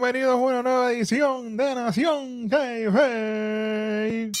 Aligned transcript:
bienvenidos 0.00 0.32
a 0.32 0.36
una 0.36 0.62
nueva 0.62 0.92
edición 0.92 1.58
de 1.58 1.74
Nación 1.74 2.48
Hey 2.50 4.32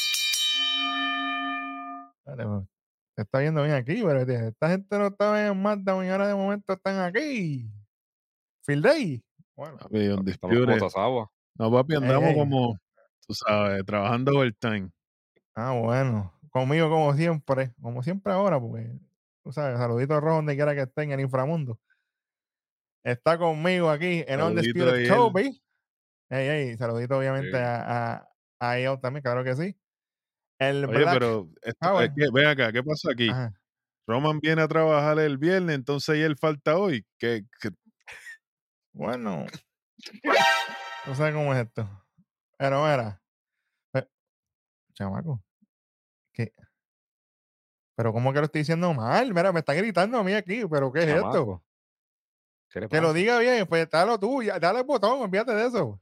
Se 3.14 3.22
está 3.22 3.40
viendo 3.40 3.62
bien 3.62 3.74
aquí, 3.74 4.02
pero 4.02 4.20
esta 4.20 4.70
gente 4.70 4.98
no 4.98 5.08
estaba 5.08 5.46
en 5.46 5.60
Mazda 5.60 6.02
y 6.02 6.08
ahora 6.08 6.28
de 6.28 6.34
momento 6.34 6.72
están 6.72 7.00
aquí. 7.00 7.70
Field 8.64 8.82
Day. 8.82 9.22
Bueno, 9.54 9.76
estamos 10.26 10.96
agua. 10.96 11.30
No, 11.58 11.70
papi, 11.70 11.96
andamos 11.96 12.32
como, 12.32 12.78
tú 13.26 13.34
sabes, 13.34 13.84
trabajando 13.84 14.38
overtime. 14.38 14.90
Ah, 15.54 15.72
bueno. 15.72 16.32
Conmigo 16.48 16.88
como 16.88 17.12
siempre, 17.12 17.74
como 17.82 18.02
siempre 18.02 18.32
ahora, 18.32 18.58
porque, 18.58 18.98
tú 19.44 19.52
sabes, 19.52 19.76
saluditos 19.76 20.22
rojos 20.22 20.38
donde 20.38 20.56
quiera 20.56 20.74
que 20.74 20.82
estén 20.82 21.12
en 21.12 21.18
el 21.18 21.26
inframundo. 21.26 21.78
Está 23.02 23.38
conmigo 23.38 23.90
aquí 23.90 24.24
en 24.26 24.40
Undisputed 24.40 25.08
Kobe. 25.08 25.60
Hey, 26.28 26.46
hey, 26.48 26.76
saludito 26.76 27.18
obviamente 27.18 27.56
a, 27.56 28.28
a, 28.60 28.72
a 28.72 29.00
también, 29.00 29.22
claro 29.22 29.42
que 29.42 29.56
sí. 29.56 29.76
El 30.58 30.84
Oye, 30.84 31.06
pero 31.10 31.48
ven 32.32 32.46
acá, 32.46 32.70
¿qué 32.70 32.82
pasa 32.82 33.10
aquí? 33.12 33.30
Roman 34.06 34.40
viene 34.40 34.62
a 34.62 34.68
trabajar 34.68 35.18
el 35.18 35.38
viernes, 35.38 35.74
entonces 35.74 36.16
él 36.16 36.36
falta 36.36 36.76
hoy. 36.76 37.06
¿Qué, 37.18 37.44
Bueno, 38.92 39.46
no 41.06 41.14
sé 41.14 41.32
cómo 41.32 41.54
es 41.54 41.66
esto. 41.66 41.88
Pero 42.58 42.82
mira, 42.82 43.22
chamaco, 44.92 45.42
¿qué? 46.32 46.52
Pero 47.96 48.12
¿cómo 48.12 48.32
que 48.32 48.38
lo 48.40 48.44
estoy 48.46 48.60
diciendo 48.60 48.92
mal? 48.92 49.32
Mira, 49.32 49.52
me 49.52 49.60
está 49.60 49.74
gritando 49.74 50.18
a 50.18 50.24
mí 50.24 50.34
aquí, 50.34 50.62
pero 50.70 50.92
¿qué 50.92 51.00
es 51.00 51.08
esto? 51.08 51.62
Que 52.70 53.00
lo 53.00 53.12
diga 53.12 53.38
bien, 53.40 53.66
pues 53.66 53.90
dale 53.90 54.16
tú, 54.18 54.42
dale 54.60 54.78
el 54.78 54.84
botón, 54.84 55.22
olvídate 55.22 55.52
de 55.52 55.66
eso. 55.66 56.00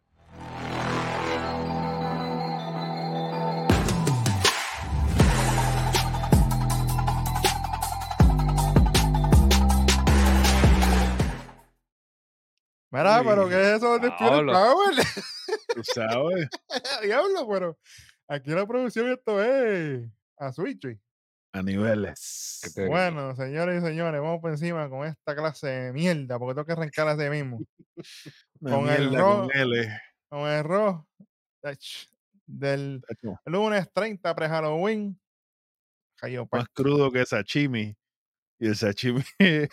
Mira, 12.90 13.22
pero 13.24 13.48
¿qué 13.48 13.60
es 13.60 13.76
eso 13.76 13.98
de? 13.98 14.10
Tú 15.74 15.82
sabes. 15.84 16.48
Diablo, 17.02 17.48
pero 17.48 17.78
aquí 18.26 18.50
la 18.50 18.66
producción 18.66 19.10
esto 19.10 19.42
es 19.42 20.06
a 20.36 20.52
Switch 20.52 20.98
a 21.52 21.62
niveles. 21.62 22.72
Bueno, 22.86 23.34
señores 23.34 23.82
y 23.82 23.86
señores, 23.86 24.20
vamos 24.20 24.40
por 24.40 24.50
encima 24.50 24.88
con 24.88 25.06
esta 25.06 25.34
clase 25.34 25.66
de 25.68 25.92
mierda, 25.92 26.38
porque 26.38 26.54
tengo 26.54 26.66
que 26.66 26.72
arrancar 26.72 27.08
así 27.08 27.28
mismo. 27.30 27.60
con, 28.60 28.88
el 28.88 29.14
rojo, 29.14 29.48
con, 30.28 30.48
el 30.48 30.64
rojo 30.64 31.08
del 32.46 33.02
lunes 33.44 33.88
30 33.92 34.34
pre-Halloween. 34.34 35.18
Más 36.50 36.68
crudo 36.72 37.12
que 37.12 37.24
sashimi. 37.24 37.96
Y 38.58 38.66
el 38.66 38.76
sashimi. 38.76 39.22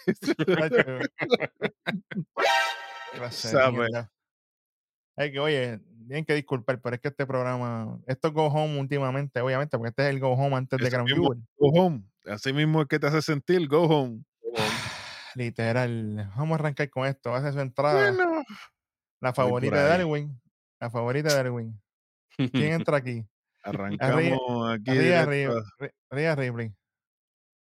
Hay 5.17 5.31
que, 5.31 5.39
oye, 5.39 5.79
tienen 6.05 6.25
que 6.25 6.33
disculpar, 6.33 6.81
pero 6.81 6.95
es 6.95 7.01
que 7.01 7.09
este 7.09 7.25
programa, 7.25 7.99
esto 8.07 8.27
es 8.29 8.33
Go 8.33 8.47
Home 8.47 8.79
últimamente, 8.79 9.41
obviamente, 9.41 9.77
porque 9.77 9.89
este 9.89 10.03
es 10.03 10.09
el 10.09 10.19
Go 10.19 10.33
Home 10.33 10.55
antes 10.55 10.79
de 10.79 10.89
Ground 10.89 11.09
Jewel. 11.09 11.39
Go 11.57 11.69
Home, 11.69 12.03
así 12.25 12.53
mismo 12.53 12.81
es 12.81 12.87
que 12.87 12.99
te 12.99 13.07
hace 13.07 13.21
sentir 13.21 13.67
Go 13.67 13.83
Home. 13.83 14.23
Literal, 15.35 16.31
vamos 16.35 16.51
a 16.51 16.55
arrancar 16.55 16.89
con 16.89 17.05
esto, 17.05 17.33
hace 17.33 17.51
su 17.51 17.59
entrada. 17.59 18.13
La 19.21 19.33
favorita 19.33 19.81
de 19.81 19.89
Darwin, 19.89 20.41
la 20.79 20.89
favorita 20.89 21.29
de 21.29 21.35
Darwin. 21.35 21.81
¿Quién 22.37 22.73
entra 22.73 22.97
aquí? 22.97 23.25
Arrancamos 23.63 24.69
aquí. 24.69 24.91
Ría 24.91 26.35
Ripley. 26.35 26.71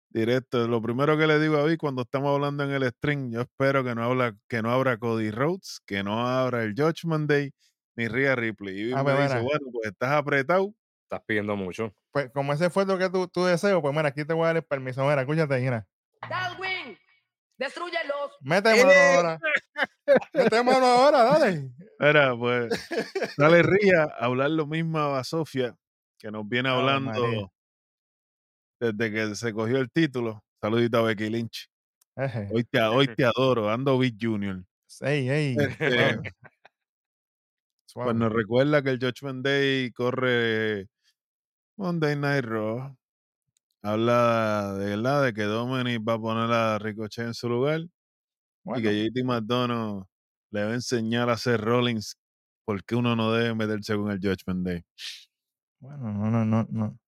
Directo. 0.10 0.68
Lo 0.68 0.82
primero 0.82 1.18
que 1.18 1.28
le 1.28 1.40
digo 1.40 1.58
a 1.58 1.66
Vic 1.66 1.80
cuando 1.80 2.04
estamos 2.04 2.34
hablando 2.34 2.64
en 2.64 2.72
el 2.72 2.90
stream, 2.92 3.32
yo 3.32 3.42
espero 3.42 3.84
que 3.84 3.94
no, 3.94 4.04
habla, 4.04 4.36
que 4.48 4.62
no 4.62 4.72
abra 4.72 4.98
Cody 4.98 5.32
Rhodes, 5.32 5.82
que 5.86 6.04
no 6.04 6.28
abra 6.28 6.64
el 6.64 6.74
Judgment 6.76 7.30
Day, 7.30 7.52
ni 7.98 8.08
Rhea 8.08 8.36
Ripley. 8.36 8.90
Y 8.90 8.94
ah, 8.94 9.04
me 9.04 9.14
pues 9.14 9.24
dice, 9.24 9.42
bueno, 9.42 9.68
pues 9.74 9.92
estás 9.92 10.12
apretado. 10.12 10.74
Estás 11.04 11.22
pidiendo 11.26 11.56
mucho. 11.56 11.94
Pues 12.12 12.30
como 12.32 12.54
ese 12.54 12.70
fue 12.70 12.86
lo 12.86 12.98
que 12.98 13.10
tú, 13.10 13.28
tú 13.28 13.46
deseas, 13.46 13.80
pues 13.82 13.96
mira, 13.96 14.10
aquí 14.10 14.24
te 14.26 14.34
voy 14.34 14.44
a 14.44 14.48
dar 14.48 14.58
el 14.58 14.64
permiso. 14.64 15.04
Mira, 15.04 15.22
escúchate, 15.22 15.60
mira. 15.60 15.88
Darwin, 16.30 16.98
destruyelos. 17.58 18.38
Mete 18.42 18.70
mano 18.76 18.92
ahora. 18.92 19.40
Mete 20.34 20.64
mano 20.64 20.86
ahora, 20.86 21.24
dale. 21.24 21.72
Mira, 22.00 22.38
pues, 22.38 22.90
dale 23.38 23.64
Ría 23.64 24.04
a 24.04 24.26
hablar 24.26 24.52
lo 24.52 24.68
mismo 24.68 25.00
a 25.00 25.24
Sofía, 25.24 25.76
que 26.20 26.30
nos 26.30 26.48
viene 26.48 26.70
hablando 26.70 27.52
desde 28.80 29.12
que 29.12 29.36
se 29.36 29.54
cogió 29.54 29.78
el 29.78 29.90
título. 29.90 30.44
Saludito 30.62 30.98
a 30.98 31.04
Becky 31.04 31.30
Lynch. 31.30 31.70
Hoy 32.52 32.64
te, 32.64 32.82
hoy 32.82 33.08
te 33.08 33.26
adoro, 33.26 33.70
ando 33.70 33.98
Big 33.98 34.18
Junior. 34.20 34.64
Ey, 35.02 35.30
ey. 35.30 35.56
Este, 35.58 36.20
pues 38.04 38.16
nos 38.16 38.32
recuerda 38.32 38.84
que 38.84 38.92
el 38.92 39.00
Judgment 39.00 39.44
Day 39.44 39.92
corre 39.92 40.88
Monday 41.78 42.16
Night 42.16 42.46
Raw. 42.46 42.96
Habla 43.82 44.74
de 44.78 44.86
verdad 44.86 45.24
de 45.24 45.34
que 45.34 45.44
Dominic 45.44 46.08
va 46.08 46.14
a 46.14 46.20
poner 46.20 46.52
a 46.52 46.80
Ricochet 46.80 47.26
en 47.28 47.34
su 47.34 47.50
lugar 47.50 47.82
y 48.66 48.82
que 48.82 49.10
JT 49.10 49.24
McDonough 49.24 50.06
le 50.52 50.64
va 50.64 50.72
a 50.72 50.74
enseñar 50.74 51.30
a 51.30 51.34
hacer 51.34 51.62
Rollins 51.62 52.18
porque 52.66 52.96
uno 52.96 53.16
no 53.16 53.32
debe 53.32 53.56
meterse 53.56 53.96
con 53.96 54.12
el 54.12 54.20
Judgment 54.20 54.66
Day. 54.66 54.84
Bueno, 55.80 56.12
no, 56.12 56.30
no, 56.32 56.46
no, 56.46 56.68
no. 56.70 57.00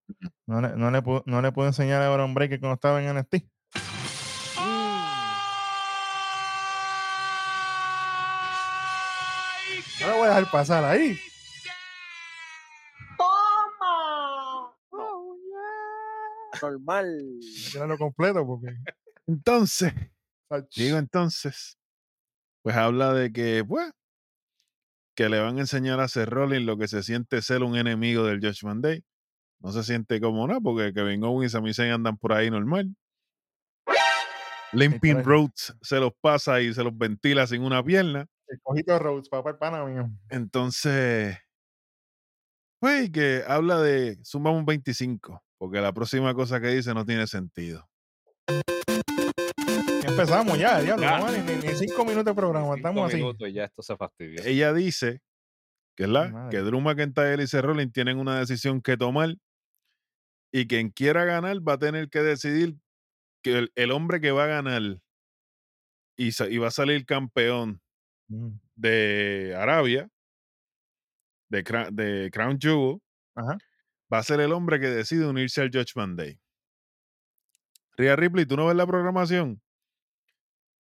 No 0.48 0.62
le, 0.62 0.76
no 0.76 0.90
le, 0.90 1.02
puedo, 1.02 1.24
no 1.28 1.42
le 1.42 1.52
puedo 1.52 1.68
enseñar 1.68 2.02
a 2.02 2.12
Aaron 2.12 2.34
que 2.34 2.60
cuando 2.60 2.76
estaba 2.76 3.04
en 3.04 3.16
NXT. 3.16 3.46
No 10.10 10.18
voy 10.18 10.26
a 10.26 10.30
dejar 10.30 10.52
pasar 10.52 10.84
ahí. 10.84 11.20
¡Toma! 13.18 14.74
Normal. 16.62 17.40
lo 17.88 17.98
completo 17.98 18.46
porque. 18.46 18.76
Entonces, 19.28 19.94
digo 20.76 20.98
entonces, 20.98 21.78
pues 22.64 22.76
habla 22.76 23.14
de 23.14 23.32
que, 23.32 23.64
pues, 23.64 23.92
que 25.16 25.30
le 25.30 25.40
van 25.40 25.58
a 25.58 25.62
enseñar 25.62 26.00
a 26.00 26.06
hacer 26.06 26.28
Rollins 26.30 26.66
lo 26.66 26.78
que 26.78 26.88
se 26.88 27.04
siente 27.04 27.44
ser 27.44 27.62
un 27.62 27.78
enemigo 27.78 28.24
del 28.26 28.40
Judgment 28.40 28.84
Day 28.84 29.04
no 29.60 29.72
se 29.72 29.84
siente 29.84 30.20
como 30.20 30.48
nada 30.48 30.60
porque 30.60 30.94
Kevin 30.94 31.24
Owens 31.24 31.52
y 31.52 31.54
Sami 31.54 31.74
Zayn 31.74 31.92
andan 31.92 32.18
por 32.18 32.34
ahí 32.34 32.50
normal. 32.50 32.96
Limping 34.72 35.24
Rhodes 35.24 35.76
se 35.82 36.00
los 36.00 36.14
pasa 36.22 36.62
y 36.62 36.74
se 36.74 36.84
los 36.84 36.98
ventila 36.98 37.46
sin 37.46 37.64
una 37.64 37.84
pierna. 37.84 38.26
El 38.50 38.60
cojito 38.62 38.94
de 38.94 39.00
Rhodes, 39.00 39.30
papá, 39.30 39.52
el 39.52 39.58
pana 39.58 39.86
mío. 39.86 40.10
Entonces, 40.30 41.38
pues 42.80 43.12
que 43.12 43.44
habla 43.48 43.80
de 43.80 44.18
sumamos 44.24 44.60
un 44.60 44.66
25, 44.66 45.44
porque 45.60 45.80
la 45.80 45.94
próxima 45.94 46.34
cosa 46.34 46.60
que 46.60 46.70
dice 46.70 46.94
no 46.94 47.06
tiene 47.06 47.28
sentido. 47.28 47.88
Empezamos 50.04 50.58
ya, 50.58 50.80
diablo, 50.82 51.06
no, 51.06 51.32
ni, 51.32 51.56
ni, 51.56 51.76
cinco 51.76 52.04
minutos 52.04 52.26
de 52.26 52.34
programa, 52.34 52.76
estamos 52.76 53.14
así. 53.14 53.24
y 53.40 53.54
ya 53.54 53.66
esto 53.66 53.84
se 53.84 53.96
fastidia. 53.96 54.42
Ella 54.44 54.74
dice 54.74 55.22
que, 55.96 56.08
la, 56.08 56.48
que 56.50 56.58
Drew 56.58 56.82
McIntyre 56.82 57.44
y 57.44 57.48
Seth 57.48 57.64
Rollins 57.64 57.94
tienen 57.94 58.18
una 58.18 58.40
decisión 58.40 58.82
que 58.82 58.98
tomar 58.98 59.36
y 60.52 60.66
quien 60.66 60.90
quiera 60.90 61.26
ganar 61.26 61.58
va 61.68 61.74
a 61.74 61.80
tener 61.80 62.10
que 62.10 62.20
decidir 62.20 62.78
que 63.44 63.70
el, 63.76 63.92
hombre 63.92 64.20
que 64.20 64.32
va 64.32 64.46
a 64.46 64.48
ganar 64.48 64.82
y, 66.18 66.58
va 66.58 66.68
a 66.68 66.72
salir 66.72 67.06
campeón 67.06 67.82
mm. 68.30 68.50
de 68.76 69.56
Arabia, 69.58 70.10
de, 71.50 71.64
de 71.92 72.30
Crown 72.32 72.58
Jewel, 72.60 73.00
va 74.12 74.18
a 74.18 74.24
ser 74.24 74.40
el 74.40 74.54
hombre 74.54 74.80
que 74.80 74.88
decide 74.88 75.28
unirse 75.28 75.62
al 75.62 75.70
Judgment 75.72 76.18
Day. 76.18 76.40
Ria 77.98 78.16
Ripley, 78.16 78.46
¿tú 78.46 78.56
no 78.56 78.68
ves 78.68 78.76
la 78.76 78.88
programación? 78.88 79.62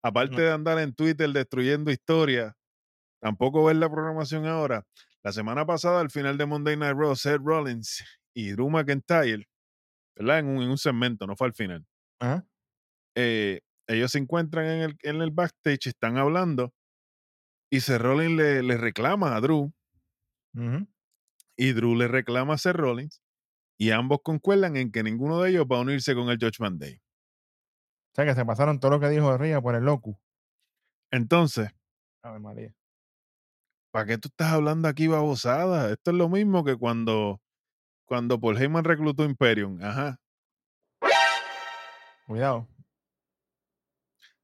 Aparte 0.02 0.42
de 0.42 0.52
andar 0.52 0.80
en 0.80 0.94
Twitter 0.94 1.30
destruyendo 1.30 1.92
historia, 1.92 2.56
tampoco 3.20 3.66
ves 3.66 3.76
la 3.76 3.90
programación 3.90 4.46
ahora. 4.46 4.86
La 5.24 5.34
semana 5.34 5.66
pasada, 5.66 6.00
al 6.00 6.10
final 6.10 6.38
de 6.38 6.46
Monday 6.46 6.78
Night 6.78 6.96
Raw, 6.96 7.16
Seth 7.16 7.42
Rollins 7.44 8.02
y 8.34 8.52
Drew 8.52 8.70
McIntyre 8.70 9.46
¿verdad? 10.16 10.40
En 10.40 10.48
un, 10.48 10.78
segmento, 10.78 11.26
no 11.26 11.36
fue 11.36 11.48
al 11.48 11.54
final. 11.54 11.86
Eh, 13.16 13.62
ellos 13.88 14.12
se 14.12 14.20
encuentran 14.20 14.66
en 14.66 14.82
el, 14.82 14.98
en 15.02 15.22
el 15.22 15.32
backstage, 15.32 15.88
están 15.88 16.18
hablando, 16.18 16.74
y 17.70 17.82
Seth 17.82 18.02
Rollins 18.02 18.36
le, 18.36 18.64
le 18.64 18.78
reclama 18.78 19.36
a 19.36 19.42
Drew, 19.42 19.74
y 21.56 21.74
Drew 21.74 21.96
le 21.96 22.08
reclama 22.08 22.56
a 22.56 22.58
Seth 22.58 22.76
Rollins, 22.76 23.22
y 23.78 23.92
ambos 23.92 24.20
concuerdan 24.24 24.76
en 24.76 24.92
que 24.92 25.04
ninguno 25.04 25.42
de 25.42 25.52
ellos 25.52 25.66
va 25.72 25.78
a 25.78 25.82
unirse 25.82 26.16
con 26.16 26.30
el 26.30 26.38
Judgment 26.38 26.82
Day. 26.82 27.02
O 28.12 28.16
sea 28.16 28.26
que 28.26 28.36
se 28.36 28.46
pasaron 28.46 28.80
todo 28.80 28.92
lo 28.92 29.00
que 29.00 29.10
dijo 29.10 29.38
Ría 29.38 29.62
por 29.62 29.76
el 29.76 29.86
loco. 29.86 30.20
Entonces, 31.12 31.70
María. 32.40 32.74
¿para 33.92 34.06
qué 34.06 34.18
tú 34.18 34.28
estás 34.28 34.52
hablando 34.52 34.88
aquí 34.88 35.08
babosada? 35.08 35.92
Esto 35.92 36.12
es 36.12 36.18
lo 36.18 36.30
mismo 36.30 36.64
que 36.64 36.76
cuando, 36.76 37.42
cuando 38.06 38.40
Paul 38.40 38.58
Heyman 38.58 38.84
reclutó 38.84 39.24
Imperium. 39.24 39.82
Ajá. 39.82 40.20
Cuidado. 42.28 42.68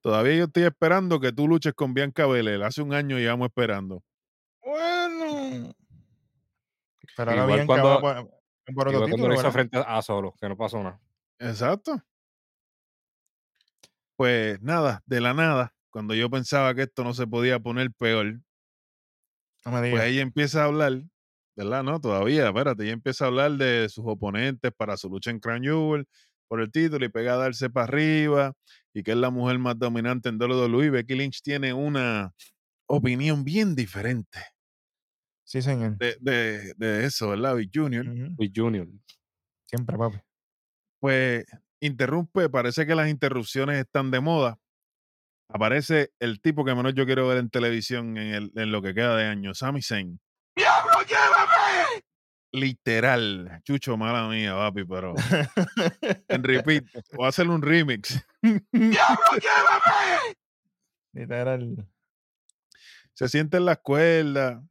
Todavía 0.05 0.35
yo 0.35 0.43
estoy 0.43 0.61
esperando 0.65 1.19
que 1.19 1.31
tú 1.31 1.47
luches 1.47 1.73
con 1.73 1.95
Bianca 1.95 2.27
Belair. 2.27 2.61
Hace 2.61 2.83
un 2.83 2.93
año 2.93 3.17
llevamos 3.17 3.47
esperando. 3.47 4.03
Bueno. 4.63 5.73
Pero 7.17 7.31
Igual 7.31 7.47
Bianca 7.47 7.65
cuando- 7.65 7.89
va 7.89 8.27
cuando 8.71 9.51
frente 9.51 9.77
a 9.83 10.01
Solo, 10.03 10.35
que 10.39 10.47
no 10.47 10.55
pasó 10.55 10.83
nada. 10.83 11.01
Exacto. 11.39 11.99
Pues 14.15 14.61
nada, 14.61 15.01
de 15.07 15.21
la 15.21 15.33
nada, 15.33 15.73
cuando 15.89 16.13
yo 16.13 16.29
pensaba 16.29 16.75
que 16.75 16.83
esto 16.83 17.03
no 17.03 17.15
se 17.15 17.25
podía 17.25 17.57
poner 17.59 17.91
peor, 17.91 18.41
No 19.65 19.71
me 19.71 19.89
pues 19.89 20.03
ella 20.03 20.21
empieza 20.21 20.61
a 20.61 20.65
hablar, 20.65 21.01
¿verdad? 21.55 21.81
No, 21.81 21.99
todavía, 21.99 22.45
espérate, 22.49 22.83
ella 22.83 22.93
empieza 22.93 23.25
a 23.25 23.29
hablar 23.29 23.53
de 23.53 23.89
sus 23.89 24.05
oponentes 24.05 24.71
para 24.71 24.97
su 24.97 25.09
lucha 25.09 25.31
en 25.31 25.39
Crown 25.39 25.63
Jewel 25.63 26.07
por 26.47 26.61
el 26.61 26.71
título 26.71 27.03
y 27.03 27.09
pega 27.09 27.33
a 27.33 27.37
darse 27.37 27.71
para 27.71 27.85
arriba 27.85 28.53
y 28.95 29.03
que 29.03 29.11
es 29.11 29.17
la 29.17 29.29
mujer 29.29 29.59
más 29.59 29.77
dominante 29.77 30.29
en 30.29 30.41
WWE. 30.41 30.89
Becky 30.89 31.15
Lynch 31.15 31.41
tiene 31.43 31.73
una 31.73 32.31
opinión 32.87 33.43
bien 33.43 33.75
diferente 33.75 34.39
Sí, 35.43 35.61
señor. 35.61 35.97
de, 35.97 36.17
de- 36.21 36.73
de 36.75 37.05
eso, 37.05 37.29
¿verdad? 37.29 37.55
Big 37.57 37.69
Junior. 37.73 38.05
Luis 38.05 38.51
Junior. 38.55 38.87
Siempre, 39.67 39.97
papi. 39.97 40.17
Pues 40.99 41.45
interrumpe, 41.81 42.49
parece 42.49 42.87
que 42.87 42.95
las 42.95 43.09
interrupciones 43.09 43.77
están 43.79 44.09
de 44.11 44.21
moda. 44.21 44.57
Aparece 45.49 46.11
el 46.19 46.39
tipo 46.41 46.63
que 46.65 46.73
menos 46.73 46.93
yo 46.95 47.05
quiero 47.05 47.27
ver 47.27 47.37
en 47.37 47.49
televisión 47.49 48.17
en, 48.17 48.33
el- 48.33 48.51
en 48.55 48.71
lo 48.71 48.81
que 48.81 48.93
queda 48.95 49.15
de 49.17 49.25
año, 49.25 49.53
Sami 49.53 49.81
Zayn. 49.83 50.19
Literal, 52.55 53.61
chucho, 53.65 53.97
mala 53.97 54.29
mía, 54.29 54.53
papi, 54.53 54.85
pero 54.85 55.13
en 56.29 56.41
repeat, 56.41 56.85
voy 57.11 57.25
a 57.25 57.27
hacer 57.27 57.49
un 57.49 57.61
remix. 57.61 58.25
Literal. 61.13 61.85
Se 63.13 63.27
siente 63.27 63.57
en 63.57 63.65
las 63.65 63.79
cuerdas 63.79 64.63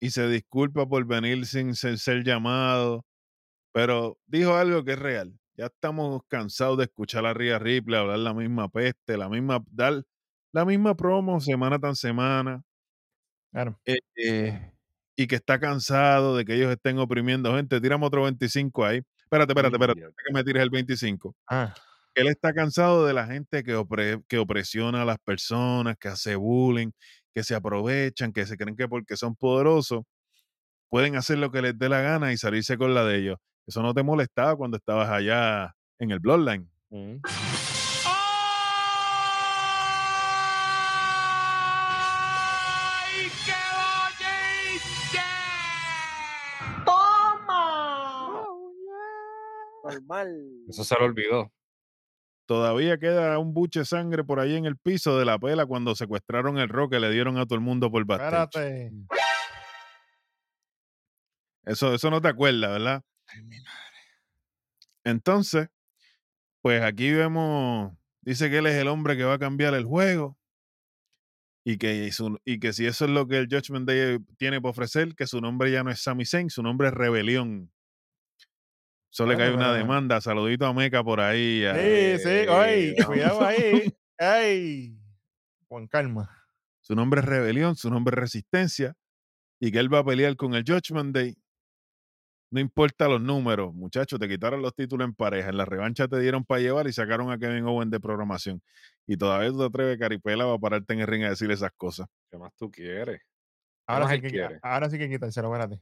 y 0.00 0.10
se 0.10 0.28
disculpa 0.28 0.88
por 0.88 1.04
venir 1.04 1.46
sin 1.46 1.74
ser, 1.74 1.98
ser 1.98 2.22
llamado, 2.22 3.04
pero 3.72 4.18
dijo 4.26 4.54
algo 4.54 4.84
que 4.84 4.92
es 4.92 4.98
real. 4.98 5.36
Ya 5.56 5.66
estamos 5.66 6.22
cansados 6.28 6.78
de 6.78 6.84
escuchar 6.84 7.26
a 7.26 7.34
Rhea 7.34 7.58
Ripley 7.58 7.98
hablar 7.98 8.20
la 8.20 8.34
misma 8.34 8.68
peste, 8.68 9.16
la 9.16 9.28
misma, 9.28 9.64
dar 9.72 10.04
la 10.52 10.64
misma 10.64 10.96
promo 10.96 11.40
semana 11.40 11.80
tras 11.80 11.98
semana. 11.98 12.62
Claro. 13.50 13.80
eh, 13.84 13.98
eh, 14.14 14.72
y 15.22 15.26
que 15.26 15.36
está 15.36 15.60
cansado 15.60 16.36
de 16.36 16.44
que 16.44 16.54
ellos 16.54 16.70
estén 16.70 16.98
oprimiendo 16.98 17.54
gente. 17.54 17.80
Tiramos 17.80 18.06
otro 18.06 18.22
25 18.22 18.84
ahí. 18.84 19.02
Espérate, 19.22 19.52
espérate, 19.52 19.74
espérate, 19.76 20.00
Ya. 20.00 20.06
antes 20.06 20.24
que 20.26 20.32
me 20.32 20.44
tires 20.44 20.62
el 20.62 20.70
25. 20.70 21.36
Ah, 21.48 21.74
Él 22.14 22.26
está 22.28 22.52
cansado 22.54 23.04
de 23.06 23.12
la 23.12 23.26
gente 23.26 23.62
que, 23.62 23.76
opre- 23.76 24.24
que 24.28 24.38
opresiona 24.38 25.02
a 25.02 25.04
las 25.04 25.18
personas, 25.18 25.96
que 25.98 26.08
hace 26.08 26.36
bullying, 26.36 26.90
que 27.34 27.44
se 27.44 27.54
aprovechan, 27.54 28.32
que 28.32 28.46
se 28.46 28.56
creen 28.56 28.76
que 28.76 28.88
porque 28.88 29.16
son 29.16 29.36
poderosos 29.36 30.02
pueden 30.88 31.14
hacer 31.16 31.38
lo 31.38 31.52
que 31.52 31.62
les 31.62 31.78
dé 31.78 31.88
la 31.88 32.00
gana 32.00 32.32
y 32.32 32.36
salirse 32.36 32.76
con 32.76 32.94
la 32.94 33.04
de 33.04 33.18
ellos. 33.18 33.36
Eso 33.66 33.80
no 33.82 33.94
te 33.94 34.02
molestaba 34.02 34.56
cuando 34.56 34.76
estabas 34.78 35.08
allá 35.10 35.72
en 36.00 36.10
el 36.10 36.18
Bloodline. 36.18 36.68
Mm. 36.90 37.16
Normal. 49.94 50.64
Eso 50.68 50.84
se 50.84 50.94
lo 50.98 51.04
olvidó. 51.04 51.52
Todavía 52.46 52.98
queda 52.98 53.38
un 53.38 53.54
buche 53.54 53.80
de 53.80 53.84
sangre 53.84 54.24
por 54.24 54.40
ahí 54.40 54.56
en 54.56 54.64
el 54.66 54.76
piso 54.76 55.16
de 55.18 55.24
la 55.24 55.38
pela 55.38 55.66
cuando 55.66 55.94
secuestraron 55.94 56.58
el 56.58 56.68
rock 56.68 56.92
que 56.92 57.00
le 57.00 57.10
dieron 57.10 57.38
a 57.38 57.44
todo 57.46 57.54
el 57.54 57.60
mundo 57.60 57.90
por 57.90 58.04
backstage. 58.04 58.42
espérate. 58.44 58.92
Eso, 61.64 61.94
eso 61.94 62.10
no 62.10 62.20
te 62.20 62.28
acuerdas, 62.28 62.70
¿verdad? 62.72 63.02
Entonces, 65.04 65.68
pues 66.62 66.82
aquí 66.82 67.12
vemos, 67.12 67.92
dice 68.22 68.50
que 68.50 68.58
él 68.58 68.66
es 68.66 68.74
el 68.76 68.88
hombre 68.88 69.16
que 69.16 69.24
va 69.24 69.34
a 69.34 69.38
cambiar 69.38 69.74
el 69.74 69.84
juego 69.84 70.36
y 71.64 71.78
que, 71.78 72.10
su- 72.12 72.40
y 72.44 72.58
que 72.58 72.72
si 72.72 72.86
eso 72.86 73.04
es 73.04 73.10
lo 73.10 73.28
que 73.28 73.38
el 73.38 73.46
Judgment 73.48 73.86
Day 73.86 74.18
tiene 74.38 74.60
para 74.60 74.70
ofrecer, 74.70 75.14
que 75.14 75.26
su 75.26 75.40
nombre 75.40 75.70
ya 75.70 75.84
no 75.84 75.90
es 75.90 76.02
Sami 76.02 76.24
Zayn, 76.26 76.50
su 76.50 76.62
nombre 76.62 76.88
es 76.88 76.94
Rebelión. 76.94 77.70
Solo 79.10 79.32
le 79.32 79.38
cae 79.38 79.52
una 79.52 79.74
demanda, 79.74 80.20
saludito 80.20 80.66
a 80.66 80.72
Meca 80.72 81.02
por 81.02 81.20
ahí. 81.20 81.64
Sí, 81.74 82.22
sí, 82.22 82.46
ay, 82.48 82.92
vamos. 82.92 83.06
cuidado 83.06 83.44
ahí. 83.44 83.92
Ay. 84.18 84.96
Con 85.68 85.88
calma. 85.88 86.30
Su 86.80 86.94
nombre 86.94 87.20
es 87.20 87.26
Rebelión, 87.26 87.76
su 87.76 87.90
nombre 87.90 88.14
es 88.14 88.20
Resistencia 88.20 88.94
y 89.60 89.70
que 89.70 89.78
él 89.78 89.92
va 89.92 90.00
a 90.00 90.04
pelear 90.04 90.34
con 90.36 90.54
el 90.54 90.64
Judgment 90.66 91.14
Day. 91.14 91.36
No 92.52 92.58
importa 92.58 93.06
los 93.06 93.20
números, 93.20 93.72
muchachos, 93.74 94.18
te 94.18 94.28
quitaron 94.28 94.60
los 94.60 94.74
títulos 94.74 95.06
en 95.06 95.14
pareja. 95.14 95.50
En 95.50 95.56
la 95.56 95.64
revancha 95.64 96.08
te 96.08 96.18
dieron 96.18 96.44
para 96.44 96.60
llevar 96.60 96.88
y 96.88 96.92
sacaron 96.92 97.30
a 97.30 97.38
Kevin 97.38 97.64
Owen 97.64 97.90
de 97.90 98.00
programación. 98.00 98.60
Y 99.06 99.16
todavía 99.16 99.50
tú 99.50 99.58
te 99.58 99.64
atreves, 99.66 99.98
Caripela, 99.98 100.52
a 100.52 100.58
pararte 100.58 100.94
en 100.94 101.00
el 101.00 101.06
ring 101.06 101.24
a 101.24 101.30
decir 101.30 101.50
esas 101.52 101.70
cosas. 101.76 102.08
¿Qué 102.28 102.38
más 102.38 102.52
tú 102.56 102.70
quieres? 102.70 103.20
Ahora 103.86 104.08
sí, 104.08 104.20
que, 104.20 104.30
quiere? 104.30 104.58
ahora 104.62 104.90
sí 104.90 104.98
que 104.98 105.04
espérate. 105.04 105.80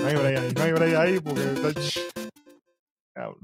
No 0.00 0.06
hay 0.06 0.14
break 0.16 0.38
ahí, 0.38 0.52
no 0.54 0.62
hay 0.62 0.72
break 0.72 0.94
ahí 0.96 1.20
porque. 1.20 1.40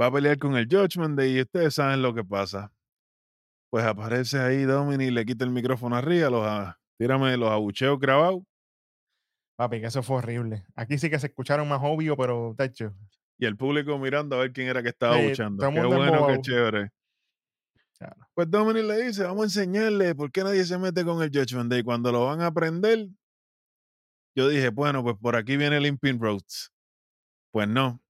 Va 0.01 0.07
a 0.07 0.13
pelear 0.13 0.39
con 0.39 0.57
el 0.57 0.67
Judgment 0.71 1.17
Day 1.19 1.39
y 1.39 1.41
ustedes 1.43 1.75
saben 1.75 2.03
lo 2.03 2.13
que 2.15 2.25
pasa. 2.25 2.73
Pues 3.71 3.85
aparece 3.85 4.39
ahí 4.41 4.63
Dominic, 4.65 5.13
le 5.13 5.25
quita 5.25 5.45
el 5.45 5.51
micrófono 5.51 5.95
arriba, 5.97 6.29
los, 6.29 6.45
a- 6.45 6.77
tírame 6.99 7.37
los 7.37 7.51
abucheos 7.51 7.99
grabados 8.01 8.43
Papi, 9.57 9.81
que 9.81 9.87
eso 9.87 10.03
fue 10.03 10.17
horrible. 10.17 10.65
Aquí 10.75 10.99
sí 10.99 11.09
que 11.11 11.19
se 11.19 11.29
escucharon 11.29 11.69
más 11.69 11.81
obvio, 11.83 12.17
pero 12.17 12.55
tacho. 12.57 12.95
y 13.39 13.45
el 13.47 13.57
público 13.57 13.97
mirando 13.99 14.37
a 14.37 14.41
ver 14.41 14.53
quién 14.53 14.69
era 14.69 14.83
que 14.83 14.89
estaba 14.89 15.17
Sí, 15.17 15.27
abuchando. 15.27 15.71
Qué 15.71 15.81
bueno, 15.87 16.27
qué 16.29 16.41
chévere. 16.41 16.91
Claro. 17.99 18.17
Pues 18.35 18.51
Dominic 18.51 18.85
le 18.85 19.03
dice, 19.07 19.23
vamos 19.25 19.43
a 19.43 19.45
enseñarle 19.45 20.15
por 20.15 20.33
qué 20.33 20.43
nadie 20.43 20.65
se 20.65 20.79
mete 20.79 21.05
con 21.05 21.23
el 21.23 21.29
Judgment 21.31 21.71
Day. 21.71 21.83
Cuando 21.83 22.11
lo 22.11 22.25
van 22.25 22.41
a 22.41 22.47
aprender, 22.47 23.07
yo 24.41 24.49
dije, 24.49 24.71
bueno, 24.71 25.03
pues 25.03 25.17
por 25.21 25.37
aquí 25.37 25.57
viene 25.57 25.77
el 25.77 25.83
Limping 25.83 26.19
Roads. 26.19 26.73
Pues 27.53 27.69
no. 27.69 28.01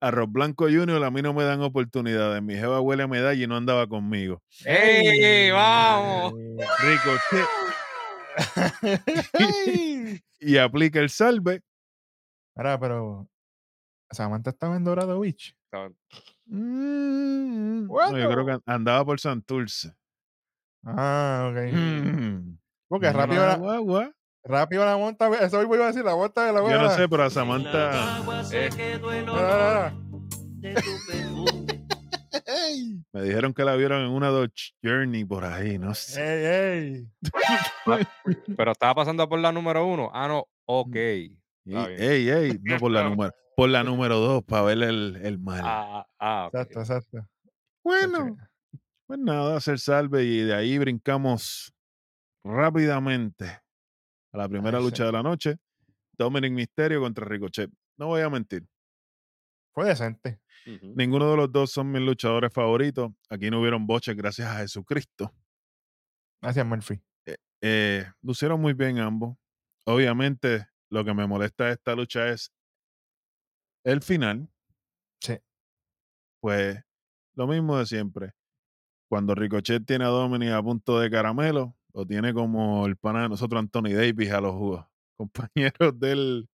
Arroz 0.00 0.30
Blanco 0.30 0.64
Junior 0.64 1.02
a 1.02 1.10
mí 1.10 1.22
no 1.22 1.32
me 1.32 1.44
dan 1.44 1.62
oportunidades. 1.62 2.42
Mi 2.42 2.54
jeva 2.54 2.80
huele 2.80 3.04
a 3.04 3.06
medalla 3.06 3.42
y 3.42 3.46
no 3.46 3.56
andaba 3.56 3.86
conmigo. 3.86 4.42
¡Ey, 4.64 5.50
vamos! 5.50 6.34
Ay. 6.78 6.96
y 10.40 10.56
aplica 10.58 10.98
el 10.98 11.08
salve. 11.08 11.62
Ahora, 12.56 12.78
pero. 12.78 13.28
Samantha 14.10 14.50
estaba 14.50 14.76
en 14.76 14.84
Dorado 14.84 15.18
Beach. 15.20 15.56
Mm, 16.46 17.86
no, 17.86 18.18
yo 18.18 18.30
creo 18.30 18.46
que 18.46 18.58
andaba 18.66 19.04
por 19.04 19.18
Santurce. 19.18 19.94
Ah, 20.84 21.50
ok. 21.50 21.72
Mm. 21.72 22.58
Porque 22.88 23.12
rápido 23.12 23.46
la. 23.46 24.14
Rápido 24.44 24.84
la 24.84 24.96
monta. 24.96 25.28
Eso 25.44 25.58
hoy 25.58 25.66
iba 25.66 25.84
a 25.84 25.88
decir, 25.88 26.04
la 26.04 26.14
monta 26.14 26.44
de 26.46 26.52
la 26.52 26.60
Yo 26.60 26.68
no 26.68 26.78
buena. 26.78 26.90
sé, 26.90 27.08
pero 27.08 27.24
a 27.24 27.30
Samantha 27.30 28.18
Eh, 28.52 28.70
Ah, 29.28 29.92
ah, 32.46 32.72
me 33.12 33.22
dijeron 33.22 33.52
que 33.54 33.64
la 33.64 33.76
vieron 33.76 34.02
en 34.02 34.10
una 34.10 34.28
Dodge 34.28 34.72
Journey 34.82 35.24
por 35.24 35.44
ahí, 35.44 35.78
no 35.78 35.90
ah. 35.90 35.94
sé. 35.94 36.22
Ey, 36.22 37.06
ey. 37.26 38.36
Pero 38.56 38.72
estaba 38.72 38.94
pasando 38.94 39.28
por 39.28 39.38
la 39.38 39.52
número 39.52 39.86
uno. 39.86 40.10
Ah, 40.12 40.28
no. 40.28 40.46
Ok. 40.66 40.96
Ey, 40.96 41.38
ey, 41.66 42.58
no 42.62 42.78
por 42.78 42.90
la 42.90 43.04
número, 43.08 43.32
por 43.56 43.68
la 43.68 43.82
número 43.84 44.18
dos, 44.18 44.42
para 44.44 44.62
ver 44.62 44.82
el, 44.82 45.18
el 45.22 45.38
mal. 45.38 45.62
Ah, 45.64 46.06
ah, 46.18 46.46
ok. 46.48 46.54
Exacto, 46.54 46.80
exacto. 46.80 47.28
bueno, 47.82 48.36
pues 49.06 49.18
nada, 49.18 49.56
hacer 49.56 49.78
salve 49.78 50.24
y 50.24 50.40
de 50.40 50.54
ahí 50.54 50.78
brincamos 50.78 51.72
rápidamente 52.42 53.60
a 54.34 54.38
la 54.38 54.48
primera 54.48 54.80
lucha 54.80 55.06
de 55.06 55.12
la 55.12 55.22
noche. 55.22 55.56
Dominic 56.12 56.52
Misterio 56.52 57.00
contra 57.00 57.24
Ricochet. 57.24 57.70
No 57.96 58.08
voy 58.08 58.20
a 58.20 58.28
mentir. 58.28 58.66
Fue 59.72 59.86
decente. 59.86 60.40
Ninguno 60.96 61.30
de 61.30 61.36
los 61.36 61.52
dos 61.52 61.70
son 61.70 61.90
mis 61.92 62.02
luchadores 62.02 62.52
favoritos. 62.52 63.12
Aquí 63.28 63.50
no 63.50 63.60
hubieron 63.60 63.86
boches 63.86 64.16
gracias 64.16 64.48
a 64.48 64.58
Jesucristo. 64.58 65.32
Gracias, 66.42 66.66
Murphy. 66.66 67.00
Eh, 67.60 68.04
lucieron 68.22 68.60
muy 68.60 68.72
bien 68.72 68.98
ambos. 68.98 69.36
Obviamente, 69.86 70.66
lo 70.90 71.04
que 71.04 71.14
me 71.14 71.26
molesta 71.26 71.66
de 71.66 71.72
esta 71.72 71.94
lucha 71.94 72.28
es 72.28 72.52
el 73.84 74.02
final. 74.02 74.48
Sí. 75.20 75.38
Pues 76.40 76.82
lo 77.34 77.46
mismo 77.46 77.78
de 77.78 77.86
siempre. 77.86 78.32
Cuando 79.08 79.34
Ricochet 79.34 79.86
tiene 79.86 80.04
a 80.04 80.08
Dominic 80.08 80.50
a 80.50 80.62
punto 80.62 80.98
de 80.98 81.10
caramelo, 81.10 81.76
o 81.94 82.04
tiene 82.04 82.34
como 82.34 82.86
el 82.86 82.96
pana 82.96 83.22
de 83.22 83.28
nosotros, 83.28 83.60
Anthony 83.60 83.92
Davis, 83.94 84.32
a 84.32 84.40
los 84.40 84.84
compañeros 85.16 85.98
del 85.98 86.48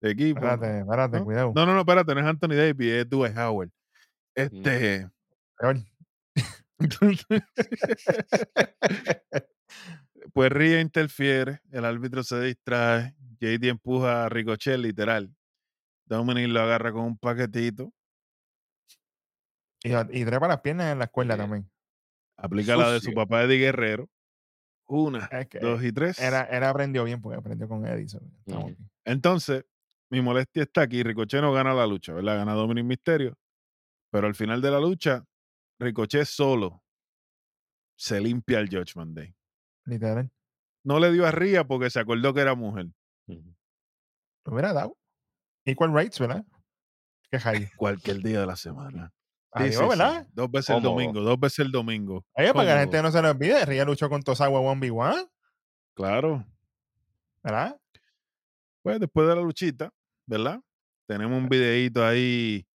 equipo. 0.00 0.38
Espérate, 0.38 0.78
espérate, 0.80 1.18
¿no? 1.18 1.24
cuidado. 1.24 1.52
No, 1.54 1.66
no, 1.66 1.74
no, 1.74 1.80
espérate, 1.80 2.14
no 2.14 2.20
es 2.20 2.26
Anthony 2.26 2.54
Davis, 2.54 2.92
es 2.92 3.08
Dwight 3.08 3.36
Howard. 3.36 3.68
Mm. 3.68 3.72
Este. 4.34 5.10
Peor. 5.58 5.76
pues 10.32 10.52
Ria 10.52 10.80
interfiere, 10.80 11.60
el 11.72 11.84
árbitro 11.84 12.22
se 12.22 12.40
distrae, 12.40 13.16
JD 13.40 13.64
empuja 13.64 14.24
a 14.24 14.28
Ricochet, 14.28 14.78
literal. 14.78 15.34
Dominic 16.06 16.48
lo 16.48 16.60
agarra 16.60 16.92
con 16.92 17.02
un 17.02 17.18
paquetito. 17.18 17.92
Y, 19.82 19.92
y 19.92 20.24
trepa 20.24 20.48
las 20.48 20.60
piernas 20.60 20.92
en 20.92 20.98
la 20.98 21.04
escuela 21.04 21.34
Bien. 21.34 21.44
también. 21.44 21.70
Aplica 22.36 22.76
la 22.76 22.92
de 22.92 23.00
su 23.00 23.12
papá 23.12 23.42
Eddie 23.42 23.58
Guerrero. 23.58 24.08
Una, 24.88 25.26
Es 25.26 25.48
que 25.48 25.58
dos 25.58 25.84
y 25.84 25.92
tres. 25.92 26.18
Era, 26.18 26.44
era 26.44 26.70
aprendió 26.70 27.04
bien 27.04 27.20
porque 27.20 27.38
aprendió 27.38 27.68
con 27.68 27.86
Edison. 27.86 28.22
Entonces, 29.04 29.64
mi 30.10 30.22
molestia 30.22 30.62
está 30.62 30.82
aquí. 30.82 31.02
Ricochet 31.02 31.42
no 31.42 31.52
gana 31.52 31.74
la 31.74 31.86
lucha, 31.86 32.14
¿verdad? 32.14 32.38
Gana 32.38 32.54
Dominic 32.54 32.84
Misterio. 32.84 33.38
Pero 34.10 34.26
al 34.26 34.34
final 34.34 34.62
de 34.62 34.70
la 34.70 34.80
lucha, 34.80 35.24
Ricochet 35.78 36.24
solo 36.24 36.82
se 37.96 38.18
limpia 38.20 38.60
el 38.60 38.68
Judgment 38.70 39.14
Day. 39.14 39.34
Literal. 39.84 40.30
No 40.84 40.98
le 40.98 41.12
dio 41.12 41.26
a 41.26 41.32
Ria 41.32 41.64
porque 41.64 41.90
se 41.90 42.00
acordó 42.00 42.32
que 42.32 42.40
era 42.40 42.54
mujer. 42.54 42.86
Lo 43.26 44.52
hubiera 44.52 44.72
dado. 44.72 44.96
Equal 45.66 45.92
rights, 45.92 46.18
¿verdad? 46.18 46.46
Qué. 47.30 47.38
Cualquier 47.76 48.22
día 48.22 48.40
de 48.40 48.46
la 48.46 48.56
semana. 48.56 49.12
Sí, 49.56 49.62
Adiós, 49.62 49.74
sí, 49.76 49.82
sí. 49.82 49.88
¿verdad? 49.88 50.26
Dos 50.32 50.50
veces 50.50 50.76
el 50.76 50.82
domingo, 50.82 51.20
dos 51.22 51.40
veces 51.40 51.58
el 51.60 51.72
domingo. 51.72 52.24
Oye, 52.34 52.52
para 52.52 52.68
que 52.68 52.74
la 52.74 52.80
gente 52.80 53.02
no 53.02 53.10
se 53.10 53.22
lo 53.22 53.30
olvide, 53.30 53.64
Ria 53.64 53.84
luchó 53.84 54.08
con 54.10 54.22
Tosawa 54.22 54.60
1v1, 54.60 55.28
Claro. 55.94 56.44
¿verdad? 57.42 57.80
Pues 58.82 59.00
después 59.00 59.26
de 59.26 59.34
la 59.34 59.40
luchita, 59.40 59.90
¿verdad? 60.26 60.60
Tenemos 61.06 61.38
un 61.38 61.48
videíto 61.48 62.04
ahí 62.04 62.66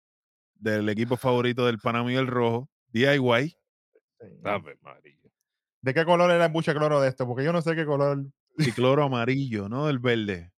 del 0.56 0.90
equipo 0.90 1.16
favorito 1.16 1.66
del 1.66 1.78
Panamá 1.78 2.12
y 2.12 2.16
el 2.16 2.28
Rojo, 2.28 2.70
DIY. 2.88 3.56
María. 4.82 5.14
¿De 5.82 5.94
qué 5.94 6.06
color 6.06 6.32
era 6.32 6.46
el 6.46 6.52
buche 6.52 6.74
cloro 6.74 7.00
de 7.02 7.10
esto? 7.10 7.28
Porque 7.28 7.44
yo 7.44 7.54
no 7.54 7.62
sé 7.62 7.76
qué 7.76 7.86
color. 7.86 8.26
y 8.58 8.72
cloro 8.72 9.04
amarillo, 9.04 9.70
no 9.70 9.90
el 9.90 10.00
verde. 10.00 10.52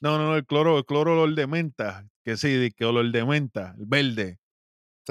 No, 0.00 0.16
no, 0.16 0.28
no, 0.28 0.36
el 0.36 0.46
cloro, 0.46 0.78
el 0.78 0.84
cloro 0.86 1.12
olor 1.12 1.34
de 1.34 1.46
menta, 1.46 2.08
que 2.24 2.36
sí, 2.38 2.52
de 2.54 2.70
que 2.70 2.84
olor 2.86 3.10
de 3.12 3.24
menta, 3.24 3.74
el 3.78 3.84
verde, 3.86 4.38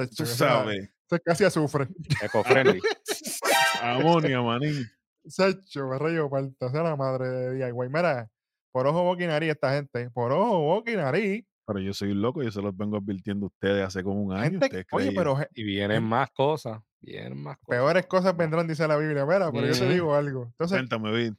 Tú 0.08 0.26
sabes, 0.26 0.90
es 1.10 1.22
casi 1.24 1.44
azufre. 1.44 1.88
Eco-friendly. 2.22 2.80
amonia, 3.82 4.42
manín. 4.42 4.86
Sacho, 5.26 5.88
me 5.88 5.98
rayo 5.98 6.30
parta. 6.30 6.70
Sea 6.72 6.84
la 6.84 6.96
madre 6.96 7.28
de 7.28 7.56
DIY. 7.56 7.90
Mira, 7.90 8.30
por 8.72 8.88
ojo, 8.88 9.04
boca 9.04 9.24
y 9.24 9.28
nariz 9.28 9.52
esta 9.52 9.74
gente. 9.74 10.10
Por 10.12 10.32
ojo, 10.32 10.60
boca 10.60 10.92
y 10.92 10.96
nariz. 10.96 11.46
Pero 11.66 11.80
yo 11.80 11.94
soy 11.94 12.12
un 12.12 12.22
loco, 12.22 12.42
yo 12.42 12.52
se 12.52 12.62
los 12.62 12.76
vengo 12.76 12.98
advirtiendo 12.98 13.46
a 13.46 13.50
ustedes 13.50 13.86
hace 13.86 14.04
como 14.04 14.24
un 14.24 14.34
año. 14.34 14.44
Gente, 14.60 14.66
ustedes 14.66 14.86
oye, 14.92 15.12
pero 15.16 15.38
Y 15.54 15.64
vienen 15.64 16.04
más 16.04 16.32
cosas. 16.32 16.82
Vienen 17.00 17.38
más 17.38 17.58
cosas. 17.58 17.68
peores 17.70 18.06
cosas 18.08 18.36
vendrán, 18.36 18.68
dice 18.68 18.88
la 18.88 18.98
Biblia. 18.98 19.26
Mira, 19.26 19.52
pero 19.52 19.68
yo 19.68 19.74
te 19.74 19.88
digo 19.90 20.16
algo. 20.16 20.46
Entonces, 20.46 20.78
Cuéntame, 20.78 21.12
Vid. 21.12 21.34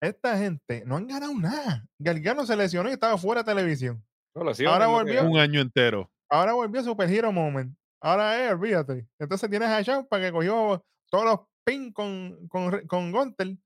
esta 0.00 0.38
gente 0.38 0.84
no 0.86 0.96
han 0.96 1.08
ganado 1.08 1.34
nada. 1.34 1.84
Gargano 1.98 2.46
se 2.46 2.56
lesionó 2.56 2.88
y 2.88 2.92
estaba 2.92 3.18
fuera 3.18 3.42
de 3.42 3.52
televisión. 3.52 4.04
No, 4.34 4.42
Ahora 4.70 4.86
volvió. 4.86 5.24
Un 5.24 5.38
año 5.38 5.60
entero. 5.60 6.10
Ahora 6.28 6.52
volvió 6.52 6.82
Super 6.82 7.10
Hero 7.10 7.32
Moment. 7.32 7.76
Ahora 8.04 8.44
es, 8.44 8.52
olvídate. 8.52 9.08
Entonces 9.18 9.48
tienes 9.48 9.68
a 9.88 10.02
para 10.04 10.24
que 10.26 10.32
cogió 10.32 10.84
todos 11.10 11.24
los 11.24 11.40
pins 11.64 11.94
con, 11.94 12.48
con, 12.48 12.86
con 12.86 13.10
Gunter. 13.10 13.56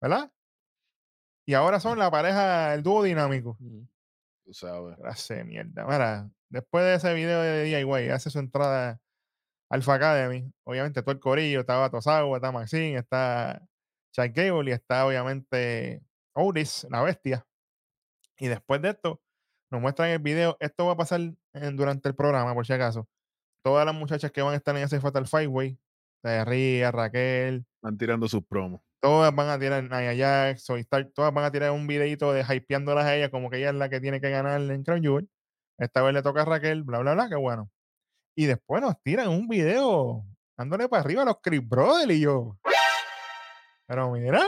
¿Verdad? 0.00 0.30
Y 1.44 1.54
ahora 1.54 1.80
son 1.80 1.98
la 1.98 2.12
pareja, 2.12 2.72
el 2.74 2.84
dúo 2.84 3.02
dinámico. 3.02 3.58
Tú 4.44 4.54
sabes. 4.54 4.96
De 5.28 5.44
mierda. 5.44 5.84
Mira, 5.84 6.30
después 6.48 6.84
de 6.84 6.94
ese 6.94 7.12
video 7.12 7.40
de 7.40 7.64
DIY, 7.64 8.10
hace 8.10 8.30
su 8.30 8.38
entrada 8.38 9.00
Alpha 9.68 9.94
Academy. 9.94 10.52
Obviamente 10.64 11.02
todo 11.02 11.10
el 11.10 11.18
corillo, 11.20 11.60
estaba 11.60 11.90
Tosawa, 11.90 12.36
está 12.36 12.52
Maxine, 12.52 12.98
está 12.98 13.66
Chad 14.14 14.30
Gable 14.32 14.70
y 14.70 14.74
está 14.74 15.04
obviamente 15.06 16.04
Otis, 16.34 16.86
la 16.88 17.02
bestia. 17.02 17.44
Y 18.38 18.46
después 18.46 18.80
de 18.80 18.90
esto, 18.90 19.20
nos 19.72 19.80
muestran 19.80 20.10
el 20.10 20.20
video. 20.20 20.56
Esto 20.60 20.86
va 20.86 20.92
a 20.92 20.96
pasar 20.96 21.20
en- 21.52 21.76
durante 21.76 22.08
el 22.08 22.14
programa, 22.14 22.54
por 22.54 22.64
si 22.64 22.72
acaso. 22.74 23.08
Todas 23.62 23.84
las 23.84 23.94
muchachas 23.94 24.30
que 24.32 24.42
van 24.42 24.54
a 24.54 24.56
estar 24.56 24.76
en 24.76 24.82
ese 24.82 25.00
Fatal 25.00 25.26
Five 25.26 25.46
Way, 25.48 25.78
de 26.22 26.44
Ria, 26.44 26.90
Raquel, 26.90 27.66
Están 27.76 27.98
tirando 27.98 28.28
sus 28.28 28.44
promos. 28.44 28.80
todas 29.00 29.34
van 29.34 29.48
a 29.48 29.58
tirar 29.58 29.82
Nia 29.82 30.16
Jax, 30.16 30.68
Stark, 30.70 31.12
todas 31.14 31.32
van 31.32 31.44
a 31.44 31.50
tirar 31.50 31.70
un 31.70 31.86
videito 31.86 32.32
de 32.32 32.42
hypeándolas 32.42 33.04
a 33.04 33.16
ella 33.16 33.30
como 33.30 33.50
que 33.50 33.58
ella 33.58 33.70
es 33.70 33.74
la 33.76 33.88
que 33.88 34.00
tiene 34.00 34.20
que 34.20 34.30
ganar 34.30 34.60
en 34.60 34.82
Crown 34.82 35.02
Jewel. 35.02 35.28
Esta 35.78 36.02
vez 36.02 36.12
le 36.14 36.22
toca 36.22 36.42
a 36.42 36.44
Raquel, 36.44 36.82
bla, 36.82 36.98
bla, 36.98 37.14
bla, 37.14 37.28
qué 37.28 37.36
bueno. 37.36 37.70
Y 38.36 38.46
después 38.46 38.82
nos 38.82 39.00
tiran 39.02 39.28
un 39.28 39.48
video 39.48 40.24
dándole 40.56 40.88
para 40.88 41.02
arriba 41.02 41.22
a 41.22 41.26
los 41.26 41.36
Chris 41.42 41.66
Brothers 41.66 42.12
y 42.12 42.20
yo. 42.20 42.58
Pero 43.86 44.10
mira. 44.12 44.40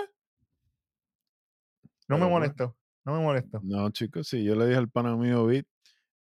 No 2.09 2.16
me 2.19 2.25
Pero, 2.25 2.31
molesto, 2.31 2.76
no 3.04 3.14
me 3.14 3.21
molesto. 3.21 3.61
No, 3.62 3.90
chicos, 3.90 4.28
si 4.28 4.45
yo 4.45 4.54
le 4.54 4.66
dije 4.66 4.78
al 4.78 4.90
pana 4.90 5.16
mío, 5.16 5.47
Vid, 5.47 5.64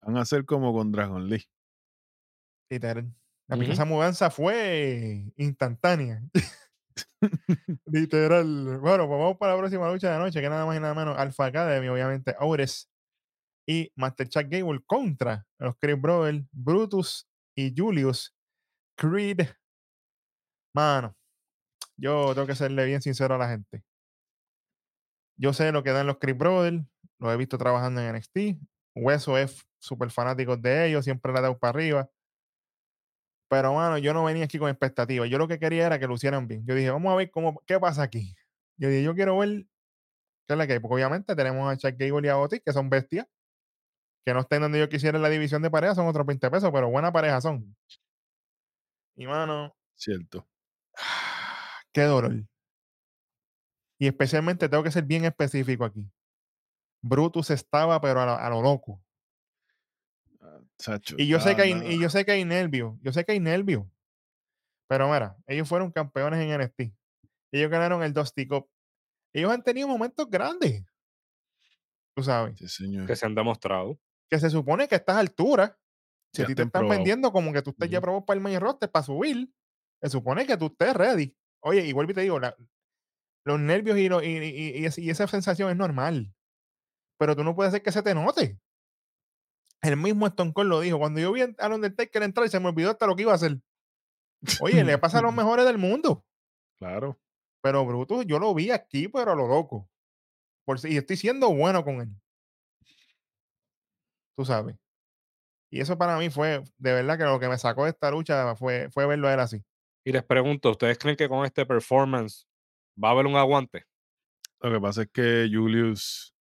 van 0.01 0.17
a 0.17 0.21
hacer 0.21 0.45
como 0.45 0.73
con 0.73 0.91
Dragon 0.91 1.27
Lee. 1.27 1.43
Literal. 2.71 3.13
La 3.49 3.57
Ujú. 3.57 3.71
esa 3.71 3.85
mudanza 3.85 4.31
fue 4.31 5.33
instantánea. 5.35 6.23
Literal. 7.85 8.79
Bueno, 8.79 9.07
pues 9.07 9.19
vamos 9.19 9.37
para 9.37 9.53
la 9.53 9.59
próxima 9.59 9.91
lucha 9.91 10.07
de 10.07 10.17
la 10.17 10.23
noche, 10.23 10.41
que 10.41 10.49
nada 10.49 10.65
más 10.65 10.77
y 10.77 10.79
nada 10.79 10.93
menos 10.93 11.17
Alpha 11.17 11.45
Academy, 11.45 11.87
obviamente, 11.87 12.35
Aures 12.39 12.89
y 13.67 13.91
Master 13.95 14.27
Chuck 14.27 14.45
Gable 14.49 14.81
contra 14.85 15.45
los 15.59 15.75
Chris 15.77 15.99
Brothers, 15.99 16.43
Brutus 16.51 17.27
y 17.55 17.73
Julius 17.75 18.33
Creed. 18.97 19.41
Mano, 20.73 21.15
yo 21.97 22.33
tengo 22.33 22.47
que 22.47 22.55
serle 22.55 22.85
bien 22.85 23.01
sincero 23.01 23.35
a 23.35 23.37
la 23.37 23.49
gente. 23.49 23.83
Yo 25.37 25.53
sé 25.53 25.71
lo 25.71 25.83
que 25.83 25.91
dan 25.91 26.07
los 26.07 26.19
Chris 26.19 26.37
Brothers, 26.37 26.83
los 27.19 27.33
he 27.33 27.37
visto 27.37 27.57
trabajando 27.57 28.01
en 28.01 28.15
NXT. 28.15 28.61
Hueso 28.95 29.37
es 29.37 29.65
súper 29.79 30.11
fanático 30.11 30.57
de 30.57 30.87
ellos, 30.87 31.03
siempre 31.03 31.31
le 31.31 31.39
ha 31.39 31.41
dado 31.41 31.59
para 31.59 31.69
arriba. 31.69 32.09
Pero, 33.51 33.73
mano, 33.73 33.97
yo 33.97 34.13
no 34.13 34.23
venía 34.23 34.45
aquí 34.45 34.57
con 34.57 34.69
expectativas. 34.69 35.29
Yo 35.29 35.37
lo 35.37 35.45
que 35.45 35.59
quería 35.59 35.85
era 35.85 35.99
que 35.99 36.07
lo 36.07 36.13
hicieran 36.13 36.47
bien. 36.47 36.65
Yo 36.65 36.73
dije, 36.73 36.89
vamos 36.89 37.11
a 37.11 37.17
ver 37.17 37.29
cómo, 37.31 37.61
qué 37.65 37.77
pasa 37.81 38.01
aquí. 38.01 38.33
Yo 38.77 38.87
dije, 38.87 39.03
yo 39.03 39.13
quiero 39.13 39.37
ver 39.39 39.65
qué 40.47 40.53
es 40.53 40.57
la 40.57 40.65
que 40.65 40.73
hay. 40.73 40.79
Porque 40.79 40.93
obviamente 40.95 41.35
tenemos 41.35 41.69
a 41.69 41.75
Chuck 41.75 41.99
Gable 41.99 42.25
y 42.25 42.29
a 42.29 42.37
Otis, 42.37 42.61
que 42.63 42.71
son 42.71 42.89
bestias. 42.89 43.27
Que 44.23 44.33
no 44.33 44.39
estén 44.39 44.61
donde 44.61 44.79
yo 44.79 44.87
quisiera 44.87 45.17
en 45.17 45.21
la 45.21 45.27
división 45.27 45.61
de 45.61 45.69
pareja, 45.69 45.95
son 45.95 46.07
otros 46.07 46.25
20 46.25 46.49
pesos, 46.49 46.71
pero 46.71 46.89
buena 46.89 47.11
pareja 47.11 47.41
son. 47.41 47.75
Y, 49.17 49.27
mano, 49.27 49.75
Cierto. 49.95 50.47
qué 51.91 52.03
dolor. 52.03 52.45
Y 53.99 54.07
especialmente 54.07 54.69
tengo 54.69 54.81
que 54.81 54.91
ser 54.91 55.03
bien 55.03 55.25
específico 55.25 55.83
aquí. 55.83 56.09
Brutus 57.01 57.49
estaba, 57.49 57.99
pero 57.99 58.21
a 58.21 58.25
lo, 58.25 58.31
a 58.31 58.49
lo 58.49 58.61
loco. 58.61 59.03
Sacho, 60.81 61.15
Y 61.17 61.27
yo 61.27 61.39
sé 61.39 61.55
que 61.55 61.61
hay, 61.61 61.71
y 61.93 61.99
yo 62.01 62.09
sé 62.09 62.25
que 62.25 62.31
hay 62.31 62.45
nervios, 62.45 62.95
yo 63.01 63.13
sé 63.13 63.23
que 63.23 63.33
hay 63.33 63.39
nervios. 63.39 63.85
Pero 64.87 65.11
mira, 65.11 65.37
ellos 65.47 65.67
fueron 65.69 65.91
campeones 65.91 66.39
en 66.41 66.49
NXT. 66.59 66.93
Ellos 67.53 67.69
ganaron 67.69 68.03
el 68.03 68.13
Dusty 68.13 68.47
Cup. 68.47 68.69
Ellos 69.33 69.51
han 69.51 69.63
tenido 69.63 69.87
momentos 69.87 70.29
grandes. 70.29 70.83
Tú 72.15 72.23
sabes. 72.23 72.57
Sí, 72.57 72.67
señor. 72.67 73.07
que 73.07 73.15
se 73.15 73.25
han 73.25 73.35
demostrado. 73.35 73.99
Que 74.29 74.39
se 74.39 74.49
supone 74.49 74.87
que 74.87 74.95
a 74.95 74.97
estas 74.97 75.17
alturas, 75.17 75.71
si 76.33 76.39
Ya 76.41 76.45
a 76.45 76.47
ti 76.47 76.55
te 76.55 76.63
están 76.63 76.81
vendiendo 76.97 77.31
como 77.31 77.53
que 77.53 77.61
tú 77.61 77.69
estés 77.71 77.89
ya 77.89 78.01
probado 78.01 78.25
para 78.25 78.35
el 78.37 78.41
main 78.43 78.59
roster 78.59 78.89
para 78.91 79.03
subir, 79.05 79.53
se 80.01 80.09
supone 80.09 80.45
que 80.45 80.57
tú 80.57 80.67
estés 80.67 80.93
ready. 80.93 81.35
Oye, 81.61 81.85
y 81.85 81.93
vuelvo 81.93 82.11
y 82.11 82.15
te 82.15 82.21
digo, 82.21 82.39
la- 82.39 82.55
los 83.45 83.59
nervios 83.59 83.97
y, 83.97 84.09
lo- 84.09 84.21
y, 84.23 84.27
y- 84.37 84.77
y 84.81 84.85
ese- 84.85 85.01
y 85.01 85.09
esa 85.09 85.27
sensación 85.27 85.69
es 85.69 85.75
normal. 85.77 86.33
Pero 87.17 87.35
tú 87.35 87.43
no 87.43 87.55
puedes 87.55 87.69
hacer 87.69 87.81
que 87.83 87.91
se 87.91 88.01
te 88.03 88.13
note. 88.15 88.59
El 89.81 89.97
mismo 89.97 90.27
Stone 90.27 90.53
Cold 90.53 90.69
lo 90.69 90.79
dijo. 90.81 90.99
Cuando 90.99 91.19
yo 91.19 91.31
vi 91.31 91.41
al 91.41 91.73
Undertaker 91.73 92.23
entrar, 92.23 92.47
se 92.49 92.59
me 92.59 92.67
olvidó 92.69 92.91
hasta 92.91 93.07
lo 93.07 93.15
que 93.15 93.23
iba 93.23 93.31
a 93.31 93.35
hacer. 93.35 93.57
Oye, 94.61 94.83
le 94.83 94.97
pasa 94.97 95.19
a 95.19 95.21
los 95.21 95.33
mejores 95.35 95.65
del 95.65 95.77
mundo. 95.77 96.23
Claro. 96.77 97.19
Pero 97.63 97.85
Brutus, 97.85 98.25
yo 98.25 98.39
lo 98.39 98.53
vi 98.53 98.71
aquí, 98.71 99.07
pero 99.07 99.31
a 99.31 99.35
lo 99.35 99.47
loco. 99.47 99.87
Por 100.65 100.79
si- 100.79 100.89
y 100.93 100.97
estoy 100.97 101.17
siendo 101.17 101.53
bueno 101.53 101.83
con 101.83 102.01
él. 102.01 102.09
Tú 104.37 104.45
sabes. 104.45 104.75
Y 105.71 105.79
eso 105.79 105.97
para 105.97 106.17
mí 106.17 106.29
fue, 106.29 106.63
de 106.77 106.93
verdad 106.93 107.17
que 107.17 107.23
lo 107.23 107.39
que 107.39 107.47
me 107.47 107.57
sacó 107.57 107.85
de 107.85 107.91
esta 107.91 108.11
lucha 108.11 108.55
fue, 108.55 108.89
fue 108.91 109.05
verlo 109.05 109.27
a 109.27 109.33
él 109.33 109.39
así. 109.39 109.63
Y 110.03 110.11
les 110.11 110.23
pregunto, 110.23 110.71
¿ustedes 110.71 110.97
creen 110.97 111.15
que 111.15 111.29
con 111.29 111.45
este 111.45 111.65
performance 111.65 112.45
va 113.01 113.09
a 113.09 113.11
haber 113.11 113.25
un 113.25 113.35
aguante? 113.35 113.85
Lo 114.59 114.71
que 114.71 114.79
pasa 114.81 115.03
es 115.03 115.09
que 115.11 115.49
Julius, 115.51 116.35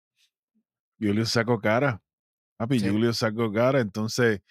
Julius 0.99 1.31
sacó 1.31 1.61
cara. 1.61 2.03
Papi, 2.61 2.79
Sí. 2.79 2.91
Julius 2.91 3.17
sacó 3.17 3.51
cara. 3.51 3.81
Entonces, 3.81 4.43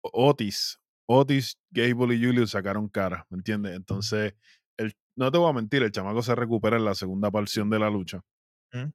Otis, 0.00 0.78
Otis, 1.08 1.58
Gable 1.72 2.14
y 2.14 2.24
Julius 2.24 2.52
sacaron 2.52 2.88
cara. 2.88 3.26
¿Me 3.28 3.38
entiendes? 3.38 3.74
Entonces, 3.74 4.34
el, 4.76 4.94
no 5.16 5.32
te 5.32 5.38
voy 5.38 5.50
a 5.50 5.52
mentir, 5.52 5.82
el 5.82 5.90
chamaco 5.90 6.22
se 6.22 6.36
recupera 6.36 6.76
en 6.76 6.84
la 6.84 6.94
segunda 6.94 7.28
porción 7.28 7.68
de 7.68 7.80
la 7.80 7.90
lucha. 7.90 8.20
Mm. 8.72 8.90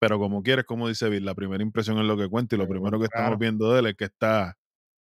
Pero 0.00 0.18
como 0.18 0.42
quieres, 0.42 0.64
como 0.64 0.88
dice 0.88 1.08
Bill, 1.08 1.24
la 1.24 1.36
primera 1.36 1.62
impresión 1.62 1.98
es 1.98 2.04
lo 2.04 2.16
que 2.16 2.28
cuenta 2.28 2.56
y 2.56 2.58
lo 2.58 2.66
primero 2.66 2.98
que 2.98 3.06
claro. 3.06 3.26
estamos 3.26 3.38
viendo 3.38 3.72
de 3.72 3.78
él 3.78 3.86
es 3.86 3.94
que 3.94 4.06
está, 4.06 4.56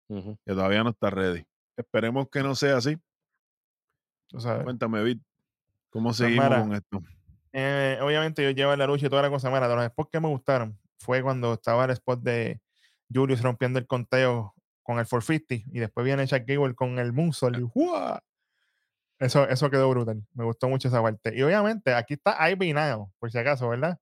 que 0.08 0.52
todavía 0.52 0.84
no 0.84 0.90
está 0.90 1.08
ready. 1.08 1.46
Esperemos 1.78 2.28
que 2.30 2.42
no 2.42 2.54
sea 2.54 2.76
así. 2.76 2.98
Cuéntame, 4.64 5.02
Bill, 5.02 5.22
¿cómo 5.88 6.12
seguimos 6.12 6.44
mira, 6.44 6.60
con 6.60 6.74
esto? 6.74 7.02
Eh, 7.52 7.98
obviamente 8.02 8.42
yo 8.42 8.50
llevo 8.50 8.76
la 8.76 8.86
lucha 8.86 9.06
y 9.06 9.08
toda 9.08 9.22
la 9.22 9.30
cosa. 9.30 9.48
Mira, 9.50 9.66
de 9.66 9.76
los 9.76 9.86
spots 9.86 10.10
que 10.12 10.20
me 10.20 10.28
gustaron 10.28 10.78
fue 10.98 11.22
cuando 11.22 11.54
estaba 11.54 11.84
el 11.84 11.90
spot 11.92 12.20
de 12.22 12.60
Julius 13.12 13.42
rompiendo 13.42 13.78
el 13.78 13.86
conteo 13.86 14.54
con 14.82 14.98
el 14.98 15.06
450 15.06 15.70
y 15.74 15.78
después 15.80 16.04
viene 16.04 16.26
Jack 16.26 16.44
Gable 16.46 16.74
con 16.74 16.98
el 16.98 17.12
moonsault 17.12 17.58
y 17.58 17.62
¡guau! 17.62 18.18
Eso, 19.18 19.48
eso 19.48 19.68
quedó 19.70 19.90
brutal. 19.90 20.22
Me 20.34 20.44
gustó 20.44 20.68
mucho 20.68 20.88
esa 20.88 21.02
parte. 21.02 21.36
Y 21.36 21.42
obviamente 21.42 21.92
aquí 21.92 22.14
está 22.14 22.48
Ivy 22.50 22.72
Nile, 22.72 23.06
por 23.18 23.30
si 23.32 23.38
acaso, 23.38 23.68
¿verdad? 23.68 23.98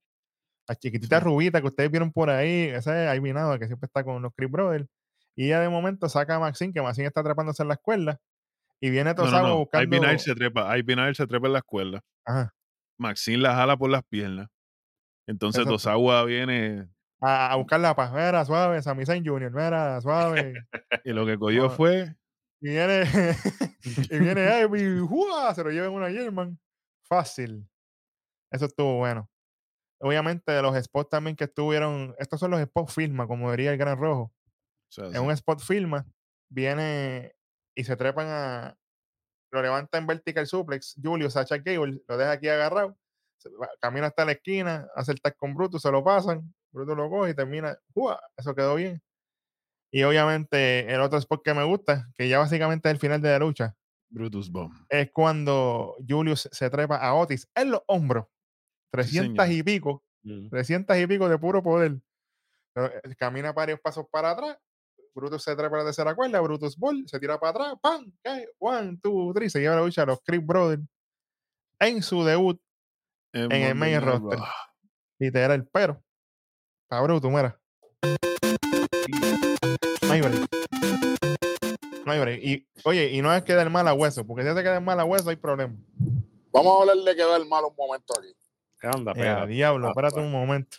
La 0.69 0.75
chiquitita 0.75 1.19
Sí. 1.19 1.25
rubita 1.25 1.61
que 1.61 1.69
ustedes 1.69 1.91
vieron 1.91 2.13
por 2.13 2.29
ahí, 2.29 2.65
esa 2.69 3.13
es 3.13 3.19
Ivy 3.19 3.33
Nile, 3.33 3.59
que 3.59 3.67
siempre 3.67 3.87
está 3.87 4.05
con 4.05 4.21
los 4.21 4.33
Creep 4.35 4.51
Brothers. 4.51 4.87
Y 5.35 5.47
ella 5.47 5.61
de 5.61 5.69
momento 5.69 6.09
saca 6.09 6.37
a 6.37 6.41
Maxine, 6.41 6.73
que 6.73 6.83
Maxine 6.83 7.09
está 7.09 7.21
atrapándose 7.21 7.63
en 7.63 7.69
la 7.69 7.75
escuela. 7.75 8.19
Y 8.81 8.91
viene 8.91 9.15
No, 9.15 9.17
no, 9.17 9.23
Tosawa 9.25 9.49
no. 9.49 9.59
buscando. 9.59 9.97
Ivy 9.97 10.05
Nile 10.07 10.19
se 10.19 10.35
trepa, 10.35 10.77
Ivy 10.79 10.97
Nile 10.97 11.15
se 11.15 11.27
trepa 11.27 11.47
en 11.47 11.53
la 11.55 11.59
escuela. 11.61 12.01
Ajá. 12.27 12.55
Maxine 12.99 13.39
la 13.43 13.55
jala 13.55 13.77
por 13.77 13.89
las 13.91 14.03
piernas. 14.05 14.49
Entonces 15.27 15.61
Exacto. 15.63 15.75
Tosawa 15.75 16.25
viene 16.25 16.89
A, 17.21 17.53
a 17.53 17.57
buscar 17.57 17.81
la 17.81 17.95
paz. 17.97 18.13
Mira, 18.13 18.45
suave, 18.45 18.81
Sami 18.83 19.05
Zayn 19.07 19.25
Jr., 19.27 19.51
mira, 19.51 20.01
suave. 20.01 20.55
y 21.05 21.13
lo 21.13 21.27
que 21.27 21.39
cogió 21.39 21.69
fue 21.71 22.15
Y 22.61 22.69
viene, 22.71 23.05
y 24.11 24.19
viene 24.19 24.61
Ivy, 24.63 25.01
¡jua! 25.07 25.55
se 25.55 25.65
lo 25.65 25.71
lleva 25.71 25.87
en 25.87 25.93
una 25.93 26.11
German. 26.11 26.59
Fácil. 27.09 27.69
Eso 28.51 28.67
estuvo 28.67 28.97
bueno. 28.99 29.29
Obviamente, 30.01 30.53
de 30.53 30.63
los 30.63 30.77
spots 30.85 31.09
también 31.11 31.37
que 31.37 31.45
estuvieron, 31.45 32.15
estos 32.19 32.39
son 32.39 32.51
los 32.51 32.61
spots 32.63 32.95
filma, 32.95 33.27
como 33.27 33.51
diría 33.51 33.73
el 33.73 33.79
Gran 33.79 33.99
Rojo. 33.99 34.23
o 34.25 34.33
sea, 34.93 35.07
En 35.07 35.13
sí. 35.13 35.19
un 35.19 35.31
spot 35.31 35.61
filma, 35.61 36.07
viene 36.51 37.35
y 37.75 37.85
se 37.85 37.97
trepan 37.97 38.27
a. 38.29 38.77
Lo 39.53 39.63
levanta 39.63 39.97
en 39.99 40.07
vertical 40.07 40.47
suplex. 40.47 40.97
Julio 41.03 41.31
Sacha 41.31 41.57
Gable 41.59 42.03
lo 42.09 42.17
deja 42.17 42.33
aquí 42.33 42.49
agarrado. 42.49 42.97
Camina 43.81 44.07
hasta 44.09 44.25
la 44.25 44.33
esquina, 44.33 44.89
hace 44.95 45.13
el 45.13 45.21
tag 45.21 45.37
con 45.37 45.55
Brutus, 45.55 45.83
se 45.83 45.91
lo 45.91 46.03
pasan. 46.05 46.53
Brutus 46.73 46.97
lo 46.97 47.09
coge 47.11 47.31
y 47.31 47.35
termina. 47.35 47.77
Eso 48.37 48.55
quedó 48.55 48.75
bien. 48.75 49.01
Y 49.93 50.03
obviamente, 50.03 50.93
el 50.93 51.01
otro 51.01 51.19
spot 51.19 51.43
que 51.45 51.55
me 51.55 51.65
gusta, 51.65 52.09
que 52.17 52.29
ya 52.29 52.39
básicamente 52.39 52.89
es 52.89 52.95
el 52.95 52.99
final 53.01 53.21
de 53.23 53.31
la 53.31 53.39
lucha, 53.39 53.77
Brutus 54.11 54.51
Bomb. 54.51 54.73
es 54.89 55.11
cuando 55.13 55.97
Julius 56.07 56.49
se 56.53 56.69
trepa 56.71 56.97
a 56.97 57.15
Otis 57.15 57.49
en 57.55 57.71
los 57.71 57.83
hombros. 57.87 58.27
300 58.93 59.47
señor. 59.47 59.59
y 59.59 59.63
pico, 59.63 60.05
Ujú. 60.25 60.49
300 60.51 60.97
y 60.99 61.07
pico 61.07 61.29
de 61.29 61.39
puro 61.39 61.63
poder. 61.63 61.99
Pero, 62.75 62.87
eh, 62.89 63.15
camina 63.17 63.53
varios 63.53 63.81
pasos 63.81 64.07
para 64.11 64.33
atrás. 64.33 64.59
Brutus 65.15 65.43
se 65.43 65.57
trepa 65.57 65.77
a 65.77 65.79
la 65.79 65.85
tercera 65.87 66.15
cuerda. 66.15 66.41
Brutus 66.41 66.77
Ball 66.77 67.05
se 67.07 67.19
tira 67.19 67.39
para 67.41 67.51
atrás. 67.51 67.75
¡Pam! 67.81 68.13
cae, 68.23 68.49
One, 68.59 68.99
two, 69.03 69.33
three. 69.35 69.49
Se 69.49 69.61
lleva 69.61 69.77
la 69.77 69.83
lucha 69.83 70.03
a 70.03 70.07
los 70.07 70.21
Creep 70.23 70.45
Brothers 70.45 70.83
en 71.81 72.03
su 72.03 72.23
debut. 72.25 72.61
En, 73.37 73.53
En 73.53 73.63
el 73.63 73.75
main 73.75 74.01
roster. 74.01 74.39
Raw. 74.39 74.49
Literal, 75.19 75.67
pero. 75.73 76.03
Pa' 76.89 77.01
Brutus, 77.03 77.31
mira. 77.31 77.59
No 80.03 80.13
hay 80.13 80.21
break. 80.21 80.49
No 82.05 82.13
hay 82.13 82.21
break. 82.21 82.41
Y, 82.43 82.67
oye, 82.85 83.11
y 83.11 83.21
no 83.23 83.35
es 83.35 83.43
que 83.43 83.55
del 83.55 83.71
mal 83.71 83.87
a 83.89 83.95
hueso, 83.95 84.27
porque 84.27 84.43
si 84.45 84.49
se 84.55 84.63
queda 84.63 84.81
mal 84.81 84.99
a 85.01 85.05
hueso 85.05 85.31
hay 85.31 85.37
problema. 85.37 85.75
Vamos 86.53 86.79
a 86.79 86.81
hablar 86.83 86.97
de 87.05 87.17
quedar 87.17 87.45
mal 87.47 87.65
un 87.65 87.75
momento 87.77 88.15
aquí. 88.19 88.35
Anda, 88.83 89.13
Eh, 89.13 89.15
espérate. 89.17 89.47
diablo, 89.53 89.87
Ah, 89.87 89.91
espérate 89.91 90.15
bueno. 90.21 90.29
un 90.29 90.33
momento. 90.47 90.77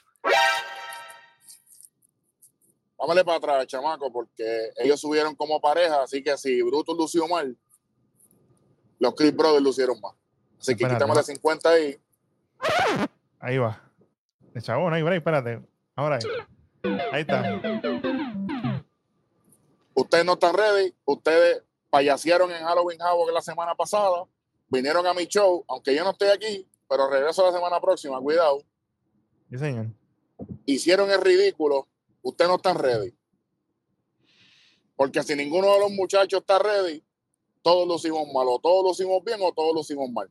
Vámonos 2.97 3.23
para 3.23 3.37
atrás, 3.37 3.67
chamaco, 3.67 4.11
porque 4.11 4.71
ellos 4.77 4.99
subieron 4.99 5.35
como 5.35 5.61
pareja, 5.61 6.01
así 6.03 6.23
que 6.23 6.35
si 6.37 6.61
Brutus 6.63 6.97
lució 6.97 7.27
mal, 7.27 7.55
los 8.99 9.13
Chris 9.13 9.35
Brothers 9.35 9.63
lucieron 9.63 9.99
mal. 10.01 10.15
Así 10.59 10.75
que 10.75 10.87
va. 10.87 11.13
de 11.15 11.23
50 11.23 11.69
ahí. 11.69 11.97
Ahí 13.39 13.57
va. 13.57 13.81
De 14.53 14.61
chabón, 14.61 14.93
ahí, 14.93 15.03
break, 15.03 15.17
espérate. 15.17 15.61
Ahora 15.95 16.17
ahí. 16.17 16.89
Ahí 17.11 17.21
está. 17.21 17.61
Ustedes 19.93 20.25
no 20.25 20.33
están 20.33 20.55
ready, 20.55 20.93
ustedes 21.05 21.63
payasearon 21.89 22.51
en 22.51 22.63
Halloween 22.63 23.01
Havoc 23.01 23.31
la 23.31 23.41
semana 23.41 23.73
pasada, 23.75 24.25
vinieron 24.67 25.05
a 25.07 25.13
mi 25.13 25.25
show, 25.25 25.65
aunque 25.67 25.95
yo 25.95 26.03
no 26.03 26.11
estoy 26.11 26.29
aquí, 26.29 26.67
pero 26.87 27.09
regreso 27.09 27.45
la 27.45 27.51
semana 27.51 27.79
próxima, 27.81 28.19
cuidado. 28.19 28.63
Sí, 29.49 29.57
señor. 29.57 29.87
hicieron 30.65 31.09
el 31.09 31.21
ridículo, 31.21 31.87
ustedes 32.21 32.49
no 32.49 32.57
están 32.57 32.77
ready. 32.77 33.15
Porque 34.95 35.23
si 35.23 35.35
ninguno 35.35 35.73
de 35.73 35.79
los 35.79 35.91
muchachos 35.91 36.41
está 36.41 36.59
ready, 36.59 37.03
todos 37.61 37.87
lo 37.87 37.95
hicimos 37.95 38.27
mal, 38.33 38.45
o 38.47 38.59
todos 38.59 38.83
lo 38.83 38.91
hicimos 38.91 39.23
bien, 39.23 39.39
o 39.41 39.51
todos 39.53 39.73
lo 39.73 39.81
hicimos 39.81 40.09
mal. 40.11 40.29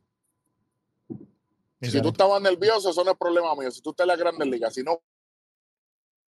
Si 1.81 2.01
tú 2.01 2.09
estabas 2.09 2.41
nervioso, 2.41 2.89
eso 2.89 3.03
no 3.03 3.11
es 3.11 3.17
problema 3.17 3.55
mío. 3.55 3.69
Si 3.71 3.81
tú 3.81 3.91
estás 3.91 4.05
en 4.05 4.09
las 4.09 4.17
grandes 4.17 4.47
ligas, 4.47 4.73
si 4.73 4.83
no 4.83 5.01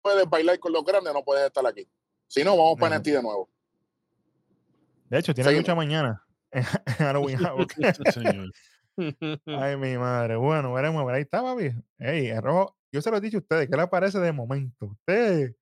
puedes 0.01 0.29
bailar 0.29 0.59
con 0.59 0.71
los 0.71 0.83
grandes, 0.83 1.13
no 1.13 1.23
puedes 1.23 1.45
estar 1.45 1.65
aquí. 1.65 1.87
Si 2.27 2.43
no, 2.43 2.55
vamos 2.55 2.77
para. 2.79 2.97
NXT 2.97 3.07
de 3.07 3.23
nuevo. 3.23 3.49
De 5.09 5.19
hecho, 5.19 5.33
tiene 5.33 5.51
lucha 5.51 5.75
mañana. 5.75 6.23
En 6.51 6.63
Halloween. 6.63 7.39
Ay, 9.45 9.77
mi 9.77 9.97
madre. 9.97 10.35
Bueno, 10.35 10.73
veremos. 10.73 11.07
Ahí 11.11 11.21
está, 11.21 11.43
papi. 11.43 11.71
Ey, 11.99 12.27
el 12.27 12.41
rojo. 12.41 12.75
Yo 12.91 13.01
se 13.01 13.11
lo 13.11 13.17
he 13.17 13.21
dicho 13.21 13.37
a 13.37 13.41
ustedes. 13.41 13.69
¿Qué 13.69 13.77
le 13.77 13.87
parece 13.87 14.19
de 14.19 14.31
momento? 14.31 14.87
Ustedes, 14.87 15.55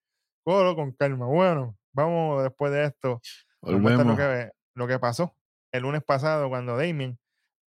cógelo 0.44 0.76
con 0.76 0.94
calma. 0.94 1.26
Bueno, 1.26 1.78
vamos 1.92 2.42
después 2.44 2.72
de 2.72 2.86
esto. 2.86 3.22
muestran 3.62 4.08
lo 4.08 4.16
Volvemos. 4.16 4.18
que, 4.18 4.52
lo 4.76 4.88
que 4.88 4.98
pasó 4.98 5.36
el 5.72 5.84
lunes 5.84 6.04
pasado 6.04 6.50
cuando 6.50 6.78
Damien 6.78 7.18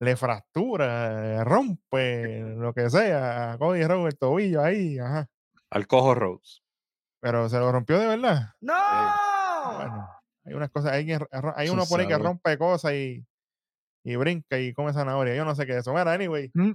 le 0.00 0.16
fractura, 0.16 1.40
eh, 1.40 1.44
rompe, 1.44 2.40
lo 2.56 2.72
que 2.74 2.90
sea, 2.90 3.52
a 3.52 3.58
Cody 3.58 3.84
Rhodes 3.86 4.14
el 4.14 4.18
tobillo 4.18 4.62
ahí, 4.62 4.98
ajá. 4.98 5.28
Al 5.70 5.86
cojo 5.86 6.14
Rhodes. 6.14 6.62
Pero 7.20 7.48
se 7.48 7.58
lo 7.58 7.70
rompió 7.70 7.98
de 7.98 8.06
verdad. 8.06 8.48
¡No! 8.60 8.74
Bueno, 9.76 10.08
hay 10.44 10.54
unas 10.54 10.70
cosas, 10.70 10.92
hay, 10.92 11.06
hay 11.54 11.68
uno 11.68 11.84
por 11.86 12.00
ahí 12.00 12.08
que 12.08 12.16
rompe 12.18 12.56
cosas 12.58 12.92
y, 12.94 13.24
y 14.04 14.16
brinca 14.16 14.58
y 14.58 14.72
come 14.72 14.92
zanahoria. 14.92 15.34
Yo 15.36 15.44
no 15.44 15.54
sé 15.54 15.66
qué 15.66 15.72
es 15.72 15.78
eso. 15.78 15.92
Mira, 15.92 16.12
anyway, 16.12 16.50
Mm. 16.54 16.72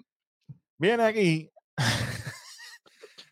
viene 0.78 1.04
aquí. 1.04 1.52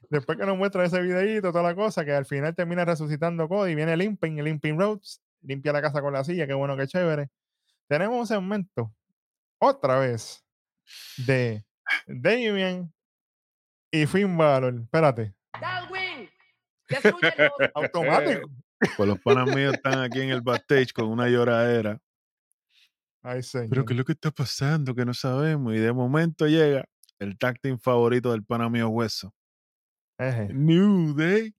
Después 0.10 0.38
que 0.38 0.46
nos 0.46 0.58
muestra 0.58 0.86
ese 0.86 1.02
videíto, 1.02 1.52
toda 1.52 1.64
la 1.64 1.76
cosa, 1.76 2.04
que 2.06 2.12
al 2.14 2.26
final 2.26 2.56
termina 2.56 2.86
resucitando 2.86 3.48
Cody, 3.48 3.74
viene 3.74 3.98
Limping, 3.98 4.44
Limping 4.44 4.80
Rhodes, 4.80 5.22
limpia 5.42 5.74
la 5.74 5.82
casa 5.82 6.02
con 6.02 6.14
la 6.14 6.24
silla, 6.24 6.46
qué 6.46 6.54
bueno, 6.54 6.78
qué 6.78 6.88
chévere. 6.88 7.30
Tenemos 7.88 8.20
un 8.20 8.28
segmento, 8.28 8.94
otra 9.60 10.00
vez, 10.00 10.44
de 11.18 11.64
Damien 12.08 12.94
y 13.92 14.06
Finn 14.06 14.38
Balor. 14.38 14.76
Espérate, 14.82 15.34
Darwin, 15.60 16.30
automático. 17.76 18.50
Pues 18.98 19.10
los 19.10 19.20
panas 19.20 19.56
míos 19.56 19.74
están 19.74 20.00
aquí 20.00 20.22
en 20.22 20.30
el 20.30 20.42
backstage 20.42 20.92
con 20.92 21.08
una 21.08 21.28
lloradera. 21.30 22.00
Ay, 23.22 23.42
señor. 23.42 23.70
Pero 23.70 23.86
¿qué 23.86 23.94
es 23.94 23.98
lo 23.98 24.06
que 24.06 24.12
está 24.12 24.32
pasando? 24.32 24.94
Que 24.94 25.06
no 25.06 25.14
sabemos. 25.14 25.74
Y 25.74 25.78
de 25.78 25.94
momento 25.94 26.46
llega 26.48 26.84
el 27.20 27.38
tag 27.38 27.60
team 27.62 27.80
favorito 27.80 28.32
del 28.32 28.44
pana 28.44 28.70
mío 28.70 28.90
Hueso. 28.90 29.34
Eje, 30.18 30.50
New 30.54 31.16
Day. 31.16 31.54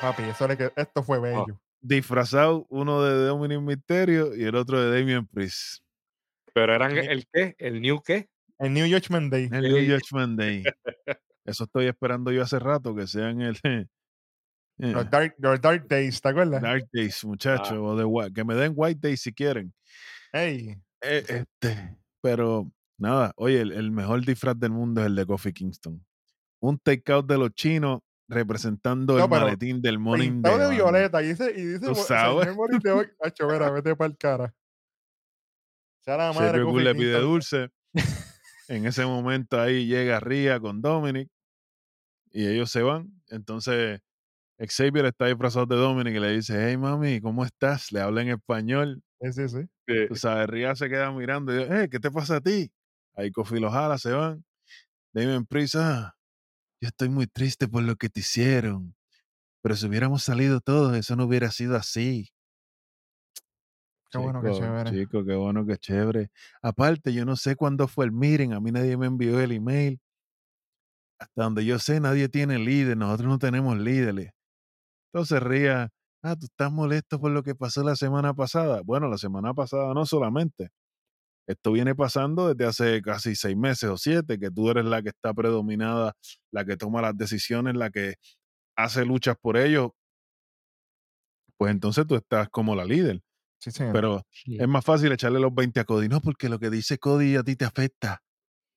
papi, 0.00 0.22
eso 0.22 0.46
le 0.46 0.56
que, 0.56 0.72
esto 0.76 1.02
fue 1.02 1.20
bello. 1.20 1.60
Disfrazado 1.80 2.64
uno 2.70 3.02
de 3.02 3.26
Dominic 3.26 3.60
Mysterio 3.60 4.36
y 4.36 4.44
el 4.44 4.54
otro 4.54 4.80
de 4.80 4.98
Damien 4.98 5.26
Priest. 5.26 5.81
Pero 6.54 6.74
eran 6.74 6.96
el 6.96 7.26
qué? 7.32 7.54
¿El 7.58 7.80
new 7.80 8.00
qué? 8.02 8.28
El 8.58 8.74
New 8.74 8.86
Judgment 8.86 9.32
Day. 9.32 9.48
El 9.50 9.62
New 9.62 9.98
Judgment 9.98 10.38
Day. 10.38 10.62
Eso 11.44 11.64
estoy 11.64 11.86
esperando 11.86 12.30
yo 12.30 12.42
hace 12.42 12.58
rato, 12.58 12.94
que 12.94 13.06
sean 13.06 13.40
el 13.40 13.58
eh, 13.64 13.86
Los 14.78 15.10
dark, 15.10 15.34
los 15.38 15.60
dark 15.60 15.86
Days, 15.88 16.20
¿te 16.20 16.28
acuerdas? 16.28 16.62
Dark 16.62 16.84
Days, 16.92 17.24
muchachos. 17.24 17.76
o 17.80 17.96
de 17.96 18.04
Whi- 18.04 18.32
que 18.32 18.44
me 18.44 18.54
den 18.54 18.72
White 18.76 19.00
Days 19.00 19.22
si 19.22 19.32
quieren. 19.32 19.72
Ey, 20.32 20.76
Eh, 21.02 21.24
este, 21.28 21.98
pero 22.22 22.70
nada, 22.98 23.32
oye, 23.36 23.60
el, 23.60 23.72
el 23.72 23.90
mejor 23.90 24.24
disfraz 24.24 24.56
del 24.58 24.70
mundo 24.70 25.00
es 25.00 25.08
el 25.08 25.16
de 25.16 25.26
Kofi 25.26 25.52
Kingston. 25.52 26.04
Un 26.60 26.78
takeout 26.78 27.26
de 27.26 27.38
los 27.38 27.50
chinos 27.54 28.00
representando 28.28 29.18
No, 29.18 29.24
el 29.24 29.30
maletín 29.30 29.82
del 29.82 29.98
Morning 29.98 30.34
pintado 30.34 30.58
de 30.58 30.64
Day. 30.66 30.76
violeta 30.76 31.22
y 31.22 31.28
dice, 31.28 31.52
y 31.56 31.64
dice, 31.64 31.80
Tú 31.86 31.94
"Bo- 31.94 31.94
sabes. 31.96 32.40
señor 32.44 32.56
Morning 32.56 32.78
Day", 32.80 33.06
Hacho, 33.20 33.48
mira, 33.48 33.70
vete 33.70 33.96
para 33.96 34.10
el 34.10 34.16
cara. 34.16 34.54
Sea 36.04 36.16
la 36.16 36.32
madre 36.32 36.48
Sergio 36.48 36.64
Kofi 36.64 36.74
Cool 36.74 36.84
le 36.84 36.94
pide 36.94 37.20
dulce. 37.20 37.68
en 38.68 38.86
ese 38.86 39.06
momento 39.06 39.60
ahí 39.60 39.86
llega 39.86 40.20
Ria 40.20 40.58
con 40.60 40.82
Dominic 40.82 41.28
y 42.30 42.46
ellos 42.46 42.70
se 42.70 42.82
van. 42.82 43.22
Entonces 43.28 44.00
Xavier 44.58 45.06
está 45.06 45.26
disfrazado 45.26 45.66
de 45.66 45.76
Dominic 45.76 46.14
y 46.14 46.20
le 46.20 46.32
dice, 46.32 46.68
hey 46.68 46.76
mami, 46.76 47.20
¿cómo 47.20 47.44
estás? 47.44 47.92
Le 47.92 48.00
habla 48.00 48.22
en 48.22 48.30
español. 48.30 49.02
Sí, 49.20 49.32
sí, 49.32 49.48
sí. 49.48 50.06
Tú 50.08 50.16
sabes, 50.16 50.48
Ria 50.48 50.74
se 50.74 50.88
queda 50.88 51.10
mirando 51.12 51.52
y 51.52 51.58
dice, 51.58 51.84
eh, 51.84 51.88
¿qué 51.88 52.00
te 52.00 52.10
pasa 52.10 52.36
a 52.36 52.40
ti? 52.40 52.70
Ahí 53.14 53.30
Kofi 53.30 53.60
los 53.60 53.72
jala, 53.72 53.98
se 53.98 54.12
van. 54.12 54.44
Damien 55.12 55.46
Priest, 55.46 55.76
ah, 55.76 56.16
yo 56.80 56.88
estoy 56.88 57.08
muy 57.08 57.26
triste 57.26 57.68
por 57.68 57.82
lo 57.82 57.96
que 57.96 58.08
te 58.08 58.20
hicieron. 58.20 58.96
Pero 59.62 59.76
si 59.76 59.86
hubiéramos 59.86 60.24
salido 60.24 60.60
todos, 60.60 60.96
eso 60.96 61.14
no 61.14 61.24
hubiera 61.24 61.50
sido 61.52 61.76
así. 61.76 62.32
Qué 64.12 64.18
bueno 64.18 64.42
que 64.42 64.52
chévere. 64.52 64.90
Chico, 64.90 65.24
qué 65.24 65.34
bueno 65.34 65.64
que 65.64 65.76
chévere. 65.78 66.30
Aparte, 66.60 67.14
yo 67.14 67.24
no 67.24 67.34
sé 67.34 67.56
cuándo 67.56 67.88
fue 67.88 68.04
el 68.04 68.12
meeting, 68.12 68.52
a 68.52 68.60
mí 68.60 68.70
nadie 68.70 68.96
me 68.96 69.06
envió 69.06 69.40
el 69.40 69.52
email. 69.52 69.98
Hasta 71.18 71.44
donde 71.44 71.64
yo 71.64 71.78
sé, 71.78 71.98
nadie 72.00 72.28
tiene 72.28 72.58
líder, 72.58 72.96
nosotros 72.96 73.28
no 73.28 73.38
tenemos 73.38 73.78
líderes. 73.78 74.32
Entonces 75.12 75.42
Ría, 75.42 75.90
ah, 76.22 76.36
tú 76.36 76.46
estás 76.46 76.70
molesto 76.70 77.20
por 77.20 77.30
lo 77.30 77.42
que 77.42 77.54
pasó 77.54 77.82
la 77.82 77.96
semana 77.96 78.34
pasada. 78.34 78.82
Bueno, 78.84 79.08
la 79.08 79.18
semana 79.18 79.54
pasada 79.54 79.94
no 79.94 80.04
solamente. 80.04 80.70
Esto 81.46 81.72
viene 81.72 81.94
pasando 81.94 82.54
desde 82.54 82.66
hace 82.66 83.02
casi 83.02 83.34
seis 83.34 83.56
meses 83.56 83.88
o 83.90 83.96
siete, 83.96 84.38
que 84.38 84.50
tú 84.50 84.70
eres 84.70 84.84
la 84.84 85.02
que 85.02 85.08
está 85.10 85.34
predominada, 85.34 86.14
la 86.52 86.64
que 86.64 86.76
toma 86.76 87.02
las 87.02 87.16
decisiones, 87.16 87.74
la 87.76 87.90
que 87.90 88.14
hace 88.76 89.04
luchas 89.04 89.36
por 89.40 89.56
ellos. 89.56 89.90
Pues 91.56 91.72
entonces 91.72 92.06
tú 92.06 92.16
estás 92.16 92.48
como 92.50 92.74
la 92.74 92.84
líder. 92.84 93.22
Sí, 93.62 93.70
sí. 93.70 93.84
Pero 93.92 94.26
es 94.44 94.66
más 94.66 94.84
fácil 94.84 95.12
echarle 95.12 95.38
los 95.38 95.54
20 95.54 95.78
a 95.78 95.84
Cody. 95.84 96.08
No, 96.08 96.20
porque 96.20 96.48
lo 96.48 96.58
que 96.58 96.68
dice 96.68 96.98
Cody 96.98 97.36
a 97.36 97.44
ti 97.44 97.54
te 97.54 97.64
afecta. 97.64 98.20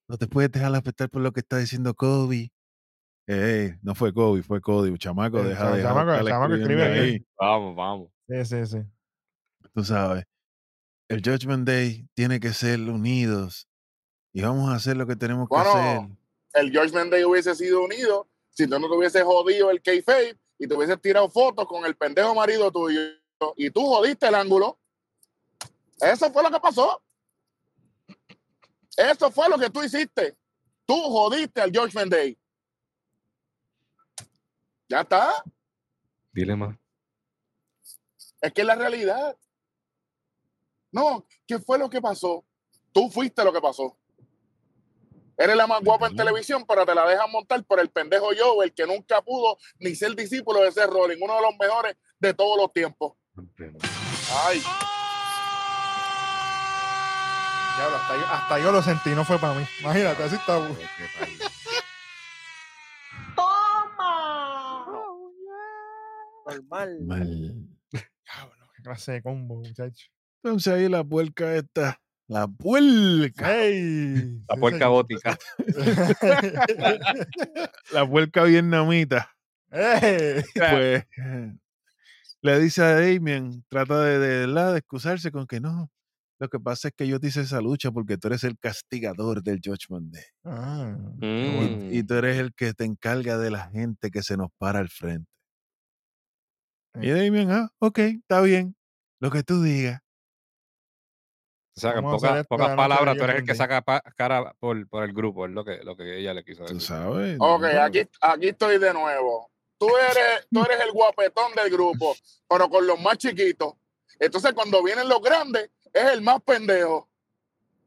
No 0.08 0.17
te 0.17 0.28
puedes 0.28 0.52
dejar 0.52 0.76
afectar 0.76 1.10
por 1.10 1.24
lo 1.24 1.32
que 1.32 1.39
está 1.39 1.58
diciendo 1.58 1.95
Cody. 1.95 2.52
Eh, 3.28 3.80
no 3.82 3.95
fue 3.95 4.13
Kobe, 4.13 4.43
fue 4.43 4.62
Cody, 4.62 4.95
chamaco, 5.00 5.39
El 5.39 5.50
deja 5.50 5.76
de 5.76 5.82
chamaco- 5.82 6.19
el 6.19 6.28
chamaco 6.28 6.54
escribe 6.54 6.84
ahí. 6.84 7.26
Vamos, 7.39 7.76
vamos. 7.76 8.10
Sí, 8.30 8.45
sí, 8.45 8.65
sí. 8.67 8.78
Tú 9.74 9.84
sabes, 9.84 10.26
el 11.10 11.21
Judgment 11.26 11.67
Day 11.67 12.08
tiene 12.13 12.39
que 12.39 12.54
ser 12.54 12.80
unidos 12.82 13.67
y 14.32 14.43
vamos 14.43 14.69
a 14.69 14.76
hacer 14.76 14.95
lo 14.98 15.08
que 15.08 15.15
tenemos 15.15 15.50
que 15.50 15.56
Bueno, 15.56 15.71
hacer. 15.71 16.02
El 16.54 16.78
Judgment 16.78 17.12
Day 17.12 17.24
hubiese 17.24 17.56
sido 17.56 17.84
unido 17.84 18.30
si 18.52 18.67
tú 18.67 18.80
no 18.80 18.88
te 18.88 18.95
hubiese 18.95 19.24
jodido 19.24 19.71
el 19.71 19.82
kayfabe 19.82 20.38
y 20.60 20.67
te 20.67 20.76
hubieses 20.76 21.02
tirado 21.02 21.28
fotos 21.32 21.65
con 21.67 21.84
el 21.86 21.95
pendejo 21.95 22.36
marido 22.36 22.71
tuyo 22.71 23.02
y 23.56 23.69
tú 23.69 23.86
jodiste 23.86 24.28
el 24.28 24.36
ángulo. 24.36 24.80
Eso 26.00 26.32
fue 26.32 26.43
lo 26.43 26.52
que 26.52 26.60
pasó. 26.60 27.02
Eso 28.98 29.32
fue 29.32 29.50
lo 29.50 29.58
que 29.58 29.69
tú 29.69 29.84
hiciste. 29.84 30.38
Tú 30.86 30.95
jodiste 30.95 31.62
al 31.62 31.76
Judgment 31.76 32.12
Day. 32.12 32.38
Ya 34.88 35.02
está. 35.02 35.43
Dile 36.32 36.56
más. 36.56 36.78
Es 38.41 38.54
que 38.54 38.62
es 38.62 38.67
la 38.67 38.76
realidad. 38.76 39.38
No, 40.91 41.26
¿qué 41.48 41.60
fue 41.60 41.78
lo 41.78 41.89
que 41.89 42.02
pasó? 42.02 42.45
Tú 42.91 43.10
fuiste 43.10 43.43
lo 43.43 43.52
que 43.52 43.60
pasó. 43.60 43.98
Eres 45.38 45.56
la 45.58 45.67
más 45.67 45.82
guapa 45.84 46.08
en 46.08 46.15
televisión, 46.15 46.63
pero 46.65 46.86
te 46.86 46.95
la 46.95 47.06
dejan 47.06 47.30
montar 47.30 47.62
por 47.65 47.80
el 47.82 47.89
pendejo 47.89 48.30
Joe, 48.38 48.65
el 48.65 48.74
que 48.74 48.88
nunca 48.88 49.21
pudo 49.21 49.58
ni 49.80 49.93
ser 49.95 50.15
discípulo 50.15 50.62
de 50.62 50.69
ese 50.69 50.88
Rolling, 50.88 51.17
uno 51.19 51.36
de 51.36 51.41
los 51.41 51.58
mejores 51.60 51.98
de 52.19 52.34
todos 52.34 52.58
los 52.58 52.71
tiempos. 52.71 53.13
Ay, 53.38 54.62
Diablo, 57.76 57.98
hasta, 57.98 58.17
yo, 58.17 58.26
hasta 58.32 58.60
yo 58.60 58.71
lo 58.71 58.82
sentí, 58.82 59.10
no 59.10 59.26
fue 59.26 59.38
para 59.38 59.60
mí. 59.60 59.65
Imagínate, 59.82 60.24
así 60.24 60.36
está. 60.36 60.56
¡Toma! 63.36 64.86
Normal. 66.45 67.00
Mal. 67.06 67.28
Diablo, 67.91 68.69
qué 68.76 68.82
clase 68.82 69.12
de 69.13 69.21
combo, 69.21 69.58
muchacho. 69.58 70.08
Entonces 70.41 70.74
ahí 70.74 70.88
la 70.88 71.04
puerca 71.04 71.54
esta, 71.56 72.00
la 72.28 72.48
puerca, 72.48 73.63
¡Ey! 73.63 74.39
La 74.48 74.56
puerca 74.56 74.88
gótica. 74.88 75.38
la 77.91 78.10
puerca 78.10 78.43
vietnamita. 78.43 79.36
¡Ey! 79.71 80.41
pues 80.54 81.06
le 82.45 82.60
dice 82.60 82.81
a 82.84 82.93
Damien, 82.99 83.63
trata 83.69 84.01
de, 84.03 84.19
de, 84.19 84.45
¿verdad? 84.47 84.73
de 84.73 84.79
excusarse 84.79 85.31
con 85.31 85.47
que 85.47 85.60
no. 85.60 85.89
Lo 86.39 86.49
que 86.49 86.60
pasa 86.60 86.89
es 86.89 86.93
que 86.95 87.08
yo 87.08 87.19
te 87.19 87.27
hice 87.27 87.41
esa 87.41 87.62
lucha 87.62 87.91
porque 87.91 88.17
tú 88.17 88.27
eres 88.27 88.43
el 88.43 88.58
castigador 88.60 89.41
del 89.41 89.62
Judgment 89.63 90.13
Day. 90.13 90.23
Ah, 90.43 90.95
Mm. 91.17 91.91
Y, 91.91 91.99
y 91.99 92.03
tú 92.03 92.15
eres 92.15 92.38
el 92.38 92.53
que 92.53 92.73
te 92.73 92.84
encarga 92.84 93.38
de 93.38 93.49
la 93.51 93.69
gente 93.69 94.12
que 94.12 94.21
se 94.21 94.36
nos 94.36 94.49
para 94.58 94.79
al 94.79 94.89
frente. 94.89 95.29
Y 97.01 97.10
Damien, 97.10 97.51
ah, 97.51 97.69
ok, 97.79 97.99
está 97.99 98.41
bien. 98.41 98.75
Lo 99.19 99.31
que 99.31 99.43
tú 99.43 99.62
digas. 99.62 100.01
O 101.77 101.81
sea, 101.81 101.91
en 101.93 102.03
pocas, 102.03 102.36
de 102.36 102.43
palabras, 102.45 103.17
tú 103.17 103.23
eres 103.23 103.38
el 103.38 103.45
que 103.45 103.55
saca 103.55 103.81
pa- 103.81 104.01
cara 104.15 104.53
por, 104.60 104.88
por 104.88 105.03
el 105.03 105.13
grupo, 105.13 105.45
es 105.45 105.51
lo 105.51 105.65
que, 105.65 105.84
lo 105.84 105.95
que 105.97 106.19
ella 106.19 106.34
le 106.34 106.43
quiso 106.45 106.63
Tú 106.65 106.75
decir. 106.75 106.88
sabes. 106.88 107.38
ok, 107.39 107.63
aquí, 107.81 108.01
aquí 108.21 108.47
estoy 108.47 108.77
de 108.77 108.93
nuevo. 108.93 109.49
Tú 109.77 109.89
eres, 109.97 110.47
tú 110.51 110.63
eres 110.63 110.79
el 110.81 110.91
guapetón 110.91 111.53
del 111.53 111.69
grupo, 111.69 112.15
pero 112.47 112.69
con 112.69 112.88
los 112.88 112.99
más 112.99 113.17
chiquitos. 113.17 113.73
Entonces, 114.19 114.53
cuando 114.53 114.81
vienen 114.81 115.09
los 115.09 115.21
grandes, 115.21 115.69
es 115.93 116.05
el 116.05 116.21
más 116.21 116.41
pendejo. 116.41 117.09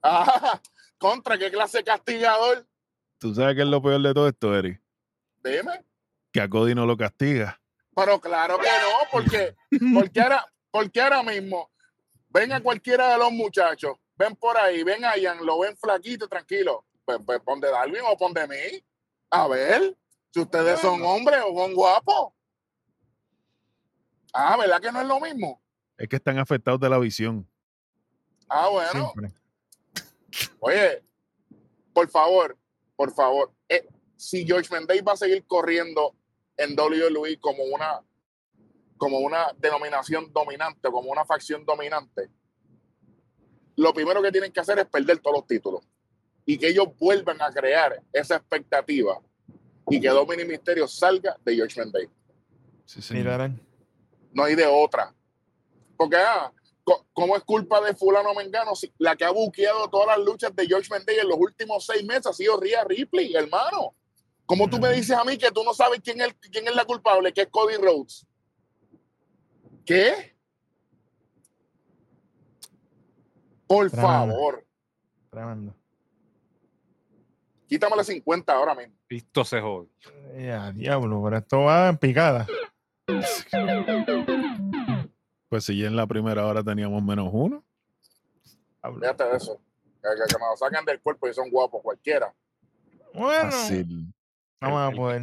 Ah, 0.02 0.60
contra 0.98 1.38
qué 1.38 1.50
clase 1.50 1.78
de 1.78 1.84
castigador. 1.84 2.66
Tú 3.18 3.34
sabes 3.34 3.56
que 3.56 3.62
es 3.62 3.68
lo 3.68 3.82
peor 3.82 4.00
de 4.00 4.14
todo 4.14 4.28
esto, 4.28 4.56
Eri. 4.56 4.78
Dime. 5.42 5.84
Que 6.32 6.40
a 6.40 6.48
Cody 6.48 6.74
no 6.74 6.86
lo 6.86 6.96
castiga. 6.96 7.60
Pero 7.94 8.20
claro 8.20 8.58
que 8.58 8.68
no, 8.68 8.98
porque, 9.10 9.56
porque, 9.92 10.20
ahora, 10.20 10.46
porque 10.70 11.00
ahora 11.00 11.22
mismo 11.22 11.70
ven 12.28 12.52
a 12.52 12.62
cualquiera 12.62 13.12
de 13.12 13.18
los 13.18 13.32
muchachos, 13.32 13.96
ven 14.14 14.36
por 14.36 14.56
ahí, 14.56 14.84
ven 14.84 15.04
a 15.04 15.16
Ian, 15.16 15.44
lo 15.44 15.58
ven 15.60 15.76
flaquito, 15.76 16.28
tranquilo. 16.28 16.84
Pues, 17.04 17.18
pues 17.24 17.40
pon 17.40 17.60
de 17.60 17.70
Darwin 17.70 18.02
o 18.04 18.16
pon 18.16 18.32
de 18.32 18.46
mí. 18.46 18.84
A 19.30 19.48
ver, 19.48 19.96
si 20.30 20.40
ustedes 20.40 20.80
son 20.80 21.02
hombres 21.02 21.40
o 21.46 21.54
son 21.58 21.74
guapos. 21.74 22.32
Ah, 24.32 24.56
¿verdad 24.56 24.80
que 24.80 24.92
no 24.92 25.00
es 25.00 25.06
lo 25.06 25.20
mismo? 25.20 25.60
Es 25.96 26.08
que 26.08 26.16
están 26.16 26.38
afectados 26.38 26.80
de 26.80 26.88
la 26.88 26.98
visión. 26.98 27.48
Ah, 28.48 28.68
bueno. 28.68 29.12
Siempre. 29.12 29.32
Oye, 30.60 31.02
por 31.92 32.08
favor, 32.08 32.56
por 32.94 33.12
favor, 33.12 33.52
eh, 33.68 33.86
si 34.16 34.46
George 34.46 34.68
Mendez 34.72 35.02
va 35.06 35.12
a 35.12 35.16
seguir 35.16 35.44
corriendo 35.46 36.14
en 36.56 36.78
WWE 36.78 37.38
como 37.40 37.64
una, 37.64 38.00
como 38.96 39.18
una 39.18 39.48
denominación 39.58 40.32
dominante, 40.32 40.90
como 40.90 41.10
una 41.10 41.24
facción 41.24 41.64
dominante, 41.64 42.30
lo 43.76 43.94
primero 43.94 44.20
que 44.20 44.32
tienen 44.32 44.52
que 44.52 44.60
hacer 44.60 44.78
es 44.78 44.86
perder 44.86 45.18
todos 45.18 45.38
los 45.38 45.46
títulos 45.46 45.88
y 46.44 46.58
que 46.58 46.68
ellos 46.68 46.88
vuelvan 46.98 47.40
a 47.40 47.52
crear 47.52 48.02
esa 48.12 48.36
expectativa 48.36 49.20
y 49.90 50.00
que 50.00 50.08
Dominic 50.08 50.48
Mysterio 50.48 50.86
salga 50.88 51.36
de 51.44 51.54
George 51.56 51.80
Mendez. 51.80 52.08
Sí. 52.84 53.14
Literal. 53.14 53.58
No 54.32 54.44
hay 54.44 54.54
de 54.54 54.66
otra. 54.66 55.14
Porque, 55.96 56.16
ah, 56.16 56.52
¿cómo 57.12 57.36
es 57.36 57.42
culpa 57.44 57.80
de 57.80 57.94
fulano 57.94 58.34
Mengano? 58.34 58.74
Si 58.74 58.92
la 58.98 59.16
que 59.16 59.24
ha 59.24 59.30
buqueado 59.30 59.88
todas 59.88 60.16
las 60.16 60.24
luchas 60.24 60.54
de 60.54 60.66
George 60.66 60.88
Mendez 60.90 61.18
en 61.18 61.28
los 61.28 61.38
últimos 61.38 61.84
seis 61.84 62.04
meses 62.04 62.26
ha 62.26 62.32
sido 62.32 62.58
Rhea 62.58 62.84
Ripley, 62.84 63.34
hermano. 63.34 63.94
¿Cómo 64.46 64.68
tú 64.70 64.78
me 64.78 64.90
dices 64.92 65.16
a 65.16 65.24
mí 65.24 65.36
que 65.36 65.50
tú 65.50 65.62
no 65.62 65.74
sabes 65.74 66.00
quién 66.02 66.20
es, 66.22 66.34
quién 66.50 66.66
es 66.66 66.74
la 66.74 66.86
culpable, 66.86 67.32
que 67.32 67.42
es 67.42 67.48
Cody 67.48 67.76
Rhodes? 67.76 68.26
¿Qué? 69.84 70.34
Por 73.66 73.90
Tremendo. 73.90 74.34
favor, 74.34 74.66
Tremendo. 75.30 75.74
Quítame 77.68 77.94
las 77.96 78.06
50 78.06 78.52
ahora 78.52 78.74
mismo. 78.74 78.94
Listo 79.08 79.44
se 79.44 79.60
jode. 79.60 79.88
Ya, 80.38 80.72
diablo, 80.72 81.22
pero 81.22 81.36
esto 81.38 81.60
va 81.62 81.88
en 81.88 81.96
picada. 81.98 82.46
Pues 85.48 85.64
si 85.64 85.78
ya 85.78 85.86
en 85.86 85.96
la 85.96 86.06
primera 86.06 86.46
hora 86.46 86.62
teníamos 86.62 87.02
menos 87.02 87.28
uno. 87.32 87.64
Fíjate 88.82 89.24
de 89.24 89.36
eso. 89.36 89.60
Que, 90.02 90.08
que- 90.10 90.32
que 90.34 90.38
me 90.38 90.46
lo 90.50 90.56
sacan 90.56 90.84
del 90.84 91.00
cuerpo 91.00 91.28
y 91.28 91.34
son 91.34 91.50
guapos 91.50 91.82
cualquiera. 91.82 92.32
Bueno, 93.14 93.50
Fácil. 93.50 94.12
vamos 94.60 94.92
a 94.92 94.96
poder. 94.96 95.22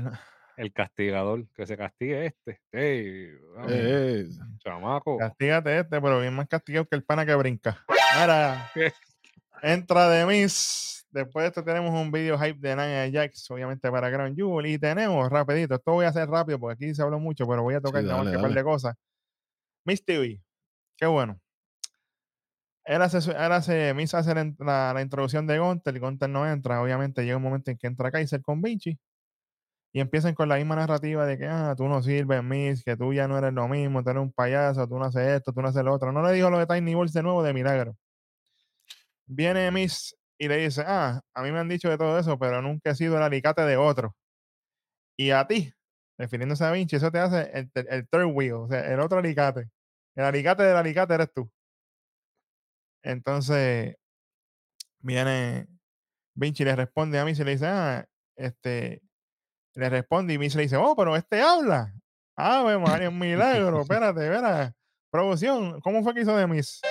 El 0.58 0.72
castigador, 0.72 1.46
que 1.54 1.68
se 1.68 1.76
castigue 1.78 2.28
este. 2.28 2.62
Ey, 2.72 3.30
vamos, 3.56 3.72
Eh, 3.74 4.28
chamaco. 4.64 5.18
Castígate 5.18 5.80
este, 5.80 6.00
pero 6.02 6.20
bien 6.22 6.34
más 6.34 6.48
castigado 6.48 6.86
que 6.88 6.96
el 6.96 7.04
pana 7.04 7.26
que 7.26 7.36
brinca. 7.36 7.84
Entra 9.62 10.10
de 10.10 10.26
Miss. 10.26 11.05
Después 11.16 11.44
de 11.44 11.48
esto 11.48 11.64
tenemos 11.64 11.92
un 11.94 12.12
video 12.12 12.38
hype 12.38 12.60
de 12.60 12.76
Nia 12.76 13.10
Jax, 13.10 13.50
obviamente 13.50 13.90
para 13.90 14.12
Crown 14.12 14.36
Jewel. 14.36 14.66
Y 14.66 14.78
tenemos, 14.78 15.30
rapidito, 15.32 15.76
esto 15.76 15.94
voy 15.94 16.06
a 16.06 16.10
hacer 16.10 16.28
rápido 16.30 16.60
porque 16.60 16.86
aquí 16.86 16.94
se 16.94 17.02
habló 17.02 17.20
mucho, 17.20 17.48
pero 17.48 17.64
voy 17.64 17.74
a 17.76 17.80
tocar 17.80 18.02
Sí, 18.02 18.08
dale, 18.08 18.36
un 18.36 18.42
par 18.42 18.52
de 18.54 18.64
cosas. 18.64 18.96
Miss 19.86 20.04
TV, 20.04 20.42
qué 20.98 21.06
bueno. 21.06 21.40
Él 22.84 23.02
hace, 23.02 23.22
su- 23.22 23.32
él 23.32 23.52
hace, 23.52 23.94
Miss 23.94 24.14
hace 24.14 24.34
la 24.60 25.00
introducción 25.02 25.48
de 25.48 25.58
Gunter, 25.58 25.98
Gunter 26.00 26.30
no 26.30 26.48
entra, 26.52 26.82
obviamente 26.82 27.24
llega 27.24 27.38
un 27.38 27.44
momento 27.44 27.72
en 27.72 27.78
que 27.78 27.88
entra 27.88 28.12
Kaiser 28.12 28.42
con 28.42 28.62
Vinci. 28.62 29.00
Y 29.94 30.02
empiezan 30.02 30.36
con 30.36 30.50
la 30.50 30.58
misma 30.58 30.76
narrativa 30.76 31.26
de 31.26 31.38
que, 31.38 31.48
ah, 31.48 31.74
tú 31.78 31.88
no 31.88 32.04
sirves, 32.04 32.44
Miss, 32.44 32.84
que 32.84 32.98
tú 32.98 33.14
ya 33.14 33.30
no 33.30 33.38
eres 33.38 33.54
lo 33.54 33.70
mismo, 33.70 34.04
tú 34.04 34.10
eres 34.10 34.22
un 34.22 34.34
payaso, 34.34 34.86
tú 34.86 35.00
no 35.00 35.06
haces 35.06 35.38
esto, 35.38 35.54
tú 35.54 35.62
no 35.62 35.70
haces 35.70 35.82
lo 35.86 35.94
otro. 35.94 36.12
No 36.12 36.22
le 36.22 36.34
dijo 36.34 36.50
lo 36.50 36.60
de 36.60 36.68
Tiny 36.68 36.94
Balls 36.94 37.14
de 37.14 37.24
nuevo 37.24 37.42
de 37.42 37.54
milagro. 37.54 37.96
Viene 39.26 39.72
Miss 39.72 40.14
y 40.40 40.48
le 40.48 40.58
dice, 40.58 40.84
ah, 40.86 41.22
a 41.34 41.42
mí 41.44 41.52
me 41.52 41.60
han 41.60 41.70
dicho 41.70 41.90
de 41.90 41.98
todo 41.98 42.20
eso, 42.20 42.38
pero 42.38 42.62
nunca 42.62 42.92
he 42.92 42.96
sido 42.96 43.18
el 43.18 43.24
alicate 43.24 43.62
de 43.64 43.78
otro. 43.78 44.16
Y 45.18 45.32
a 45.32 45.48
ti, 45.48 45.74
refiriéndose 46.18 46.66
a 46.66 46.72
Vinci, 46.72 46.98
eso 46.98 47.12
te 47.12 47.20
hace 47.20 47.52
el, 47.54 47.72
el 47.74 48.08
third 48.10 48.26
wheel, 48.34 48.54
o 48.54 48.68
sea, 48.68 48.94
el 48.94 49.00
otro 49.00 49.20
alicate. 49.20 49.70
El 50.16 50.26
alicate 50.26 50.64
del 50.64 50.78
alicate 50.78 51.14
eres 51.14 51.32
tú. 51.34 51.50
Entonces, 53.04 53.96
viene 55.00 55.68
Vinci 56.36 56.66
le 56.66 56.76
responde 56.76 57.18
a 57.20 57.26
mí 57.26 57.32
y 57.32 57.44
le 57.44 57.52
dice, 57.52 57.68
ah, 57.68 58.06
este, 58.36 59.02
le 59.76 59.90
responde 59.90 60.34
y 60.34 60.38
Miss 60.38 60.56
le 60.56 60.64
dice, 60.64 60.78
oh, 60.78 60.96
pero 60.96 61.16
este 61.16 61.42
habla. 61.42 61.94
Ah, 62.38 62.64
María, 62.80 63.10
un 63.10 63.18
milagro, 63.18 63.82
espérate, 63.82 64.26
espera. 64.26 64.74
Producción, 65.10 65.80
¿cómo 65.82 66.04
fue 66.04 66.14
que 66.14 66.22
hizo 66.22 66.36
de 66.36 66.46
Miss? 66.46 66.82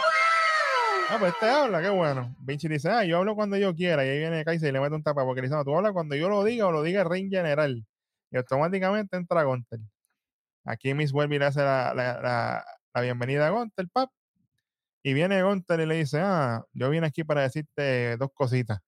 Ah, 1.10 1.18
pues 1.18 1.32
este 1.34 1.48
habla, 1.48 1.82
qué 1.82 1.90
bueno. 1.90 2.34
Vinci 2.40 2.66
dice, 2.66 2.88
ah, 2.90 3.04
yo 3.04 3.18
hablo 3.18 3.34
cuando 3.34 3.56
yo 3.56 3.74
quiera. 3.74 4.04
Y 4.04 4.08
ahí 4.08 4.18
viene 4.18 4.44
Kaiser 4.44 4.70
y 4.70 4.72
le 4.72 4.80
mete 4.80 4.94
un 4.94 5.02
tapa 5.02 5.24
porque 5.24 5.42
le 5.42 5.48
dice, 5.48 5.56
no, 5.56 5.64
tú 5.64 5.76
hablas 5.76 5.92
cuando 5.92 6.16
yo 6.16 6.28
lo 6.28 6.42
diga 6.44 6.66
o 6.66 6.72
lo 6.72 6.82
diga 6.82 7.02
el 7.02 7.10
ring 7.10 7.30
general. 7.30 7.84
Y 8.30 8.36
automáticamente 8.36 9.16
entra 9.16 9.42
Gonter. 9.44 9.80
Aquí 10.64 10.94
Miss 10.94 11.12
vuelve 11.12 11.36
y 11.36 11.38
le 11.38 11.44
hace 11.44 11.60
la, 11.60 11.92
la, 11.94 12.64
la, 12.94 13.00
bienvenida 13.02 13.46
a 13.46 13.50
Gonter, 13.50 13.86
pap. 13.92 14.10
Y 15.02 15.12
viene 15.14 15.42
Gonter 15.42 15.80
y 15.80 15.86
le 15.86 15.96
dice, 15.96 16.20
ah, 16.20 16.64
yo 16.72 16.90
vine 16.90 17.06
aquí 17.06 17.22
para 17.22 17.42
decirte 17.42 18.16
dos 18.16 18.30
cositas. 18.34 18.80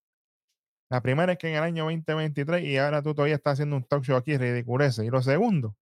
La 0.89 1.03
primera 1.03 1.33
es 1.33 1.39
que 1.39 1.49
en 1.51 1.57
el 1.57 1.63
año 1.63 1.85
2023 1.85 2.65
y 2.65 2.79
ahora 2.79 3.03
tú 3.03 3.15
todavía 3.15 3.37
estás 3.37 3.55
haciendo 3.55 3.77
un 3.77 3.85
talk 3.85 4.03
show 4.05 4.17
aquí, 4.17 4.37
ridiculece. 4.39 5.05
Y 5.05 5.11
lo 5.11 5.23
segundo 5.23 5.77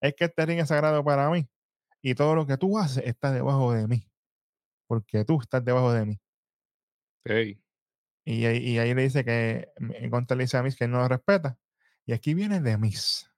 es 0.00 0.14
que 0.14 0.26
este 0.26 0.46
ring 0.46 0.60
es 0.60 0.68
sagrado 0.68 1.02
para 1.04 1.30
mí 1.30 1.48
y 2.02 2.14
todo 2.14 2.34
lo 2.34 2.46
que 2.46 2.58
tú 2.58 2.78
haces 2.78 3.04
está 3.06 3.32
debajo 3.32 3.72
de 3.72 3.88
mí. 3.88 4.11
Porque 4.86 5.24
tú 5.24 5.40
estás 5.40 5.64
debajo 5.64 5.92
de 5.92 6.06
mí. 6.06 6.20
Y, 8.24 8.46
y, 8.46 8.78
ahí 8.78 8.94
le 8.94 9.02
dice 9.02 9.24
que, 9.24 9.72
en 9.76 10.10
contra 10.10 10.36
le 10.36 10.44
dice 10.44 10.56
a 10.56 10.62
Miss 10.62 10.76
que 10.76 10.88
no 10.88 10.98
lo 10.98 11.08
respeta. 11.08 11.58
Y 12.06 12.12
aquí 12.12 12.34
viene 12.34 12.60
de 12.60 12.78
Miss. 12.78 13.30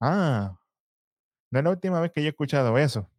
Ah, 0.00 0.58
no 1.50 1.58
es 1.58 1.64
la 1.64 1.70
última 1.70 2.00
vez 2.00 2.12
que 2.12 2.22
yo 2.22 2.26
he 2.26 2.30
escuchado 2.30 2.78
eso. 2.78 3.10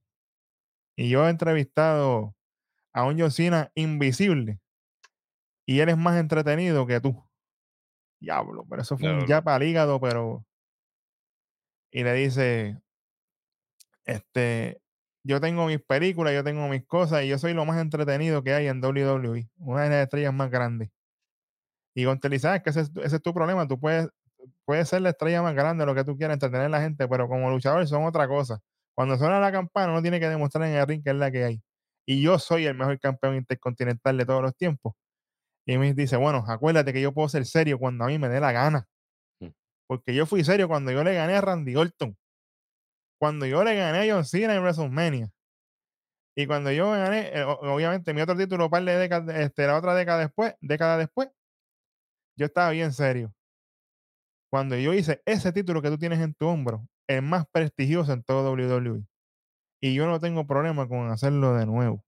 Y 0.96 1.10
yo 1.10 1.26
he 1.26 1.30
entrevistado 1.30 2.36
a 2.94 3.04
un 3.04 3.18
Yosina 3.18 3.72
invisible 3.76 4.60
y 5.66 5.80
él 5.80 5.90
es 5.90 5.98
más 5.98 6.18
entretenido 6.18 6.86
que 6.86 7.02
tú. 7.02 7.24
Diablo, 8.20 8.66
pero 8.70 8.82
eso 8.82 8.98
fue 8.98 9.12
un 9.14 9.28
ya 9.28 9.44
para 9.44 9.64
el 9.64 9.70
hígado, 9.70 10.00
pero. 10.00 10.46
Y 11.92 12.04
le 12.04 12.14
dice: 12.14 12.82
Este, 14.06 14.82
yo 15.26 15.42
tengo 15.42 15.66
mis 15.66 15.82
películas, 15.82 16.34
yo 16.36 16.44
tengo 16.44 16.68
mis 16.68 16.86
cosas 16.86 17.24
y 17.24 17.30
yo 17.30 17.40
soy 17.40 17.54
lo 17.54 17.66
más 17.66 17.82
entretenido 17.82 18.44
que 18.44 18.54
hay 18.54 18.68
en 18.68 18.80
WWE, 18.84 19.50
una 19.58 19.84
de 19.84 19.90
las 19.90 20.04
estrellas 20.04 20.34
más 20.34 20.52
grandes. 20.52 20.90
Y 21.96 22.06
Gontel 22.06 22.32
dice: 22.32 22.48
ah, 22.48 22.62
que 22.62 22.70
ese, 22.70 22.82
es 23.04 23.22
tu 23.22 23.34
problema, 23.34 23.68
tú 23.68 23.80
puedes, 23.80 24.08
puedes 24.66 24.88
ser 24.88 25.02
la 25.02 25.10
estrella 25.10 25.42
más 25.42 25.56
grande, 25.56 25.86
lo 25.86 25.96
que 25.96 26.04
tú 26.04 26.16
quieras, 26.16 26.36
entretener 26.36 26.68
a 26.68 26.70
la 26.70 26.82
gente, 26.82 27.08
pero 27.08 27.28
como 27.28 27.50
luchador 27.50 27.88
son 27.88 28.04
otra 28.06 28.28
cosa. 28.28 28.60
Cuando 28.94 29.18
suena 29.18 29.40
la 29.40 29.52
campana, 29.52 29.92
uno 29.94 30.02
tiene 30.02 30.20
que 30.20 30.30
demostrar 30.30 30.68
en 30.70 30.76
el 30.76 30.88
ring 30.88 31.04
que 31.04 31.10
es 31.10 31.16
la 31.16 31.32
que 31.32 31.44
hay. 31.44 31.62
Y 32.06 32.22
yo 32.22 32.38
soy 32.40 32.66
el 32.68 32.76
mejor 32.76 33.00
campeón 33.00 33.36
intercontinental 33.36 34.18
de 34.18 34.26
todos 34.26 34.44
los 34.44 34.56
tiempos. 34.56 34.94
Y 35.66 35.78
me 35.78 35.94
dice, 35.96 36.18
bueno, 36.18 36.44
acuérdate 36.48 36.94
que 36.94 37.02
yo 37.02 37.14
puedo 37.14 37.30
ser 37.30 37.46
serio 37.46 37.80
cuando 37.80 38.06
a 38.06 38.08
mí 38.08 38.20
me 38.20 38.30
dé 38.30 38.40
la 38.40 38.52
gana. 38.52 38.88
Mm. 39.42 39.50
Porque 39.88 40.14
yo 40.16 40.26
fui 40.28 40.44
serio 40.44 40.68
cuando 40.68 40.92
yo 40.92 41.04
le 41.04 41.16
gané 41.16 41.36
a 41.36 41.42
Randy 41.42 41.76
Orton. 41.76 42.16
Cuando 43.26 43.48
yo 43.48 43.64
le 43.64 43.76
gané 43.76 44.08
a 44.08 44.14
John 44.14 44.24
Cena 44.24 44.54
en 44.54 44.62
WrestleMania. 44.62 45.32
Y 46.38 46.46
cuando 46.46 46.72
yo 46.72 46.92
gané, 46.92 47.30
eh, 47.34 47.44
obviamente, 47.44 48.14
mi 48.14 48.22
otro 48.22 48.38
título, 48.38 48.70
par 48.70 48.84
de 48.84 48.96
décadas, 48.96 49.36
este, 49.36 49.66
la 49.66 49.78
otra 49.78 49.96
década 49.96 50.20
después, 50.20 50.54
década 50.62 50.96
después, 50.96 51.30
yo 52.38 52.46
estaba 52.46 52.70
bien 52.70 52.94
serio. 52.94 53.34
Cuando 54.52 54.78
yo 54.78 54.94
hice 54.94 55.24
ese 55.26 55.52
título 55.52 55.82
que 55.82 55.90
tú 55.90 55.98
tienes 55.98 56.20
en 56.20 56.36
tu 56.36 56.46
hombro, 56.46 56.88
el 57.08 57.24
más 57.24 57.48
prestigioso 57.52 58.14
en 58.14 58.22
todo 58.22 58.54
WWE. 58.54 59.04
Y 59.82 59.96
yo 59.96 60.06
no 60.06 60.20
tengo 60.20 60.46
problema 60.46 60.88
con 60.88 61.10
hacerlo 61.10 61.56
de 61.56 61.66
nuevo. 61.66 62.06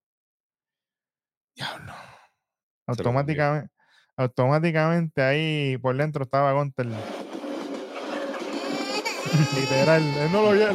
Diablo. 1.56 1.94
Automáticamente, 2.86 3.74
automáticamente 4.16 5.24
ahí 5.24 5.80
por 5.80 5.98
dentro 5.98 6.26
estaba 6.26 6.54
Gunter. 6.54 6.86
Literal, 9.56 10.04
él 10.04 10.32
no 10.32 10.42
lo 10.42 10.52
vio. 10.52 10.68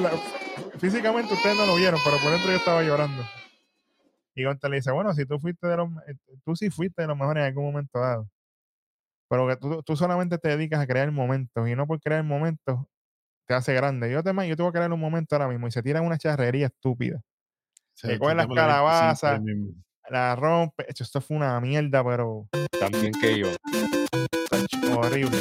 Físicamente 0.79 1.35
ustedes 1.35 1.57
no 1.57 1.67
lo 1.67 1.77
vieron, 1.77 2.01
pero 2.05 2.17
por 2.19 2.33
dentro 2.33 2.51
yo 2.51 2.57
estaba 2.57 2.83
llorando. 2.83 3.23
Y 4.35 4.45
Gunter 4.45 4.71
le 4.71 4.77
dice, 4.77 4.91
bueno, 4.93 5.13
si 5.15 5.27
tú 5.27 5.39
fuiste 5.39 5.67
de 5.67 5.77
los, 5.77 5.91
eh, 6.07 6.15
tú 6.45 6.57
sí 6.57 6.71
fuiste 6.71 7.03
de 7.03 7.09
los 7.09 7.17
mejores 7.17 7.43
en 7.43 7.49
algún 7.49 7.65
momento 7.65 7.99
dado. 7.99 8.29
Pero 9.29 9.49
que 9.49 9.57
tú, 9.57 9.83
tú 9.83 9.97
solamente 9.97 10.39
te 10.39 10.49
dedicas 10.49 10.81
a 10.81 10.87
crear 10.87 11.11
momentos 11.11 11.69
y 11.69 11.75
no 11.75 11.87
por 11.87 12.01
crear 12.01 12.23
momentos 12.25 12.81
te 13.47 13.55
hace 13.55 13.75
grande. 13.75 14.11
Yo 14.11 14.23
te, 14.23 14.31
yo 14.49 14.57
te 14.57 14.63
voy 14.63 14.71
a 14.71 14.73
crear 14.73 14.93
un 14.93 15.01
momento 15.01 15.35
ahora 15.35 15.49
mismo 15.49 15.67
y 15.67 15.73
se 15.73 15.83
tiran 15.83 16.05
una 16.05 16.19
charrería 16.19 16.67
estúpida. 16.67 17.21
Se 17.95 18.19
cogen 18.19 18.39
las 18.39 18.47
calabazas, 18.47 19.41
la 20.09 20.35
rompe. 20.37 20.87
Esto 20.89 21.21
fue 21.21 21.37
una 21.37 21.61
mierda, 21.61 22.05
pero. 22.05 22.49
También 22.79 23.13
que 23.13 23.39
yo. 23.39 23.49
Horrible. 24.97 25.39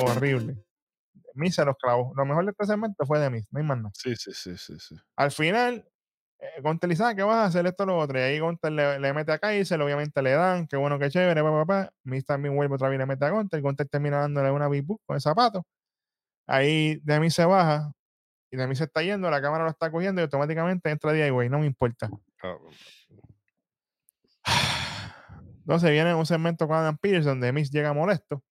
Horrible. 0.00 0.65
Miss 1.36 1.54
se 1.54 1.64
los 1.64 1.76
clavó. 1.76 2.12
Lo 2.16 2.24
mejor 2.24 2.44
de 2.44 2.50
este 2.50 2.66
segmento 2.66 3.06
fue 3.06 3.18
de 3.18 3.30
Miss, 3.30 3.46
no 3.50 3.60
hay 3.60 3.64
más 3.64 3.78
nada. 3.78 3.90
Sí, 3.94 4.16
sí, 4.16 4.32
sí, 4.32 4.56
sí. 4.56 4.78
sí. 4.78 4.96
Al 5.16 5.30
final, 5.30 5.88
eh, 6.38 6.60
Gontel 6.62 6.90
dice, 6.90 7.04
ah, 7.04 7.14
¿qué 7.14 7.22
vas 7.22 7.36
a 7.36 7.44
hacer 7.46 7.66
esto 7.66 7.84
o 7.84 7.86
lo 7.86 7.98
otro? 7.98 8.18
Y 8.18 8.22
ahí 8.22 8.38
Gontel 8.38 8.76
le, 8.76 9.12
mete 9.14 9.32
a 9.32 9.38
Kaiser, 9.38 9.80
obviamente 9.80 10.20
le 10.22 10.32
dan, 10.32 10.66
qué 10.66 10.76
bueno, 10.76 10.98
qué 10.98 11.08
chévere, 11.10 11.42
papá, 11.42 11.64
papá. 11.64 11.92
Miss 12.04 12.24
también 12.26 12.54
vuelve 12.56 12.74
otra 12.74 12.88
vez 12.88 12.96
y 12.96 12.98
le 12.98 13.06
mete 13.06 13.24
a 13.24 13.30
Gontel. 13.30 13.62
Gontel 13.62 13.88
termina 13.88 14.18
dándole 14.20 14.50
una 14.50 14.68
big 14.68 14.86
con 14.86 15.14
el 15.14 15.20
zapato. 15.20 15.64
Ahí 16.46 17.00
de 17.02 17.20
mí 17.20 17.30
se 17.30 17.44
baja 17.44 17.92
y 18.50 18.56
de 18.56 18.66
mí 18.66 18.76
se 18.76 18.84
está 18.84 19.02
yendo, 19.02 19.30
la 19.30 19.42
cámara 19.42 19.64
lo 19.64 19.70
está 19.70 19.90
cogiendo 19.90 20.20
y 20.20 20.24
automáticamente 20.24 20.90
entra 20.90 21.12
DIY, 21.12 21.48
no 21.48 21.58
me 21.58 21.66
importa. 21.66 22.08
Entonces 25.58 25.90
viene 25.90 26.14
un 26.14 26.26
segmento 26.26 26.68
con 26.68 26.76
Adam 26.76 26.96
Pearce 26.98 27.28
donde 27.28 27.52
Miss 27.52 27.70
llega 27.70 27.92
molesto. 27.92 28.42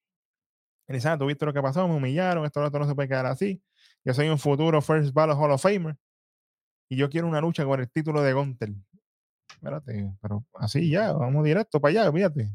Y 0.88 0.94
dice, 0.94 1.10
ah, 1.10 1.18
tú 1.18 1.26
viste 1.26 1.46
lo 1.46 1.54
que 1.54 1.62
pasó, 1.62 1.88
me 1.88 1.96
humillaron, 1.96 2.46
esto, 2.46 2.62
no 2.70 2.88
se 2.88 2.96
puede 2.96 3.08
quedar 3.08 3.26
así. 3.26 3.62
Yo 4.04 4.14
soy 4.14 4.30
un 4.30 4.38
futuro 4.38 4.82
First 4.82 5.14
Ballot 5.14 5.38
Hall 5.38 5.52
of 5.52 5.62
Famer. 5.62 5.96
Y 6.90 6.98
yo 6.98 7.10
quiero 7.10 7.28
una 7.28 7.42
lucha 7.42 7.66
con 7.66 7.80
el 7.80 7.90
título 7.90 8.22
de 8.22 8.34
Gunter. 8.34 8.70
Espérate, 9.50 10.14
pero 10.22 10.46
así 10.54 10.90
ya, 10.90 11.14
vamos 11.14 11.44
directo 11.44 11.80
para 11.80 12.04
allá, 12.04 12.12
fíjate. 12.12 12.52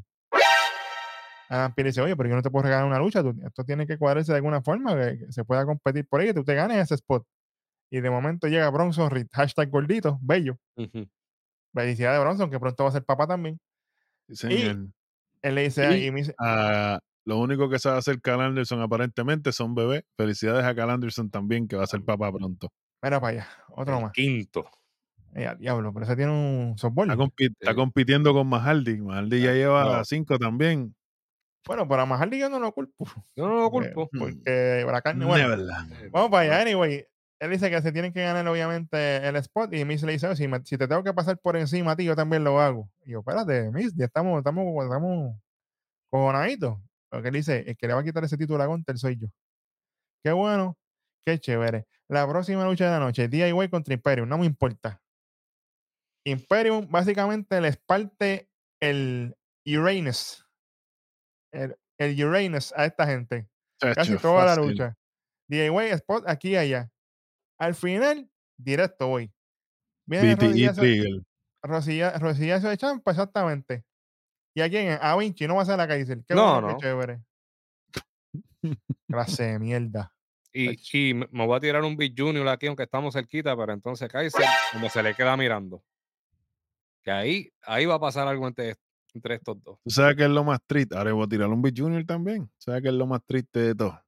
Adam 1.49 1.73
Pearce 1.73 1.89
dice, 1.89 2.01
oye, 2.01 2.15
pero 2.15 2.29
yo 2.29 2.35
no 2.35 2.41
te 2.41 2.49
puedo 2.49 2.63
regalar 2.63 2.85
una 2.85 2.97
lucha, 2.97 3.21
esto 3.45 3.65
tiene 3.65 3.85
que 3.85 3.97
cuadrarse 3.97 4.31
de 4.31 4.37
alguna 4.37 4.61
forma, 4.61 4.95
que, 4.95 5.25
se 5.29 5.43
pueda 5.43 5.65
competir 5.65 6.07
por 6.07 6.21
ahí, 6.21 6.27
que 6.27 6.33
tú 6.33 6.45
te 6.45 6.55
ganes 6.55 6.77
ese 6.77 6.95
spot. 6.95 7.27
Y 7.89 7.99
de 7.99 8.09
momento 8.09 8.47
llega 8.47 8.69
Bronson 8.69 9.09
Reed, 9.09 9.27
hashtag 9.33 9.69
gordito, 9.69 10.17
bello. 10.21 10.57
Felicidades 11.73 12.19
de 12.19 12.23
Bronson, 12.23 12.49
que 12.49 12.57
pronto 12.57 12.83
va 12.83 12.89
a 12.89 12.93
ser 12.93 13.03
papá 13.03 13.27
también. 13.27 13.59
Y 14.29 14.63
él 15.41 15.55
le 15.55 15.63
dice, 15.63 15.97
y, 15.97 16.07
y 16.07 16.11
lo 17.25 17.37
único 17.37 17.69
que 17.69 17.79
sabe 17.79 17.97
hacer 17.97 18.21
Cal 18.21 18.41
Anderson 18.41 18.81
aparentemente 18.81 19.51
son 19.51 19.75
bebés. 19.75 20.03
Felicidades 20.17 20.65
a 20.65 20.75
Cal 20.75 20.89
Anderson 20.89 21.29
también, 21.29 21.67
que 21.67 21.75
va 21.75 21.83
a 21.83 21.87
ser 21.87 22.03
papá 22.03 22.31
pronto. 22.31 22.71
Mira 23.01 23.19
para 23.19 23.33
allá, 23.33 23.47
otro 23.69 24.01
más. 24.01 24.11
Quinto. 24.11 24.65
Eh, 25.33 25.49
diablo, 25.59 25.93
pero 25.93 26.05
ese 26.05 26.15
tiene 26.15 26.31
un 26.31 26.77
softball. 26.77 27.09
Está, 27.37 27.73
compitiendo 27.73 28.33
con 28.33 28.47
Mahaldi. 28.47 29.01
Mahaldi 29.01 29.41
ya 29.41 29.53
lleva 29.53 30.03
cinco 30.03 30.37
también. 30.37 30.93
Bueno, 31.65 31.87
pero 31.87 32.01
a 32.01 32.05
Mahaldi 32.05 32.39
yo 32.39 32.49
no 32.49 32.59
lo 32.59 32.71
culpo. 32.73 33.05
Yo 33.35 33.47
no 33.47 33.61
lo 33.61 33.69
culpo. 33.69 34.09
Porque, 34.17 34.85
la 34.85 35.01
carne, 35.01 35.25
bueno, 35.25 35.55
vamos 36.11 36.29
para 36.29 36.55
allá. 36.55 36.61
Anyway, 36.61 37.05
él 37.39 37.49
dice 37.49 37.69
que 37.69 37.81
se 37.81 37.91
tienen 37.91 38.13
que 38.13 38.21
ganar 38.21 38.47
obviamente 38.47 39.27
el 39.27 39.35
spot 39.37 39.73
y 39.73 39.85
Miss 39.85 40.03
le 40.03 40.11
dice, 40.11 40.35
si, 40.35 40.47
si 40.65 40.77
te 40.77 40.87
tengo 40.87 41.03
que 41.03 41.13
pasar 41.13 41.37
por 41.39 41.55
encima 41.55 41.91
a 41.91 41.95
ti, 41.95 42.03
yo 42.03 42.15
también 42.15 42.43
lo 42.43 42.59
hago. 42.59 42.89
Y 43.05 43.11
yo, 43.11 43.19
espérate, 43.19 43.71
Miss, 43.71 43.95
ya 43.95 44.05
estamos, 44.05 44.37
estamos, 44.37 44.83
estamos 44.83 45.35
cojonaditos. 46.09 46.77
Lo 47.11 47.21
que 47.21 47.27
él 47.27 47.33
dice, 47.33 47.63
el 47.67 47.77
que 47.77 47.87
le 47.87 47.93
va 47.93 48.01
a 48.01 48.03
quitar 48.03 48.23
ese 48.23 48.37
título 48.37 48.63
a 48.63 48.67
Gunter 48.67 48.97
soy 48.97 49.17
yo. 49.17 49.27
Qué 50.23 50.31
bueno, 50.31 50.77
qué 51.25 51.39
chévere. 51.39 51.87
La 52.09 52.27
próxima 52.27 52.65
lucha 52.65 52.85
de 52.85 52.91
la 52.91 52.99
noche, 52.99 53.27
DIY 53.27 53.69
contra 53.69 53.93
Imperium, 53.93 54.27
no 54.27 54.37
me 54.37 54.45
importa. 54.45 55.01
Imperium 56.25 56.89
básicamente 56.89 57.59
les 57.59 57.77
parte 57.77 58.49
el 58.81 59.35
Uranus. 59.65 60.45
El, 61.51 61.75
el 61.97 62.23
Uranus 62.23 62.73
a 62.75 62.85
esta 62.85 63.05
gente. 63.07 63.49
Casi 63.79 64.17
toda 64.17 64.45
la 64.45 64.55
lucha. 64.55 64.97
DIY 65.49 65.91
spot 65.91 66.23
aquí 66.27 66.51
y 66.51 66.55
allá. 66.55 66.91
Al 67.59 67.75
final, 67.75 68.29
directo 68.57 69.07
voy. 69.07 69.33
Viene 70.07 70.35
rosillazo, 71.63 72.19
rosillazo 72.19 72.69
de 72.69 72.77
champa, 72.77 73.11
exactamente. 73.11 73.85
¿Y 74.53 74.61
a 74.61 74.69
quién 74.69 74.87
es? 74.89 74.99
A 75.01 75.15
Vinci, 75.15 75.47
no 75.47 75.55
va 75.55 75.61
a 75.61 75.65
ser 75.65 75.77
la 75.77 75.87
Kaiser. 75.87 76.23
Qué 76.25 76.35
no, 76.35 76.53
bueno, 76.53 76.67
no. 76.67 76.77
Qué 76.77 76.83
chévere. 76.83 77.21
Clase 79.07 79.43
de 79.43 79.59
mierda. 79.59 80.13
Y, 80.53 80.71
y 80.93 81.13
me 81.13 81.45
voy 81.45 81.55
a 81.55 81.59
tirar 81.61 81.83
un 81.83 81.95
Big 81.95 82.13
Junior 82.17 82.47
aquí, 82.49 82.67
aunque 82.67 82.83
estamos 82.83 83.13
cerquita, 83.13 83.55
pero 83.55 83.71
entonces 83.71 84.09
Kaiser, 84.09 84.45
como 84.73 84.89
se 84.89 85.01
le 85.01 85.15
queda 85.15 85.37
mirando. 85.37 85.81
Que 87.03 87.11
ahí, 87.11 87.53
ahí 87.63 87.85
va 87.85 87.95
a 87.95 87.99
pasar 87.99 88.27
algo 88.27 88.47
entre, 88.47 88.75
entre 89.13 89.35
estos 89.35 89.63
dos. 89.63 89.79
¿Tú 89.83 89.89
sabes 89.89 90.15
que 90.17 90.23
es 90.23 90.29
lo 90.29 90.43
más 90.43 90.59
triste? 90.67 90.95
Ahora 90.97 91.13
voy 91.13 91.23
a 91.23 91.27
tirar 91.27 91.47
un 91.47 91.61
Big 91.61 91.79
Junior 91.79 92.05
también. 92.05 92.51
¿Sabes 92.57 92.81
que 92.81 92.89
es 92.89 92.93
lo 92.93 93.07
más 93.07 93.23
triste 93.25 93.59
de 93.59 93.75
todo? 93.75 94.01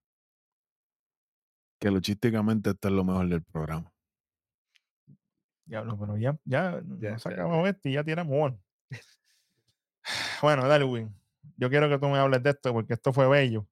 Que 1.79 1.89
luchísticamente 1.89 2.71
esto 2.71 2.87
es 2.89 2.93
lo 2.93 3.03
mejor 3.03 3.27
del 3.29 3.43
programa. 3.43 3.91
Diablo, 5.65 5.97
pero 5.97 6.17
ya, 6.17 6.37
ya, 6.43 6.81
Ya, 6.99 7.11
nos 7.11 7.23
ya, 7.23 7.29
acabamos 7.31 7.69
este 7.69 7.89
y 7.89 7.93
ya 7.93 8.03
tiramos 8.03 8.35
uno. 8.37 8.59
Bueno, 10.41 10.67
Darwin, 10.67 11.13
yo 11.57 11.69
quiero 11.69 11.89
que 11.89 11.97
tú 11.97 12.07
me 12.07 12.17
hables 12.17 12.43
de 12.43 12.49
esto 12.49 12.73
porque 12.73 12.93
esto 12.93 13.13
fue 13.13 13.27
bello. 13.27 13.67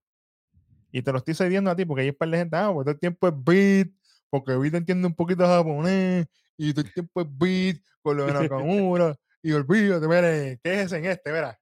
Y 0.92 1.02
te 1.02 1.12
lo 1.12 1.20
estoy 1.20 1.34
cediendo 1.34 1.72
a 1.72 1.76
ti 1.76 1.86
porque 1.86 2.04
hay 2.04 2.10
un 2.10 2.16
par 2.16 2.30
de 2.30 2.38
gente, 2.38 2.56
ah, 2.58 2.72
pues 2.74 2.86
todo 2.86 2.94
el 2.94 3.00
tiempo 3.00 3.28
es 3.28 3.34
beat, 3.38 3.90
porque 4.30 4.56
beat 4.56 4.76
entiende 4.76 5.08
un 5.08 5.16
poquito 5.16 5.46
japonés, 5.46 6.28
y 6.58 6.74
todo 6.74 6.86
el 6.86 6.94
tiempo 6.94 7.22
es 7.22 7.28
beat 7.30 7.78
con 8.02 8.18
lo 8.18 8.26
de 8.26 8.34
Nakamura, 8.34 9.16
y 9.42 9.54
olvídate, 9.54 10.08
mire, 10.08 10.60
quéjese 10.62 10.98
en 10.98 11.06
este, 11.06 11.32
verá, 11.32 11.58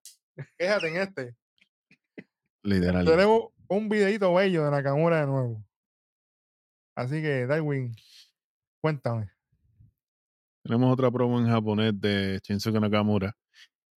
quéjate 0.58 0.88
en 0.88 0.98
este. 0.98 1.36
Literal. 2.64 3.06
Tenemos 3.06 3.50
un 3.68 3.88
videito 3.88 4.34
bello 4.34 4.66
de 4.66 4.72
Nakamura 4.72 5.22
de 5.22 5.28
nuevo. 5.28 5.64
Así 6.96 7.22
que, 7.22 7.46
Darwin, 7.46 7.96
cuéntame. 8.82 9.32
Tenemos 10.64 10.92
otra 10.92 11.10
promo 11.10 11.40
en 11.40 11.48
japonés 11.48 11.94
de 12.00 12.40
Shinsuke 12.44 12.80
Nakamura. 12.80 13.36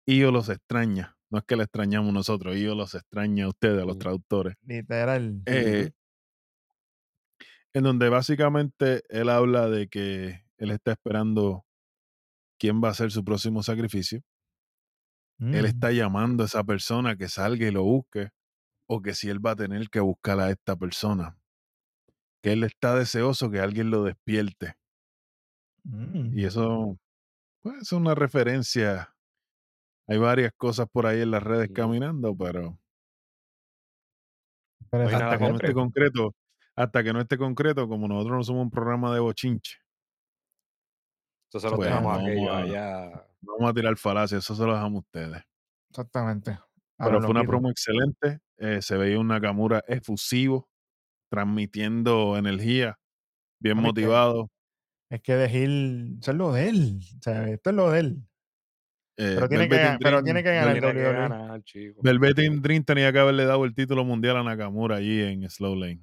Io 0.06 0.30
los 0.30 0.48
extraña. 0.48 1.16
No 1.30 1.38
es 1.38 1.44
que 1.44 1.56
le 1.56 1.64
extrañamos 1.64 2.12
nosotros, 2.12 2.56
Io 2.56 2.74
los 2.74 2.94
extraña 2.94 3.46
a 3.46 3.48
ustedes, 3.48 3.82
a 3.82 3.86
los 3.86 3.98
traductores. 3.98 4.56
Literal. 4.66 5.42
Eh, 5.46 5.90
en 7.74 7.82
donde 7.84 8.08
básicamente 8.08 9.02
él 9.08 9.28
habla 9.28 9.68
de 9.68 9.88
que 9.88 10.44
él 10.58 10.70
está 10.70 10.92
esperando 10.92 11.64
quién 12.58 12.82
va 12.82 12.90
a 12.90 12.94
ser 12.94 13.10
su 13.10 13.24
próximo 13.24 13.62
sacrificio. 13.62 14.22
Él 15.52 15.64
Mm, 15.64 15.66
está 15.66 15.92
llamando 15.92 16.42
a 16.42 16.46
esa 16.46 16.64
persona 16.64 17.16
que 17.16 17.28
salga 17.28 17.66
y 17.66 17.70
lo 17.70 17.82
busque, 17.84 18.30
o 18.86 19.02
que 19.02 19.14
si 19.14 19.28
él 19.30 19.44
va 19.44 19.52
a 19.52 19.56
tener 19.56 19.88
que 19.90 20.00
buscar 20.00 20.40
a 20.40 20.50
esta 20.50 20.76
persona. 20.76 21.38
Que 22.40 22.52
él 22.52 22.62
está 22.62 22.94
deseoso 22.94 23.50
que 23.50 23.58
alguien 23.58 23.90
lo 23.90 24.04
despierte. 24.04 24.76
mm, 25.84 26.38
Y 26.38 26.44
eso, 26.44 26.98
pues, 27.62 27.82
es 27.82 27.92
una 27.92 28.14
referencia. 28.14 29.11
Hay 30.08 30.18
varias 30.18 30.52
cosas 30.56 30.86
por 30.90 31.06
ahí 31.06 31.20
en 31.22 31.30
las 31.30 31.42
redes 31.42 31.70
caminando, 31.72 32.36
pero 32.36 32.78
No 34.92 34.98
hasta 35.08 35.38
que 35.38 35.48
no 35.48 35.54
esté 35.56 35.72
concreto. 35.72 36.34
hasta 36.76 37.02
que 37.04 37.12
no 37.12 37.20
esté 37.20 37.38
concreto, 37.38 37.88
como 37.88 38.08
nosotros 38.08 38.36
no 38.38 38.42
somos 38.44 38.62
un 38.64 38.70
programa 38.70 39.12
de 39.14 39.20
bochinche, 39.20 39.76
Entonces 41.48 41.70
lo 41.70 41.76
Pues, 41.76 41.88
dejamos 41.90 42.16
a 42.16 42.20
aquellos 42.20 42.48
a- 42.48 42.58
allá. 42.58 43.26
no 43.42 43.52
vamos 43.58 43.70
a 43.70 43.74
tirar 43.74 43.96
falacias, 43.96 44.42
eso 44.44 44.54
se 44.54 44.64
lo 44.64 44.72
dejamos 44.72 44.96
a 44.96 45.04
ustedes. 45.06 45.42
Exactamente. 45.90 46.50
A 46.98 47.04
Pero 47.04 47.20
fue 47.20 47.30
una 47.30 47.44
promo 47.44 47.70
excelente. 47.70 48.40
eh, 48.58 48.80
se 48.80 48.96
veía 48.96 49.18
un 49.18 49.28
Nakamura 49.28 49.82
efusivo, 49.88 50.68
transmitiendo 51.30 52.36
energía, 52.38 52.98
bien 53.60 53.76
Bueno, 53.76 53.88
es 53.90 53.94
que- 53.94 54.00
motivado. 54.02 54.50
Es 55.10 55.20
que 55.20 55.34
de 55.34 55.48
Gil, 55.50 56.18
eso 56.22 56.30
es 56.30 56.36
lo 56.38 56.52
de 56.52 56.68
él. 56.70 57.00
O 57.18 57.22
sea, 57.22 57.46
esto 57.48 57.68
es 57.70 57.76
lo 57.76 57.90
de 57.90 58.00
él. 58.00 58.22
Eh, 59.16 59.34
Pero 59.36 59.48
tiene, 59.48 59.68
que, 59.68 59.74
Velvet 59.76 59.90
ga- 59.92 59.98
pero 60.02 60.16
Dream- 60.18 60.24
tiene 60.24 60.42
que 60.42 60.54
ganar 60.54 60.72
Tiene 60.80 60.92
que 60.94 61.02
ganar, 61.02 61.62
chico. 61.64 62.00
Velvet 62.02 62.36
Dream 62.36 62.84
tenía 62.84 63.12
que 63.12 63.18
haberle 63.18 63.44
dado 63.44 63.64
el 63.64 63.74
título 63.74 64.04
mundial 64.04 64.36
a 64.38 64.42
Nakamura 64.42 64.96
allí 64.96 65.20
en 65.22 65.48
Slow 65.48 65.76
Lane. 65.76 66.00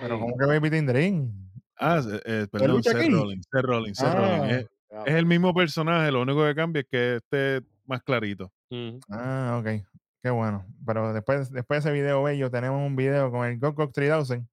Pero 0.00 0.14
Ey, 0.14 0.20
como 0.20 0.36
que 0.38 0.46
Baby 0.46 0.70
Team 0.70 0.86
Dream. 0.86 1.32
Ah, 1.80 2.00
eh, 2.06 2.20
eh, 2.24 2.46
perdón, 2.50 2.82
Seth? 2.82 2.94
Rollins, 2.94 3.46
Seth 3.50 3.62
Rollins, 3.64 3.98
Seth 3.98 4.14
Rollins. 4.14 4.68
Ah. 4.90 5.02
Es, 5.06 5.14
el 5.14 5.26
mismo 5.26 5.54
personaje, 5.54 6.10
lo 6.10 6.22
único 6.22 6.44
que 6.44 6.54
cambia 6.54 6.80
es 6.80 6.86
que 6.90 7.16
este 7.16 7.62
más 7.86 8.02
clarito. 8.02 8.52
Ujú. 8.70 9.00
Ah, 9.10 9.58
ok. 9.60 9.84
Qué 10.22 10.30
bueno. 10.30 10.66
Pero 10.86 11.12
después, 11.12 11.50
después 11.52 11.82
de 11.84 11.90
ese 11.90 12.00
video 12.00 12.22
bello, 12.22 12.50
tenemos 12.50 12.84
un 12.84 12.96
video 12.96 13.30
con 13.30 13.46
el 13.46 13.58
GoGo 13.58 13.90
3000 13.90 14.44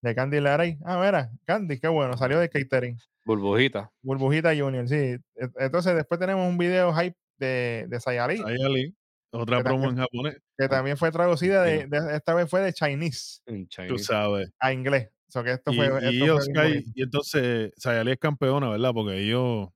de 0.00 0.14
Candy 0.14 0.40
Laray. 0.40 0.78
Ah, 0.84 1.00
mira, 1.04 1.30
Candy, 1.44 1.78
qué 1.78 1.88
bueno. 1.88 2.16
Salió 2.16 2.38
de 2.38 2.48
catering. 2.48 2.96
Burbujita. 3.36 3.90
Burbujita 4.02 4.50
Junior, 4.56 4.88
sí. 4.88 4.96
E- 4.96 5.20
Entonces, 5.58 5.94
después 5.94 6.18
tenemos 6.20 6.48
un 6.48 6.58
video 6.58 6.92
hype 6.94 7.16
de, 7.38 7.86
de 7.88 8.00
Sayali, 8.00 8.42
Ahí 8.44 8.62
Ali, 8.62 8.94
otra 9.32 9.62
promo 9.62 9.84
también- 9.86 9.90
en 9.98 10.02
japonés, 10.02 10.36
que 10.58 10.68
también 10.68 10.96
fue 10.96 11.10
traducida 11.12 11.62
de, 11.62 11.88
esta 12.14 12.34
vez 12.34 12.50
fue 12.50 12.60
de 12.60 12.72
Chinese 12.72 13.40
En 13.46 13.62
tú 13.64 13.68
Chinese. 13.68 14.04
sabes. 14.04 14.50
a 14.58 14.72
inglés. 14.72 15.08
O 15.28 15.32
sea, 15.32 15.44
que 15.44 15.52
esto 15.52 15.72
Y, 15.72 15.76
fue, 15.76 15.86
y 16.12 16.22
esto 16.22 16.34
fue 16.34 16.42
Sky- 16.44 16.92
y 16.94 17.02
entonces 17.02 17.72
Sayali 17.76 18.10
es 18.12 18.18
campeona, 18.18 18.68
¿verdad? 18.70 18.92
Porque 18.92 19.16
ellos 19.18 19.68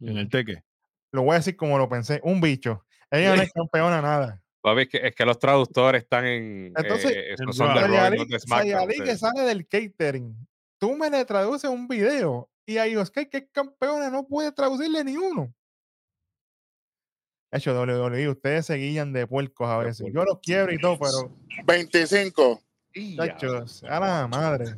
en 0.00 0.18
el 0.18 0.28
teque. 0.28 0.62
Lo 1.12 1.22
voy 1.22 1.32
a 1.34 1.38
decir 1.38 1.56
como 1.56 1.78
lo 1.78 1.88
pensé. 1.88 2.20
Un 2.22 2.40
bicho. 2.40 2.84
Ella 3.10 3.34
no 3.36 3.42
es 3.42 3.52
campeona 3.54 4.00
nada. 4.00 4.40
Papi, 4.62 4.82
es 4.82 4.88
que, 4.88 4.96
es 5.08 5.14
que 5.16 5.24
los 5.26 5.38
traductores 5.40 6.02
están 6.04 6.24
en. 6.26 6.72
Entonces, 6.76 7.10
eh, 7.12 7.30
en 7.32 7.36
son 7.38 7.48
y 7.50 7.80
Sayali, 7.80 8.18
no. 8.18 8.38
Sayali 8.38 8.94
que 9.04 9.16
sale 9.16 9.40
del 9.42 9.66
catering. 9.66 10.36
Tú 10.78 10.96
me 10.96 11.10
le 11.10 11.24
traduces 11.24 11.68
un 11.68 11.88
video 11.88 12.48
y 12.66 12.78
a 12.78 12.86
Iosuke, 12.86 13.28
que 13.28 13.38
es 13.38 13.48
campeona, 13.52 14.10
no 14.10 14.26
puede 14.26 14.52
traducirle 14.52 15.04
ni 15.04 15.16
uno. 15.16 15.52
De 17.50 17.58
hecho, 17.58 17.78
WWE, 17.78 18.28
ustedes 18.30 18.66
se 18.66 18.76
guían 18.76 19.12
de 19.12 19.26
puercos 19.26 19.68
a 19.68 19.78
veces. 19.78 20.06
Yo 20.12 20.24
los 20.24 20.38
quiero 20.40 20.72
y 20.72 20.80
todo, 20.80 20.98
pero, 20.98 21.36
25. 21.66 22.62
Y 22.94 23.16
ya. 23.16 23.36
chachos, 23.36 23.84
a 23.84 24.00
la 24.00 24.26
madre. 24.26 24.74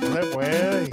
No 0.00 0.12
se 0.12 0.26
puede. 0.34 0.90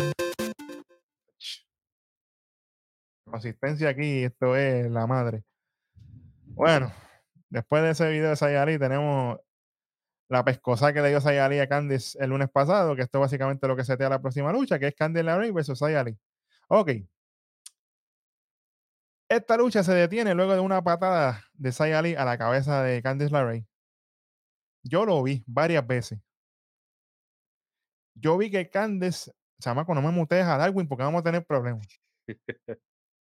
Consistencia 3.29 3.89
aquí, 3.89 4.23
esto 4.23 4.55
es 4.55 4.89
la 4.89 5.07
madre. 5.07 5.43
Bueno, 6.45 6.93
después 7.49 7.83
de 7.83 7.89
ese 7.89 8.09
video 8.09 8.29
de 8.29 8.35
Sayali, 8.37 8.79
tenemos 8.79 9.39
la 10.29 10.43
pescosa 10.43 10.91
que 10.93 11.01
le 11.01 11.09
dio 11.09 11.21
Sayali 11.21 11.59
a 11.59 11.67
Candice 11.67 12.17
el 12.21 12.29
lunes 12.31 12.49
pasado, 12.49 12.95
que 12.95 13.03
esto 13.03 13.19
básicamente 13.19 13.65
es 13.65 13.67
lo 13.67 13.75
que 13.75 13.83
setea 13.83 14.09
la 14.09 14.21
próxima 14.21 14.51
lucha, 14.51 14.79
que 14.79 14.87
es 14.87 14.95
Candice 14.95 15.23
LeRae 15.23 15.51
versus 15.51 15.79
Sayali. 15.79 16.17
Ok. 16.67 16.91
Esta 19.29 19.57
lucha 19.57 19.83
se 19.83 19.93
detiene 19.93 20.33
luego 20.35 20.53
de 20.53 20.59
una 20.59 20.83
patada 20.83 21.43
de 21.53 21.71
Sayali 21.71 22.15
a 22.15 22.25
la 22.25 22.37
cabeza 22.37 22.83
de 22.83 23.01
Candice 23.01 23.31
LeRae. 23.31 23.65
Yo 24.83 25.05
lo 25.05 25.21
vi 25.23 25.43
varias 25.47 25.85
veces. 25.85 26.19
Yo 28.15 28.37
vi 28.37 28.49
que 28.49 28.69
Candice, 28.69 29.31
chamaco, 29.59 29.93
no 29.93 30.01
me 30.01 30.11
mutees 30.11 30.45
a 30.45 30.57
Darwin 30.57 30.87
porque 30.87 31.03
vamos 31.03 31.21
a 31.21 31.23
tener 31.23 31.45
problemas. 31.45 31.87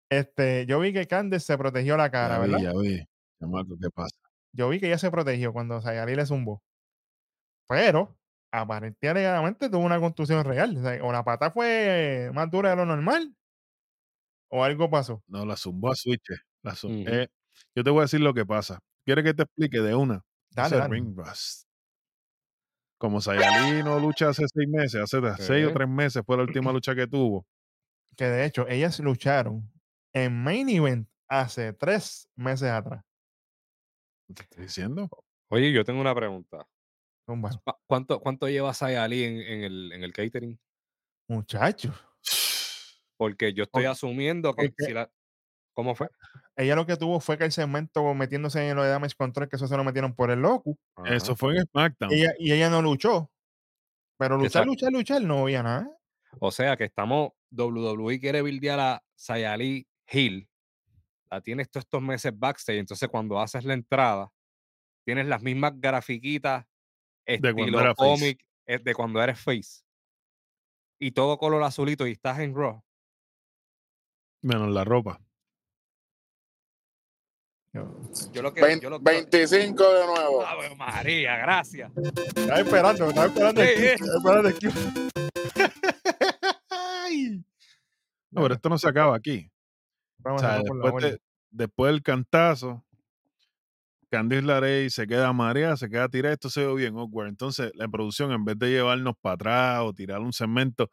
Este, 0.10 0.67
yo 0.67 0.79
vi 0.79 0.93
que 0.93 1.08
Candice 1.08 1.43
se 1.43 1.58
protegió 1.58 1.97
la 1.97 2.12
cara, 2.12 2.36
Ya 2.36 2.39
¿verdad? 2.41 2.58
vi, 2.58 2.63
ya 2.63 2.73
vi. 2.73 3.08
Chamaco, 3.39 3.75
¿qué 3.82 3.89
pasa? 3.89 4.15
Yo 4.51 4.69
vi 4.69 4.79
que 4.79 4.86
ella 4.86 4.99
se 4.99 5.10
protegió 5.10 5.51
cuando 5.53 5.82
Sayali 5.82 6.15
le 6.15 6.23
zumbó. 6.27 6.62
Pero, 7.67 8.15
aparentemente 8.52 9.69
tuvo 9.69 9.86
una 9.86 9.99
contusión 9.99 10.43
real. 10.43 10.78
O, 10.78 10.82
sea, 10.82 11.04
o 11.04 11.12
la 11.12 11.23
pata 11.23 11.52
fue 11.52 12.30
más 12.34 12.49
dura 12.52 12.71
de 12.71 12.76
lo 12.76 12.86
normal, 12.86 13.36
o 14.49 14.63
algo 14.63 14.89
pasó. 14.89 15.23
No, 15.28 15.45
la 15.45 15.56
zumbó 15.56 15.91
a 15.91 15.95
Switch. 15.95 16.28
La 16.62 16.76
zum- 16.76 17.06
eh, 17.08 17.28
yo 17.76 17.84
te 17.84 17.89
voy 17.89 17.99
a 17.99 18.04
decir 18.04 18.21
lo 18.21 18.34
que 18.34 18.45
pasa. 18.45 18.80
¿Quieres 19.06 19.23
que 19.26 19.34
te 19.34 19.43
explique 19.43 19.82
de 19.82 19.95
una? 19.95 20.21
Dale, 20.52 20.67
Ese 20.67 20.78
dale. 20.78 20.95
ring 20.95 21.15
rust. 21.17 21.67
Como 22.98 23.19
Sayali 23.19 23.83
no 23.83 24.00
lucha 24.00 24.29
hace 24.29 24.46
seis 24.48 24.67
meses, 24.69 25.02
hace 25.02 25.19
seis 25.44 25.67
o 25.67 25.73
tres 25.73 25.90
meses 25.90 26.23
fue 26.25 26.38
la 26.38 26.44
última 26.44 26.71
lucha 26.71 26.96
que 26.96 27.06
tuvo. 27.08 27.46
Que 28.15 28.25
de 28.25 28.46
hecho, 28.46 28.67
ellas 28.69 29.00
lucharon 29.00 29.69
en 30.13 30.42
main 30.42 30.69
event 30.69 31.10
hace 31.27 31.73
tres 31.73 32.29
meses 32.35 32.69
atrás. 32.69 33.04
¿Te 34.33 34.44
estoy 34.44 34.63
diciendo? 34.63 35.10
Oye, 35.50 35.71
yo 35.73 35.83
tengo 35.83 36.00
una 36.02 36.15
pregunta. 36.15 36.65
Zumba. 37.26 37.50
¿Cu- 37.63 37.74
¿Cuánto, 37.88 38.19
cuánto 38.19 38.48
lleva 38.50 38.74
Sayali 38.74 39.24
en, 39.24 39.40
en 39.42 39.63
el, 39.63 39.92
en 39.94 40.04
el 40.04 40.13
catering? 40.13 40.60
Muchachos. 41.28 41.96
Porque 43.17 43.54
yo 43.54 43.63
estoy 43.63 43.86
asumiendo 43.86 44.54
que 44.56 44.74
si 44.78 44.92
la. 44.94 45.10
¿Cómo 45.76 45.96
fue? 45.96 46.08
Ella 46.56 46.76
lo 46.76 46.86
que 46.86 46.98
tuvo 46.98 47.19
fue 47.19 47.38
que 47.38 47.46
el 47.46 47.52
segmento 47.52 48.13
metiéndose 48.13 48.67
en 48.67 48.76
lo 48.76 48.84
de 48.84 48.90
Damage 48.90 49.15
Control, 49.17 49.50
que 49.50 49.56
eso 49.56 49.67
se 49.67 49.76
lo 49.78 49.84
metieron 49.84 50.13
por 50.13 50.30
el 50.30 50.40
loco. 50.42 50.78
Eso 51.06 51.32
Ajá. 51.32 51.36
fue 51.36 51.56
en 51.58 51.65
SmackDown. 51.65 52.12
Ella, 52.13 52.34
y 52.38 52.52
ella 52.52 52.69
no 52.69 52.82
luchó. 52.82 53.32
Pero 54.17 54.36
luchar, 54.38 54.48
Exacto. 54.63 54.67
luchar, 54.69 54.92
luchar, 54.92 55.21
no 55.24 55.40
había 55.44 55.63
nada. 55.63 55.90
O 56.40 56.52
sea 56.52 56.78
que 56.78 56.84
estamos. 56.86 57.32
WWE 57.52 58.19
quiere 58.19 58.42
buildear 58.42 58.80
a 58.80 59.04
Sayali 59.15 59.88
Hill. 60.12 60.48
La 61.32 61.42
tienes 61.42 61.69
todos 61.69 61.86
estos 61.86 62.02
meses 62.02 62.32
backstage. 62.38 62.80
Entonces, 62.80 63.08
cuando 63.10 63.40
haces 63.40 63.63
la 63.63 63.74
entrada, 63.74 64.30
tienes 65.06 65.28
las 65.28 65.42
mismas 65.42 65.74
grafiquitas 65.76 66.65
estilo 67.26 67.96
cómic 67.96 68.44
eh, 68.65 68.80
de 68.80 68.94
cuando 68.96 69.21
eres 69.21 69.40
face. 69.40 69.84
Y 71.00 71.12
todo 71.12 71.38
color 71.38 71.63
azulito 71.63 72.08
y 72.08 72.12
estás 72.12 72.40
en 72.40 72.56
Raw. 72.56 72.82
Menos 74.42 74.69
la 74.69 74.84
ropa. 74.84 75.19
Yo 77.74 78.42
lo 78.44 78.54
que. 78.54 78.80
Yo 78.80 78.90
lo, 78.92 79.00
25 79.00 79.84
de 79.94 80.06
nuevo. 80.06 80.46
Ave 80.46 80.76
María, 80.76 81.38
gracias. 81.38 81.92
Estaba 82.36 82.60
esperando, 82.60 83.08
estaba 83.10 83.28
esperando. 83.28 83.62
el 83.62 83.67
Sí, 83.69 83.76
clip, 83.76 83.98
sí. 83.98 84.06
estaba 84.06 84.50
esperando. 84.50 85.74
Ay. 86.69 87.44
No, 88.30 88.42
pero 88.44 88.54
esto 88.56 88.69
no 88.69 88.78
se 88.78 88.88
acaba 88.88 89.15
aquí. 89.15 89.50
O 90.19 90.24
Vamos 90.24 90.42
sea, 90.42 90.58
a 90.58 90.62
por 90.62 90.78
la 90.78 90.84
después, 90.84 91.04
de- 91.13 91.21
después 91.50 91.92
del 91.94 92.04
cantazo, 92.04 92.86
Candice 94.14 94.44
Larey 94.44 94.90
se 94.92 95.08
queda 95.08 95.34
mareada, 95.34 95.76
se 95.78 95.90
queda 95.90 96.08
tirada. 96.10 96.34
Esto 96.34 96.50
se 96.50 96.66
ve 96.66 96.76
bien 96.76 96.96
awkward. 96.98 97.30
Entonces, 97.30 97.72
la 97.76 97.88
producción, 97.88 98.32
en 98.32 98.46
vez 98.46 98.60
de 98.60 98.70
llevarnos 98.70 99.16
para 99.22 99.36
atrás 99.36 99.82
o 99.84 99.94
tirar 99.94 100.22
un 100.22 100.34
segmento, 100.34 100.90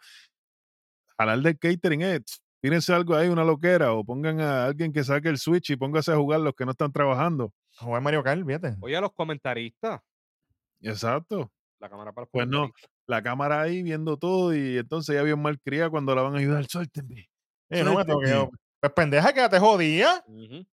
jalar 1.19 1.39
del 1.41 1.59
catering 1.59 2.03
es, 2.03 2.25
"Tss, 2.25 2.41
tírense 2.63 2.93
algo 2.95 3.15
ahí, 3.15 3.29
una 3.29 3.45
loquera, 3.45 3.93
o 3.93 4.05
pongan 4.05 4.41
a 4.41 4.67
alguien 4.67 4.93
que 4.93 5.05
saque 5.05 5.29
el 5.29 5.39
switch 5.39 5.71
y 5.71 5.77
póngase 5.77 6.13
a 6.13 6.17
jugar 6.17 6.41
los 6.41 6.55
que 6.55 6.65
no 6.65 6.73
están 6.73 6.93
trabajando. 6.93 7.53
Jugar 7.79 8.03
Mario 8.03 8.23
Kart, 8.23 8.45
fíjate. 8.47 8.77
Oye, 8.81 8.97
a 8.97 9.01
los 9.01 9.13
comentaristas. 9.13 10.01
Exacto. 10.83 11.53
La 11.79 11.89
cámara 11.91 12.13
para 12.13 12.25
los 12.25 12.31
Pues 12.33 12.47
no, 12.49 12.71
la 13.07 13.23
cámara 13.23 13.61
ahí 13.63 13.83
viendo 13.83 14.17
todo 14.17 14.55
y 14.55 14.79
entonces 14.79 15.15
ya 15.15 15.23
bien 15.23 15.41
mal 15.41 15.59
criada 15.61 15.91
cuando 15.91 16.15
la 16.15 16.23
van 16.23 16.35
a 16.37 16.39
ayudar. 16.39 16.67
Suéltenme. 16.69 17.27
Eh, 17.71 17.85
no 17.85 17.95
me 17.95 18.05
suéltenme". 18.05 18.07
toqueo. 18.07 18.51
Pues 18.81 18.93
pendeja, 18.95 19.33
quédate 19.33 19.59
jodida, 19.59 20.25
Ujú. 20.27 20.67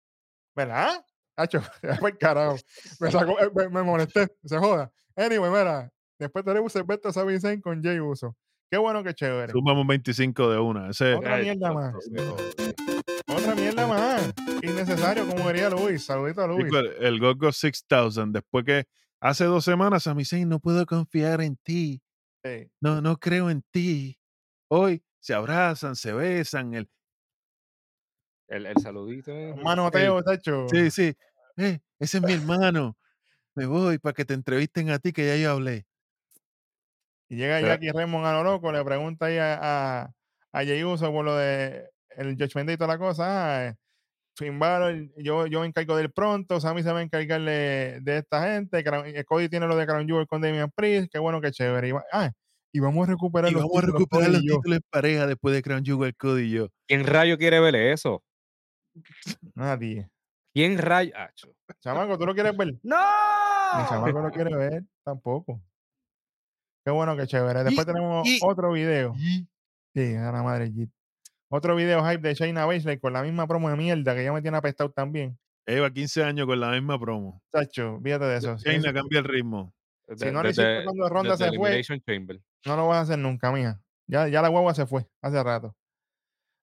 ¿verdad? 0.55 1.05
Hacho, 1.37 1.61
fue 2.01 2.11
el 2.11 2.18
carajo. 2.18 2.57
Me, 3.01 3.11
sacó, 3.11 3.39
eh, 3.41 3.51
me, 3.55 3.68
me 3.68 3.82
molesté, 3.82 4.26
se 4.45 4.59
joda. 4.59 4.91
Anyway, 5.14 5.51
mira, 5.51 5.91
después 6.18 6.45
tenemos 6.45 6.72
Silvestre 6.72 7.12
Savincent 7.12 7.62
con 7.62 7.82
Jay 7.82 8.01
Uso. 8.01 8.37
Qué 8.70 8.78
bueno, 8.78 9.05
qué 9.05 9.14
chévere. 9.14 9.53
Sumamos 9.53 9.87
25 9.87 10.51
de 10.51 10.59
una. 10.59 10.91
Ese, 10.91 11.14
Otra 11.14 11.37
Ay, 11.37 11.45
mierda 11.45 11.72
más. 11.72 11.95
Otra 13.28 13.55
mierda 13.55 13.87
más. 13.87 14.34
Innecesario, 14.62 15.26
como 15.28 15.47
diría 15.49 15.70
Luis. 15.70 16.05
Saludito 16.05 16.43
a 16.43 16.49
Luis. 16.49 16.66
El, 16.72 17.05
el 17.05 17.20
Gogo 17.20 17.53
6000, 17.53 18.32
después 18.32 18.64
que 18.64 18.84
hace 19.20 19.45
dos 19.45 19.64
semanas 19.64 20.05
Sami 20.05 20.24
Zayn 20.24 20.49
no 20.49 20.59
puedo 20.59 20.84
confiar 20.87 21.41
en 21.43 21.57
ti, 21.62 22.03
Sí. 22.45 22.70
no, 22.80 23.01
no 23.01 23.16
creo 23.18 23.51
en 23.51 23.62
ti. 23.70 24.18
Hoy 24.68 25.03
se 25.20 25.34
abrazan, 25.34 25.97
se 25.97 26.12
besan, 26.12 26.74
el, 26.74 26.89
El, 28.49 28.67
el 28.67 28.77
saludito. 28.79 29.33
Un 29.33 29.63
manoteo, 29.63 30.23
tacho. 30.23 30.69
sí, 30.69 30.91
sí, 30.91 31.17
eh, 31.57 31.81
ese 31.99 32.19
es 32.19 32.23
mi 32.23 32.33
hermano, 32.33 32.97
me 33.55 33.67
voy 33.67 33.99
para 33.99 34.13
que 34.15 34.25
te 34.25 34.35
entrevisten 34.35 34.91
a 34.91 34.99
ti 34.99 35.13
que 35.13 35.27
ya 35.27 35.37
yo 35.37 35.51
hablé. 35.53 35.87
Y 37.29 37.37
llega 37.37 37.61
Jackie 37.61 37.91
Raymond 37.91 38.25
a 38.25 38.33
lo 38.35 38.45
loco, 38.45 38.71
le 38.71 38.85
pregunta 38.85 39.27
ahí 39.27 39.39
a, 39.39 40.03
a, 40.03 40.13
a 40.53 40.87
Uso 40.87 41.11
por 41.13 41.25
lo 41.25 41.35
de 41.37 41.89
el 42.17 42.37
Judgment 42.37 42.67
Day 42.69 42.75
y 42.75 42.79
toda 42.79 42.89
la 42.95 42.99
cosa. 42.99 43.25
Ah, 43.27 43.67
eh, 43.67 43.75
Finn 44.37 44.59
Balor, 44.59 45.09
yo, 45.17 45.47
yo 45.47 45.61
me 45.61 45.67
encargo 45.67 45.97
del 45.97 46.13
pronto, 46.13 46.61
Sammy 46.61 46.83
se 46.83 46.93
va 46.93 47.01
a 47.01 47.03
encargar 47.03 47.41
de, 47.41 48.01
de 48.03 48.19
esta 48.19 48.45
gente, 48.53 48.85
eh, 48.87 49.25
Cody 49.25 49.49
tiene 49.49 49.67
lo 49.67 49.77
de 49.77 49.87
Crown 49.87 50.07
Jewel 50.07 50.27
con 50.27 50.41
Damian 50.43 50.71
Priest, 50.75 51.09
qué 51.11 51.19
bueno, 51.19 51.41
qué 51.41 51.51
chévere. 51.51 51.89
Y, 51.89 51.93
va- 51.93 52.05
ah, 52.13 52.31
y 52.73 52.81
vamos 52.81 53.09
a 53.09 53.13
recuperar 53.13 53.51
Y 53.51 53.55
los 53.55 53.63
vamos 53.63 53.79
a 53.79 53.81
títulos, 53.81 54.01
recuperar 54.01 54.27
Cody 54.27 54.33
los 54.37 54.43
títulos 54.57 54.77
en 54.77 54.83
pareja 54.91 55.27
después 55.27 55.55
de 55.55 55.63
Crown 55.63 55.85
Jewel, 55.85 56.15
Cody 56.17 56.43
y 56.43 56.51
yo. 56.51 56.69
¿Quién 56.87 57.07
rayo 57.07 57.39
quiere 57.39 57.61
ver 57.61 57.75
eso? 57.77 58.23
Nadie. 59.55 60.09
¿Quién 60.55 60.79
rayo? 60.79 61.13
Acho. 61.17 61.53
Chamaco, 61.81 62.17
¿tú 62.19 62.27
lo 62.27 62.35
quieres 62.35 62.57
ver? 62.57 62.75
¡No! 62.83 62.97
Mi 63.79 63.89
chamaco 63.89 64.21
lo 64.21 64.31
quiere 64.31 64.55
ver 64.57 64.85
tampoco. 65.05 65.61
Qué 66.85 66.93
bueno, 66.93 67.17
qué 67.17 67.27
chévere. 67.27 67.65
Después 67.65 67.87
tenemos 67.87 68.27
y- 68.29 68.39
otro 68.43 68.73
video. 68.73 69.15
Y- 69.19 69.47
Sí, 69.95 70.15
a 70.15 70.31
la 70.31 70.43
madre 70.43 70.71
Jeep. 70.71 70.91
Otro 71.49 71.75
video 71.75 72.05
hype 72.05 72.19
de 72.29 72.35
Shayna 72.35 72.67
Baszler 72.67 73.01
con 73.01 73.15
la 73.15 73.23
misma 73.23 73.47
promo 73.47 73.71
de 73.71 73.77
mierda 73.77 74.15
que 74.15 74.23
ya 74.25 74.33
me 74.33 74.43
tiene 74.43 74.59
apestado 74.59 74.91
también. 74.91 75.39
Lleva 75.67 75.91
15 75.91 76.23
años 76.23 76.47
con 76.47 76.61
la 76.61 76.71
misma 76.73 77.01
promo. 77.01 77.41
Chacho, 77.51 77.99
fíjate 78.05 78.25
de 78.27 78.37
eso. 78.37 78.57
Eso- 78.63 78.93
cambia 78.93 79.19
el 79.21 79.25
ritmo. 79.25 79.73
Si 80.17 80.27
no 80.31 80.43
lo 80.43 80.51
hiciste 80.51 80.85
cuando 80.85 81.09
Ronda 81.09 81.37
se 81.37 81.51
fue, 81.53 81.83
Chamber. 81.83 82.41
no 82.67 82.77
lo 82.77 82.87
vas 82.89 82.99
a 82.99 83.01
hacer 83.01 83.19
nunca, 83.19 83.51
mía. 83.51 83.81
Ya, 84.07 84.29
ya 84.29 84.43
la 84.43 84.49
guagua 84.49 84.75
se 84.75 84.87
fue 84.87 85.07
hace 85.23 85.43
rato. 85.43 85.75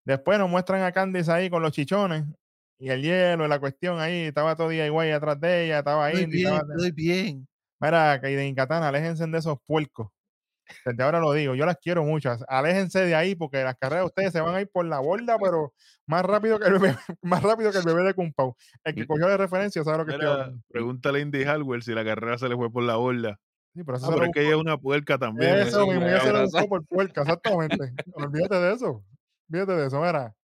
Después 0.06 0.38
nos 0.40 0.50
muestran 0.50 0.82
a 0.84 0.92
Candice 0.92 1.32
ahí 1.32 1.50
con 1.50 1.62
los 1.62 1.72
chichones 1.72 2.26
y 2.78 2.90
el 2.90 3.02
hielo 3.02 3.46
y 3.46 3.48
la 3.50 3.60
cuestión 3.60 4.00
ahí. 4.00 4.24
Estaba 4.24 4.56
todo 4.56 4.70
DIY 4.70 5.12
atrás 5.12 5.40
de 5.40 5.66
ella, 5.66 5.80
estaba 5.80 6.06
ahí. 6.06 6.16
Estoy 6.16 6.32
bien, 6.32 6.54
estoy 6.54 6.92
bien. 6.92 7.48
Mira, 7.80 8.20
Kaiden 8.22 8.48
y 8.48 8.56
Katana, 8.56 8.90
aléjense 8.90 9.26
de 9.28 9.38
esos 9.38 9.58
puercos. 9.66 10.08
Desde 10.86 11.04
ahora 11.04 11.20
lo 11.20 11.34
digo, 11.34 11.56
yo 11.56 11.66
las 11.66 11.78
quiero 11.78 12.04
muchas. 12.04 12.44
Aléjense 12.48 13.06
de 13.06 13.16
ahí 13.16 13.36
porque 13.36 13.64
las 13.64 13.76
carreras 13.76 14.04
de 14.04 14.08
ustedes 14.08 14.32
se 14.32 14.42
van 14.42 14.56
a 14.56 14.62
ir 14.62 14.70
por 14.72 14.86
la 14.86 15.00
borda, 15.00 15.38
pero 15.38 15.74
más 16.08 16.24
rápido 16.24 16.60
que 16.60 16.68
el 16.68 16.74
bebé, 16.80 16.96
más 17.22 17.44
rápido 17.44 17.72
que 17.72 17.80
el 17.80 17.84
bebé 17.84 18.04
de 18.04 18.14
Kumpau. 18.14 18.56
El 18.84 18.96
que 18.96 19.06
cogió 19.06 19.28
de 19.28 19.38
referencia 19.38 19.84
sabe 19.84 20.00
lo 20.00 20.06
que 20.06 20.12
estoy 20.12 20.26
Mira, 20.26 20.42
hablando. 20.42 20.64
pregúntale 20.70 21.20
a 21.20 21.22
Indy 21.22 21.44
Hardware 21.44 21.84
si 21.84 21.94
la 21.94 22.06
carrera 22.06 22.38
se 22.38 22.48
le 22.50 22.56
fue 22.56 22.72
por 22.72 22.84
la 22.84 22.96
borda. 22.96 23.40
Sí, 23.74 23.84
pero 23.84 23.98
eso 23.98 24.08
Ah, 24.08 24.12
pero 24.14 24.26
es 24.26 24.32
que 24.32 24.42
ella 24.42 24.52
es 24.52 24.62
una 24.62 24.78
puerca 24.78 25.18
también. 25.18 25.56
Eso 25.58 25.86
mismo, 25.88 26.02
güey, 26.02 26.14
ya 26.14 26.22
se 26.22 26.32
lo 26.32 26.44
buscó 26.44 26.70
por 26.70 26.86
puerca, 26.86 27.22
exactamente. 27.22 27.92
Olvídate 28.14 28.56
de 28.56 28.74
eso. 28.74 29.04
Olvídate 29.50 29.74
de 29.74 29.88
eso, 29.88 30.00
mira. 30.02 30.36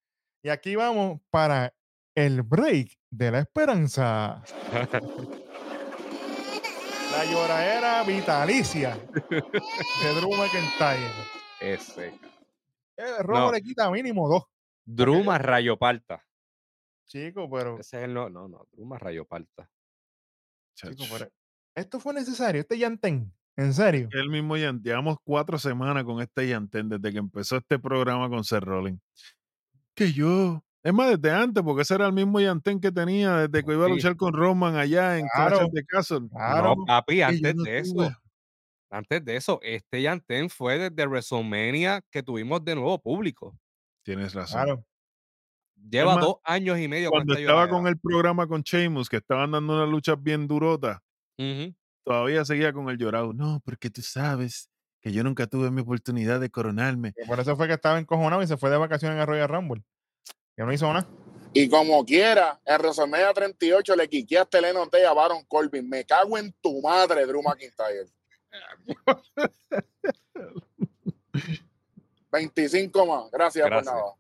Y 0.44 0.50
aquí 0.50 0.76
vamos 0.76 1.20
para 1.30 1.74
el 2.16 2.42
break 2.44 2.98
de 3.10 3.32
la 3.32 3.40
esperanza. 3.40 4.44
La 7.12 7.26
lloradera 7.26 8.04
vitalicia 8.04 8.96
de 9.30 10.14
Drew 10.16 10.32
McIntyre. 10.36 11.12
Ese. 11.60 12.14
El 12.96 13.18
rojo 13.24 13.46
No. 13.48 13.52
le 13.52 13.62
quita 13.62 13.90
mínimo 13.90 14.30
dos. 14.30 14.44
Druma 14.86 15.38
Rayo 15.38 15.78
Palta. 15.78 16.24
Chico, 17.06 17.50
pero, 17.50 17.80
Ese 17.80 17.98
es 17.98 18.04
el 18.04 18.14
no, 18.14 18.30
no, 18.30 18.48
no, 18.48 18.68
Druma 18.72 18.98
Rayo 19.00 19.26
Palta. 19.26 19.70
chico, 20.76 21.04
pero 21.12 21.28
esto 21.76 22.00
fue 22.00 22.14
necesario, 22.14 22.62
este 22.62 22.78
llantén, 22.78 23.34
en 23.60 23.74
serio. 23.74 24.10
El 24.12 24.30
mismo 24.30 24.56
llevamos 24.58 25.18
cuatro 25.24 25.58
semanas 25.60 26.04
con 26.04 26.22
este 26.22 26.48
Yantén 26.48 26.90
desde 26.90 27.12
que 27.12 27.18
empezó 27.20 27.58
este 27.58 27.78
programa 27.80 28.30
con 28.30 28.44
Seth 28.44 28.64
Rollins. 28.64 29.02
Que 29.96 30.12
yo. 30.14 30.64
Es 30.82 30.94
más, 30.94 31.10
desde 31.20 31.36
antes, 31.36 31.62
porque 31.62 31.82
ese 31.82 31.96
era 31.96 32.06
el 32.06 32.14
mismo 32.14 32.40
Yantén 32.40 32.80
que 32.80 32.92
tenía 32.92 33.48
desde 33.48 33.66
que 33.66 33.74
iba 33.74 33.86
a 33.86 33.90
luchar 33.90 34.16
con 34.16 34.34
Roman 34.34 34.76
allá 34.78 35.18
en 35.20 35.28
Clash 35.28 35.50
Claro. 35.50 35.66
of 35.66 35.72
the 35.74 35.84
Castle. 35.86 36.30
Claro, 36.30 36.76
No, 36.78 36.86
papi, 36.86 37.22
antes 37.22 37.56
no 37.56 37.64
de 37.64 37.78
eso. 37.80 38.12
Antes 38.90 39.24
de 39.26 39.36
eso, 39.36 39.60
este 39.62 40.02
Yantén 40.02 40.50
fue 40.50 40.78
desde 40.80 41.06
WrestleMania 41.06 42.02
que 42.10 42.24
tuvimos 42.24 42.64
de 42.64 42.76
nuevo 42.76 42.98
público. 43.02 43.58
Tienes 44.04 44.34
razón. 44.34 44.64
claro. 44.64 44.86
Lleva 45.90 46.16
más, 46.16 46.26
dos 46.26 46.36
años 46.44 46.78
y 46.80 46.88
medio 46.88 47.10
Cuando 47.10 47.34
esta 47.34 47.42
estaba 47.42 47.70
con 47.70 47.88
el 47.88 47.98
programa 48.00 48.48
con 48.48 48.62
Sheamus, 48.64 49.08
que 49.10 49.18
estaban 49.18 49.52
dando 49.52 49.76
unas 49.76 49.90
luchas 49.90 50.22
bien 50.22 50.48
durotas, 50.48 50.98
Ujú. 51.38 51.74
Todavía 52.04 52.46
seguía 52.46 52.74
con 52.74 52.90
el 52.90 52.98
llorado. 52.98 53.34
No, 53.34 53.62
porque 53.64 53.90
tú 53.90 54.02
sabes 54.02 54.70
que 55.02 55.12
yo 55.12 55.24
nunca 55.24 55.48
tuve 55.48 55.72
mi 55.72 55.82
oportunidad 55.82 56.40
de 56.40 56.50
coronarme. 56.50 57.14
Por 57.28 57.40
eso 57.40 57.56
fue 57.56 57.68
que 57.68 57.74
estaba 57.74 58.00
encojonado 58.00 58.42
y 58.42 58.48
se 58.48 58.58
fue 58.58 58.70
de 58.70 58.78
vacaciones 58.78 59.16
en 59.16 59.22
el 59.22 59.28
Royal 59.28 59.50
Rumble. 59.50 59.84
Que 60.56 60.64
no 60.64 60.74
hizo 60.74 60.92
nada. 60.92 61.08
Y 61.54 61.68
como 61.68 62.06
quiera, 62.06 62.60
en 62.66 62.78
WrestleMania 62.78 63.34
38 63.34 63.96
le 63.96 64.08
quiqueaste 64.08 64.60
el 64.60 64.90
T 64.90 65.06
a 65.06 65.14
Baron 65.14 65.44
Corbin. 65.46 65.88
Me 65.90 66.06
cago 66.06 66.38
en 66.38 66.54
tu 66.62 66.82
madre, 66.82 67.26
Drew 67.26 67.42
McIntyre. 67.42 68.08
25 72.32 73.06
más. 73.06 73.32
Gracias, 73.32 73.66
Gracias. 73.66 73.94
por 73.94 74.04
nada. 74.04 74.16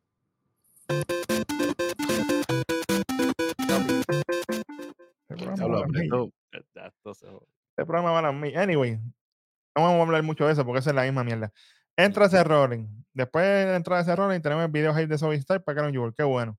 Este 6.51 7.58
Este 7.79 7.87
programa 7.87 8.11
va 8.11 8.27
a 8.27 8.31
mil. 8.33 8.57
Anyway, 8.57 8.97
no 8.97 9.83
vamos 9.83 9.99
a 9.99 10.01
hablar 10.01 10.21
mucho 10.21 10.45
de 10.45 10.51
eso 10.51 10.65
porque 10.65 10.79
esa 10.79 10.89
es 10.89 10.95
la 10.97 11.03
misma 11.03 11.23
mierda. 11.23 11.49
Entra 11.95 12.25
ese 12.25 12.43
Rollins. 12.43 12.89
Después 13.13 13.45
de 13.45 13.73
entrar 13.73 14.01
ese 14.01 14.13
Rollins, 14.17 14.43
tenemos 14.43 14.65
el 14.65 14.71
video 14.71 14.93
hype 14.93 15.07
de 15.07 15.17
Zoe 15.17 15.37
Stark 15.37 15.63
para 15.63 15.77
Karen 15.77 15.93
Jewel. 15.93 16.13
Qué 16.13 16.23
bueno. 16.23 16.57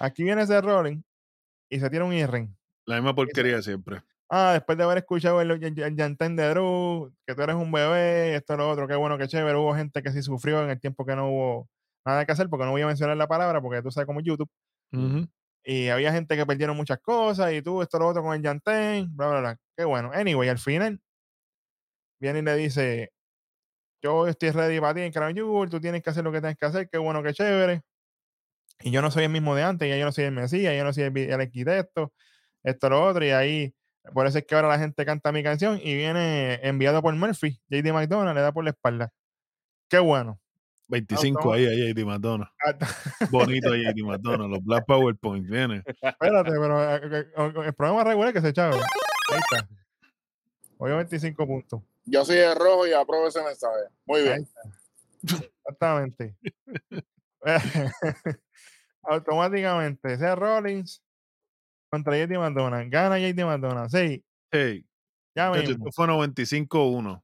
Aquí 0.00 0.24
viene 0.24 0.42
ese 0.42 0.60
Rollins 0.60 1.04
y 1.70 1.78
se 1.78 1.88
tira 1.88 2.04
un 2.04 2.12
irring. 2.12 2.52
La 2.84 2.96
misma 2.96 3.14
porquería 3.14 3.62
siempre. 3.62 4.02
Ah, 4.28 4.54
después 4.54 4.76
de 4.76 4.82
haber 4.82 4.98
escuchado 4.98 5.40
el, 5.40 5.52
el, 5.52 5.62
el 5.62 5.94
llantén 5.94 6.34
de 6.34 6.48
Drew, 6.48 7.12
que 7.24 7.36
tú 7.36 7.42
eres 7.42 7.54
un 7.54 7.70
bebé, 7.70 8.34
esto, 8.34 8.56
lo 8.56 8.68
otro, 8.68 8.88
qué 8.88 8.96
bueno, 8.96 9.16
qué 9.18 9.28
chévere. 9.28 9.56
Hubo 9.56 9.72
gente 9.72 10.02
que 10.02 10.10
sí 10.10 10.20
sufrió 10.20 10.64
en 10.64 10.70
el 10.70 10.80
tiempo 10.80 11.06
que 11.06 11.14
no 11.14 11.30
hubo 11.30 11.68
nada 12.04 12.26
que 12.26 12.32
hacer, 12.32 12.48
porque 12.48 12.64
no 12.64 12.72
voy 12.72 12.82
a 12.82 12.88
mencionar 12.88 13.16
la 13.16 13.28
palabra, 13.28 13.60
porque 13.62 13.82
tú 13.82 13.92
sabes 13.92 14.06
cómo 14.06 14.18
es 14.18 14.26
YouTube. 14.26 14.50
Ujú. 14.92 15.28
Y 15.68 15.88
había 15.88 16.12
gente 16.12 16.36
que 16.36 16.46
perdieron 16.46 16.76
muchas 16.76 17.00
cosas, 17.00 17.52
y 17.52 17.60
tú, 17.60 17.82
esto, 17.82 17.98
lo 17.98 18.06
otro 18.06 18.22
con 18.22 18.36
el 18.36 18.40
llantén, 18.42 19.08
bla, 19.16 19.26
bla, 19.28 19.40
bla. 19.40 19.56
Qué 19.76 19.84
bueno. 19.84 20.12
Anyway, 20.14 20.48
al 20.48 20.58
final, 20.60 21.00
viene 22.20 22.38
y 22.38 22.42
le 22.42 22.54
dice: 22.56 23.12
Yo 24.02 24.28
estoy 24.28 24.50
ready 24.50 24.80
para 24.80 24.94
ti 24.94 25.00
en 25.02 25.12
Crown 25.12 25.34
tú 25.70 25.80
tienes 25.80 26.02
que 26.02 26.10
hacer 26.10 26.24
lo 26.24 26.32
que 26.32 26.40
tienes 26.40 26.56
que 26.58 26.66
hacer, 26.66 26.88
qué 26.90 26.98
bueno, 26.98 27.22
qué 27.22 27.32
chévere. 27.32 27.82
Y 28.80 28.90
yo 28.92 29.02
no 29.02 29.10
soy 29.10 29.24
el 29.24 29.30
mismo 29.30 29.54
de 29.56 29.64
antes, 29.64 29.88
ya 29.88 29.96
yo 29.96 30.04
no 30.04 30.12
soy 30.12 30.24
el 30.24 30.32
Mesías, 30.32 30.76
yo 30.76 30.84
no 30.84 30.92
soy 30.92 31.04
el, 31.04 31.16
el 31.16 31.40
arquitecto, 31.40 32.12
esto, 32.62 32.90
lo 32.90 33.04
otro, 33.04 33.24
y 33.24 33.30
ahí, 33.30 33.74
por 34.14 34.26
eso 34.26 34.38
es 34.38 34.46
que 34.46 34.54
ahora 34.54 34.68
la 34.68 34.78
gente 34.78 35.04
canta 35.06 35.32
mi 35.32 35.42
canción 35.42 35.80
y 35.82 35.96
viene 35.96 36.60
enviado 36.62 37.02
por 37.02 37.14
Murphy, 37.16 37.60
JD 37.68 37.92
McDonald, 37.92 38.36
le 38.36 38.42
da 38.42 38.52
por 38.52 38.64
la 38.64 38.70
espalda. 38.70 39.10
Qué 39.90 39.98
bueno. 39.98 40.40
25 40.88 41.52
ahí, 41.52 41.66
ahí, 41.66 41.92
JD 41.92 42.04
Madonna. 42.04 42.52
Bonito 43.30 43.72
ahí, 43.72 43.82
JD 43.84 44.04
Madonna. 44.04 44.46
Los 44.46 44.62
Black 44.64 44.84
PowerPoint, 44.86 45.48
viene. 45.48 45.82
Espérate, 45.86 46.50
pero 46.50 46.94
eh, 46.94 47.00
eh, 47.02 47.26
eh, 47.36 47.52
el 47.66 47.74
programa 47.74 48.04
regular 48.04 48.32
que 48.32 48.40
se 48.40 48.48
echaba. 48.48 48.76
Ahí 48.76 49.40
está. 49.50 49.68
Hoy 50.78 50.92
25 50.92 51.46
puntos. 51.46 51.82
Yo 52.04 52.24
soy 52.24 52.36
de 52.36 52.54
rojo 52.54 52.86
y 52.86 52.92
apruebo 52.92 53.26
ese 53.26 53.42
mensaje. 53.42 53.88
Muy 54.04 54.22
bien. 54.22 54.46
Exactamente. 55.22 56.36
Automáticamente, 59.02 60.12
ese 60.12 60.34
Rollins 60.34 61.02
contra 61.90 62.16
JD 62.16 62.38
Madonna. 62.38 62.84
Gana 62.84 63.18
JD 63.18 63.44
Madonna. 63.44 63.88
Sí. 63.88 64.24
Hey. 64.50 64.86
Ya 65.34 65.50
mismo. 65.50 65.88
Esto 65.88 65.92
fue 65.92 66.06
95-1. 66.06 67.22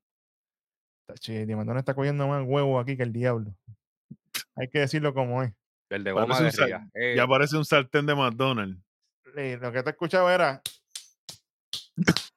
JD 1.14 1.56
Madonna 1.56 1.80
está 1.80 1.94
cogiendo 1.94 2.26
más 2.28 2.44
huevo 2.46 2.78
aquí 2.78 2.96
que 2.96 3.02
el 3.02 3.12
diablo. 3.12 3.54
Hay 4.56 4.68
que 4.68 4.80
decirlo 4.80 5.14
como 5.14 5.42
es. 5.42 5.52
El 5.88 6.04
de 6.04 6.12
goma 6.12 6.40
de 6.40 6.50
Ya 6.50 6.88
eh. 6.94 7.26
parece 7.28 7.56
un 7.56 7.64
sartén 7.64 8.06
de 8.06 8.14
McDonald's. 8.14 8.82
lo 9.34 9.72
que 9.72 9.82
te 9.82 9.90
escuchaba 9.90 10.34
era. 10.34 10.62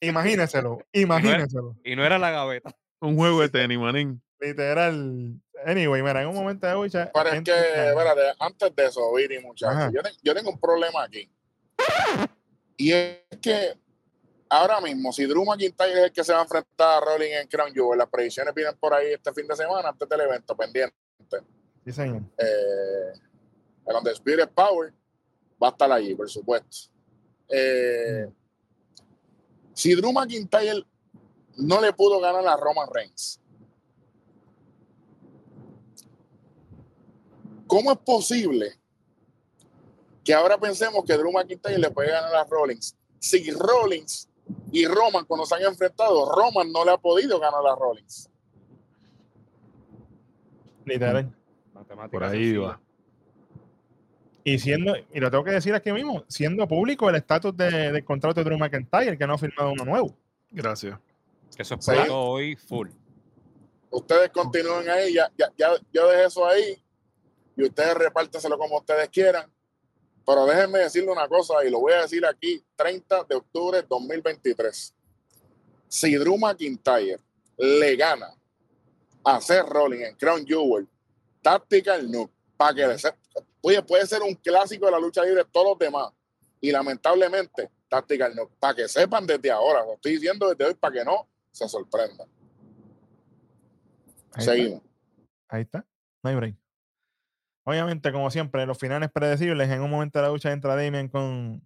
Imagíneselo, 0.00 0.80
imagíneselo. 0.92 1.76
Y 1.84 1.94
no, 1.94 2.04
era, 2.04 2.18
la 2.18 2.32
gaveta. 2.32 2.74
Un 3.00 3.16
juego 3.16 3.40
de 3.40 3.48
tenis, 3.50 3.78
manín. 3.78 4.20
Literal. 4.40 5.40
Anyway, 5.64 6.02
mira, 6.02 6.22
en 6.22 6.28
un 6.28 6.34
momento 6.34 6.66
de 6.66 6.74
lucha. 6.74 7.10
Pero 7.14 7.28
es 7.28 7.42
que, 7.42 7.52
espérate, 7.52 8.20
antes 8.40 8.74
de 8.74 8.86
eso, 8.86 9.14
Viri, 9.14 9.38
muchachos, 9.38 9.92
yo, 9.94 10.00
yo, 10.24 10.34
tengo 10.34 10.50
un 10.50 10.58
problema 10.58 11.04
aquí. 11.04 11.30
Y 12.76 12.90
es 12.90 13.20
que 13.40 13.76
ahora 14.52 14.80
mismo, 14.82 15.12
si 15.12 15.24
Drew 15.24 15.44
McIntyre 15.44 15.92
es 15.92 16.04
el 16.04 16.12
que 16.12 16.22
se 16.22 16.32
va 16.32 16.40
a 16.40 16.42
enfrentar 16.42 16.98
a 16.98 17.00
Rolling 17.00 17.32
en 17.32 17.48
Crown 17.48 17.72
Jewel, 17.72 17.98
las 17.98 18.08
predicciones 18.08 18.54
vienen 18.54 18.76
por 18.78 18.92
ahí 18.92 19.12
este 19.14 19.32
fin 19.32 19.46
de 19.48 19.56
semana, 19.56 19.88
antes 19.88 20.06
del 20.06 20.20
evento, 20.20 20.54
pendiente. 20.54 20.94
Sí, 21.84 21.92
señor. 21.92 22.22
Eh, 22.36 23.12
el 23.86 24.12
Spirit 24.12 24.50
Power 24.50 24.92
va 25.62 25.68
a 25.68 25.70
estar 25.70 25.90
allí, 25.90 26.14
por 26.14 26.28
supuesto. 26.28 26.90
Eh. 27.48 28.28
Si 29.72 29.94
Drew 29.94 30.12
McIntyre 30.12 30.84
no 31.56 31.80
le 31.80 31.92
pudo 31.94 32.20
ganar 32.20 32.46
a 32.46 32.56
Roman 32.56 32.88
Reigns, 32.92 33.40
¿cómo 37.66 37.92
es 37.92 37.98
posible 37.98 38.78
que 40.22 40.34
ahora 40.34 40.58
pensemos 40.58 41.04
que 41.06 41.16
Drew 41.16 41.32
McIntyre 41.32 41.78
le 41.78 41.90
puede 41.90 42.10
ganar 42.10 42.34
a 42.34 42.44
Rollins? 42.44 42.94
Si 43.18 43.50
Rollins 43.50 44.28
y 44.70 44.86
Roman, 44.86 45.24
cuando 45.24 45.46
se 45.46 45.54
han 45.54 45.62
enfrentado, 45.62 46.32
Roman 46.34 46.72
no 46.72 46.84
le 46.84 46.92
ha 46.92 46.98
podido 46.98 47.38
ganar 47.38 47.60
a 47.66 47.74
Rollins. 47.74 48.28
Literal. 50.84 51.34
Por 52.10 52.24
ahí 52.24 52.56
va. 52.56 52.80
Y 54.44 54.58
siendo, 54.58 54.96
y 54.96 55.20
lo 55.20 55.30
tengo 55.30 55.44
que 55.44 55.52
decir 55.52 55.74
aquí 55.74 55.92
mismo, 55.92 56.24
siendo 56.26 56.66
público 56.66 57.08
el 57.08 57.16
estatus 57.16 57.56
de, 57.56 57.92
del 57.92 58.04
contrato 58.04 58.40
de 58.40 58.44
Drew 58.44 58.58
McIntyre, 58.58 59.16
que 59.16 59.26
no 59.26 59.34
ha 59.34 59.38
firmado 59.38 59.72
uno 59.72 59.84
nuevo. 59.84 60.16
Gracias. 60.50 60.98
Eso 61.56 61.74
es 61.74 62.10
hoy 62.10 62.56
full. 62.56 62.88
Ustedes 63.90 64.30
continúen 64.30 64.88
ahí, 64.88 65.14
ya, 65.14 65.30
ya, 65.36 65.52
ya, 65.56 65.68
yo 65.92 66.08
dejé 66.08 66.24
eso 66.24 66.46
ahí 66.46 66.82
y 67.56 67.64
ustedes 67.64 67.94
repártenselo 67.94 68.58
como 68.58 68.78
ustedes 68.78 69.08
quieran. 69.10 69.50
Pero 70.24 70.46
déjenme 70.46 70.78
decirle 70.80 71.10
una 71.10 71.28
cosa 71.28 71.64
y 71.64 71.70
lo 71.70 71.80
voy 71.80 71.92
a 71.92 72.02
decir 72.02 72.24
aquí, 72.24 72.64
30 72.76 73.24
de 73.24 73.34
octubre 73.34 73.82
de 73.82 73.86
2023. 73.88 74.94
Si 75.88 76.14
Drew 76.16 76.38
McIntyre 76.38 77.18
le 77.58 77.96
gana 77.96 78.34
a 79.24 79.40
Seth 79.40 79.66
Rollins 79.66 80.08
en 80.08 80.16
Crown 80.16 80.46
Jewel, 80.46 80.88
Tactical 81.42 82.10
no, 82.10 82.30
para 82.56 82.74
que 82.74 82.86
le 82.86 82.96
Oye, 83.64 83.82
puede 83.82 84.06
ser 84.06 84.22
un 84.22 84.34
clásico 84.34 84.86
de 84.86 84.92
la 84.92 84.98
lucha 84.98 85.22
libre 85.22 85.44
de 85.44 85.50
todos 85.50 85.68
los 85.68 85.78
demás. 85.78 86.12
Y 86.60 86.70
lamentablemente, 86.70 87.70
Tactical 87.88 88.34
no. 88.34 88.48
Para 88.58 88.74
que 88.74 88.88
sepan 88.88 89.26
desde 89.26 89.50
ahora, 89.50 89.84
lo 89.84 89.94
estoy 89.94 90.12
diciendo 90.12 90.48
desde 90.48 90.64
hoy 90.64 90.74
para 90.74 90.94
que 90.94 91.04
no 91.04 91.28
se 91.50 91.68
sorprendan. 91.68 92.28
Seguimos. 94.38 94.82
Ahí 95.48 95.62
está. 95.62 95.84
No 96.22 96.30
hay 96.30 96.36
break. 96.36 96.61
Obviamente, 97.64 98.12
como 98.12 98.30
siempre, 98.30 98.66
los 98.66 98.78
finales 98.78 99.10
predecibles. 99.12 99.70
En 99.70 99.82
un 99.82 99.90
momento 99.90 100.18
de 100.18 100.24
la 100.24 100.30
lucha 100.30 100.52
entra 100.52 100.74
Damien 100.74 101.08
con 101.08 101.62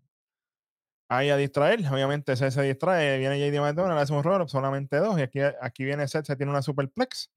ahí 1.09 1.31
a 1.31 1.37
distraer. 1.37 1.81
Obviamente, 1.91 2.37
Seth 2.37 2.53
se 2.53 2.63
distrae. 2.63 3.19
Viene 3.19 3.39
JD 3.39 3.61
McDonald, 3.61 3.95
le 3.95 4.03
hace 4.03 4.13
un 4.13 4.23
roll 4.23 4.49
solamente 4.49 4.99
dos. 4.99 5.19
Y 5.19 5.23
aquí, 5.23 5.41
aquí 5.41 5.85
viene 5.85 6.07
Seth, 6.07 6.27
se 6.27 6.37
tiene 6.37 6.51
una 6.51 6.63
superplex. 6.63 7.31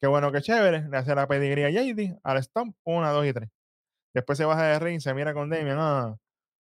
Qué 0.00 0.06
bueno, 0.06 0.30
qué 0.30 0.40
chévere. 0.40 0.88
Le 0.88 0.96
hace 0.96 1.14
la 1.14 1.26
pedigría 1.26 1.66
a 1.66 1.70
JD, 1.70 2.20
al 2.22 2.42
stomp, 2.42 2.76
una, 2.84 3.10
dos 3.10 3.26
y 3.26 3.32
tres. 3.32 3.48
Después 4.14 4.38
se 4.38 4.44
baja 4.44 4.64
de 4.64 4.78
ring, 4.78 5.00
se 5.00 5.12
mira 5.12 5.34
con 5.34 5.50
Damian. 5.50 5.78
Ah, 5.78 6.16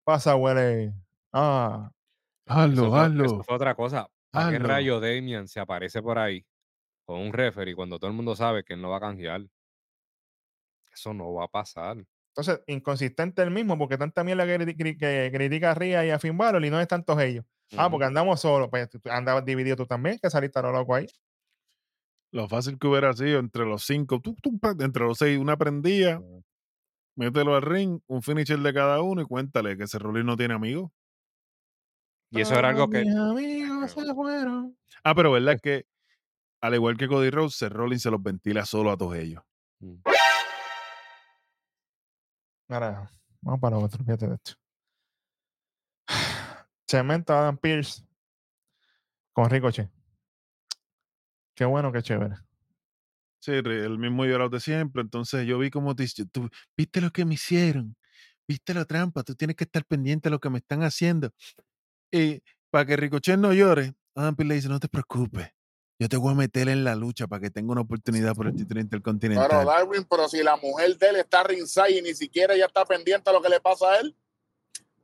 pasa, 0.04 0.36
huele. 0.36 0.94
Ah. 1.32 1.92
Hazlo, 2.46 2.96
hazlo. 2.96 3.26
Eso 3.26 3.44
fue 3.44 3.56
otra 3.56 3.74
cosa. 3.76 4.08
¿Para 4.32 4.52
qué 4.52 4.60
rayo 4.60 5.00
Damian 5.00 5.48
se 5.48 5.60
aparece 5.60 6.02
por 6.02 6.18
ahí 6.20 6.46
con 7.06 7.20
un 7.20 7.34
referee 7.34 7.76
cuando 7.76 8.00
todo 8.00 8.10
el 8.10 8.16
mundo 8.16 8.36
sabe 8.36 8.64
que 8.64 8.74
él 8.74 8.82
no 8.82 8.90
va 8.90 8.98
a 8.98 9.02
canjear? 9.02 9.42
Eso 10.94 11.14
no 11.14 11.34
va 11.34 11.46
a 11.46 11.48
pasar. 11.48 11.98
Entonces, 12.36 12.62
inconsistente 12.68 13.44
el 13.44 13.52
mismo, 13.52 13.78
porque 13.78 13.98
tanta 13.98 14.24
mierda 14.24 14.46
que, 14.46 14.76
que, 14.76 15.32
critica 15.32 15.72
a 15.72 15.76
Ria 15.76 16.06
y 16.06 16.10
a 16.10 16.20
Finn 16.20 16.38
Balor 16.38 16.66
y 16.66 16.70
no 16.70 16.80
es 16.80 16.88
tantos 16.88 17.20
ellos. 17.20 17.46
Ah, 17.78 17.90
porque 17.90 18.06
andamos 18.06 18.42
solos. 18.42 18.70
Pues 18.70 18.90
andabas 19.10 19.46
dividido 19.46 19.76
tú 19.76 19.86
también, 19.86 20.20
que 20.22 20.30
saliste 20.30 20.60
a 20.60 20.64
lo 20.64 20.72
loco 20.72 20.96
ahí. 20.96 21.08
Lo 22.32 22.48
fácil 22.48 22.80
que 22.80 22.88
hubiera 22.88 23.14
sido 23.14 23.40
entre 23.40 23.66
los 23.66 23.84
cinco, 23.84 24.20
tú, 24.20 24.36
entre 24.80 25.04
los 25.04 25.20
seis, 25.20 25.38
una 25.38 25.58
prendía, 25.58 26.20
mételo 27.16 27.56
al 27.56 27.62
ring, 27.62 28.00
un 28.08 28.24
finisher 28.24 28.58
de 28.58 28.74
cada 28.74 29.02
uno 29.04 29.22
y 29.22 29.26
cuéntale 29.26 29.78
que 29.78 29.84
ese 29.84 30.00
Rollins 30.00 30.26
no 30.26 30.36
tiene 30.36 30.56
amigos. 30.56 30.92
Y 32.32 32.42
eso 32.42 32.56
era 32.56 32.70
algo 32.70 32.90
que. 32.90 33.04
Ah, 35.04 35.14
pero 35.14 35.32
verdad 35.32 35.60
que, 35.62 35.86
al 36.62 36.74
igual 36.74 36.98
que 36.98 37.08
Cody 37.08 37.30
Rhodes, 37.30 37.54
Seth 37.54 37.72
Rollins 37.72 38.02
se 38.02 38.10
los 38.10 38.24
ventila 38.24 38.66
solo 38.66 38.90
a 38.92 38.98
todos 38.98 39.16
ellos. 39.16 39.44
Mm. 39.80 39.98
Ahora, 42.70 43.10
vamos 43.42 43.60
para 43.60 43.78
otro, 43.78 44.04
fíjate 44.04 44.28
de 44.28 44.36
esto. 44.36 44.54
Cemento 46.88 47.34
Adam 47.34 47.58
Pierce 47.58 48.04
con 49.34 49.50
Ricochet. 49.50 49.90
Qué 51.56 51.66
bueno, 51.66 51.92
qué 51.92 52.02
chévere. 52.02 52.36
Sí, 53.40 53.52
el 53.52 54.00
mismo 54.00 54.26
llorado 54.26 54.50
de 54.50 54.60
siempre. 54.60 55.02
Entonces 55.02 55.46
yo 55.46 55.60
vi 55.60 55.70
como 55.70 55.96
tú, 55.96 56.50
viste 56.78 57.02
lo 57.02 57.12
que 57.12 57.26
me 57.26 57.34
hicieron, 57.36 57.96
viste 58.48 58.74
la 58.74 58.86
trampa, 58.86 59.24
tú 59.24 59.36
tienes 59.36 59.56
que 59.58 59.66
estar 59.66 59.86
pendiente 59.86 60.30
de 60.30 60.32
lo 60.32 60.40
que 60.40 60.50
me 60.50 60.60
están 60.60 60.84
haciendo. 60.84 61.32
Y 62.12 62.42
para 62.72 62.86
que 62.86 62.98
Ricochet 62.98 63.38
no 63.38 63.54
llore, 63.54 63.94
Adam 64.16 64.36
Pearce 64.36 64.48
le 64.50 64.56
dice, 64.56 64.70
no 64.70 64.80
te 64.80 64.88
preocupes, 64.88 65.50
yo 66.04 66.10
te 66.10 66.18
voy 66.18 66.34
a 66.34 66.36
meter 66.36 66.68
en 66.68 66.84
la 66.84 66.96
lucha 66.96 67.28
para 67.28 67.40
que 67.40 67.50
tenga 67.50 67.72
una 67.72 67.80
oportunidad 67.80 68.36
por 68.36 68.48
el 68.48 68.56
título 68.56 68.82
intercontinental. 68.82 69.48
Pero 69.50 69.64
Darwin, 69.64 70.06
pero 70.10 70.28
si 70.28 70.44
la 70.44 70.58
mujer 70.58 70.98
de 70.98 71.08
él 71.08 71.16
está 71.16 71.44
ringside 71.44 72.00
y 72.00 72.02
ni 72.02 72.14
siquiera 72.14 72.58
ya 72.58 72.66
está 72.66 72.84
pendiente 72.84 73.30
de 73.30 73.38
lo 73.38 73.42
que 73.42 73.48
le 73.48 73.62
pasa 73.62 73.90
a 73.90 74.00
él. 74.00 74.14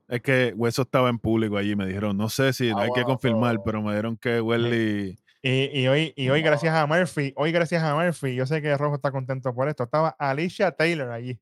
Es 0.09 0.21
que 0.21 0.53
Hueso 0.57 0.81
estaba 0.81 1.07
en 1.07 1.17
público 1.17 1.55
allí, 1.55 1.73
me 1.73 1.85
dijeron, 1.85 2.17
no 2.17 2.27
sé 2.27 2.51
si 2.51 2.71
ah, 2.71 2.79
hay 2.79 2.89
que 2.93 3.05
confirmar, 3.05 3.63
pero 3.63 3.81
me 3.81 3.91
dijeron 3.91 4.17
que 4.17 4.41
Welly 4.41 5.17
y, 5.41 5.87
hoy, 5.87 6.13
y 6.17 6.29
hoy, 6.29 6.41
gracias 6.41 6.75
a 6.75 6.85
Murphy, 6.85 7.33
hoy, 7.37 7.53
gracias 7.53 7.81
a 7.81 7.95
Murphy, 7.95 8.35
yo 8.35 8.45
sé 8.45 8.61
que 8.61 8.75
Rojo 8.75 8.95
está 8.95 9.09
contento 9.09 9.55
por 9.55 9.69
esto. 9.69 9.83
Estaba 9.83 10.09
Alicia 10.19 10.71
Taylor 10.73 11.11
allí 11.11 11.39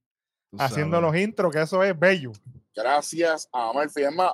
haciendo 0.59 1.01
los 1.01 1.15
intros, 1.15 1.51
que 1.51 1.63
eso 1.63 1.81
es 1.83 1.97
bello. 1.97 2.31
Gracias 2.75 3.49
a 3.51 3.73
Murphy. 3.73 4.03
Es 4.03 4.13
más, 4.13 4.33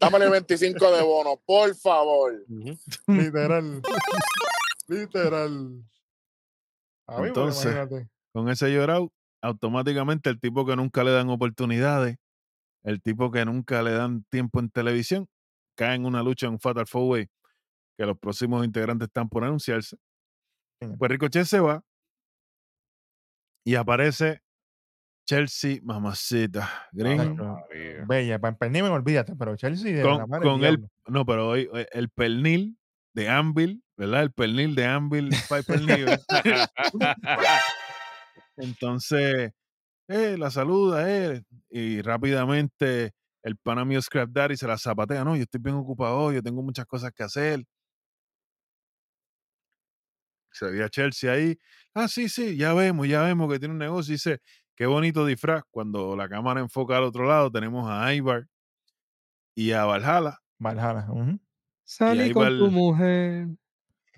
dámele 0.00 0.30
25 0.30 0.92
de 0.92 1.02
bono, 1.02 1.40
por 1.44 1.74
favor. 1.76 2.44
Literal. 3.06 3.82
Literal. 4.88 5.84
Entonces, 7.18 7.76
con 8.32 8.48
ese 8.48 8.72
llorado, 8.72 9.12
automáticamente 9.42 10.30
el 10.30 10.40
tipo 10.40 10.64
que 10.64 10.76
nunca 10.76 11.04
le 11.04 11.12
dan 11.12 11.28
oportunidades, 11.28 12.16
el 12.82 13.02
tipo 13.02 13.30
que 13.30 13.44
nunca 13.44 13.82
le 13.82 13.92
dan 13.92 14.24
tiempo 14.30 14.60
en 14.60 14.70
televisión, 14.70 15.28
cae 15.76 15.96
en 15.96 16.06
una 16.06 16.22
lucha 16.22 16.46
en 16.46 16.58
Fatal 16.58 16.86
Four 16.86 17.10
Way 17.10 17.28
que 17.98 18.06
los 18.06 18.18
próximos 18.18 18.64
integrantes 18.64 19.08
están 19.08 19.28
por 19.28 19.44
anunciarse. 19.44 19.96
Pues 20.98 21.10
Ricochet 21.10 21.44
se 21.44 21.60
va 21.60 21.84
y 23.64 23.74
aparece 23.74 24.42
Chelsea 25.30 25.78
Mamacita 25.84 26.88
Green. 26.90 27.38
Bella, 28.08 28.40
para 28.40 28.56
pernil 28.56 28.82
olvídate, 28.86 29.36
pero 29.36 29.54
Chelsea 29.54 29.92
de 29.92 30.02
con, 30.02 30.18
la 30.18 30.40
con 30.40 30.64
el, 30.64 30.84
no, 31.06 31.24
pero 31.24 31.50
hoy 31.50 31.70
eh, 31.72 31.86
el 31.92 32.08
pernil 32.08 32.76
de 33.14 33.28
Anvil, 33.28 33.80
¿verdad? 33.96 34.24
El 34.24 34.32
pernil 34.32 34.74
de 34.74 34.86
Anvil 34.86 35.30
Piper 35.48 36.20
Entonces, 38.56 39.52
eh, 40.08 40.36
la 40.36 40.50
saluda 40.50 41.08
él 41.08 41.44
y 41.68 42.02
rápidamente 42.02 43.12
el 43.44 43.56
pana 43.56 43.84
mío 43.84 44.02
Scrap 44.02 44.30
Daddy 44.30 44.56
se 44.56 44.66
la 44.66 44.78
zapatea. 44.78 45.22
No, 45.22 45.36
yo 45.36 45.42
estoy 45.42 45.60
bien 45.60 45.76
ocupado, 45.76 46.32
yo 46.32 46.42
tengo 46.42 46.60
muchas 46.60 46.86
cosas 46.86 47.12
que 47.12 47.22
hacer. 47.22 47.64
Se 50.50 50.66
veía 50.66 50.88
Chelsea 50.88 51.32
ahí. 51.32 51.56
Ah, 51.94 52.08
sí, 52.08 52.28
sí, 52.28 52.56
ya 52.56 52.74
vemos, 52.74 53.06
ya 53.06 53.22
vemos 53.22 53.48
que 53.48 53.60
tiene 53.60 53.74
un 53.74 53.78
negocio. 53.78 54.12
dice, 54.12 54.40
qué 54.80 54.86
bonito 54.86 55.26
disfraz. 55.26 55.62
Cuando 55.70 56.16
la 56.16 56.26
cámara 56.26 56.60
enfoca 56.60 56.96
al 56.96 57.04
otro 57.04 57.26
lado, 57.26 57.52
tenemos 57.52 57.86
a 57.86 58.14
Ivar 58.14 58.46
y 59.54 59.72
a 59.72 59.84
Valhalla. 59.84 60.38
Valhalla. 60.58 61.06
Salí 61.84 62.32
con 62.32 62.58
tu 62.58 62.70
mujer. 62.70 63.48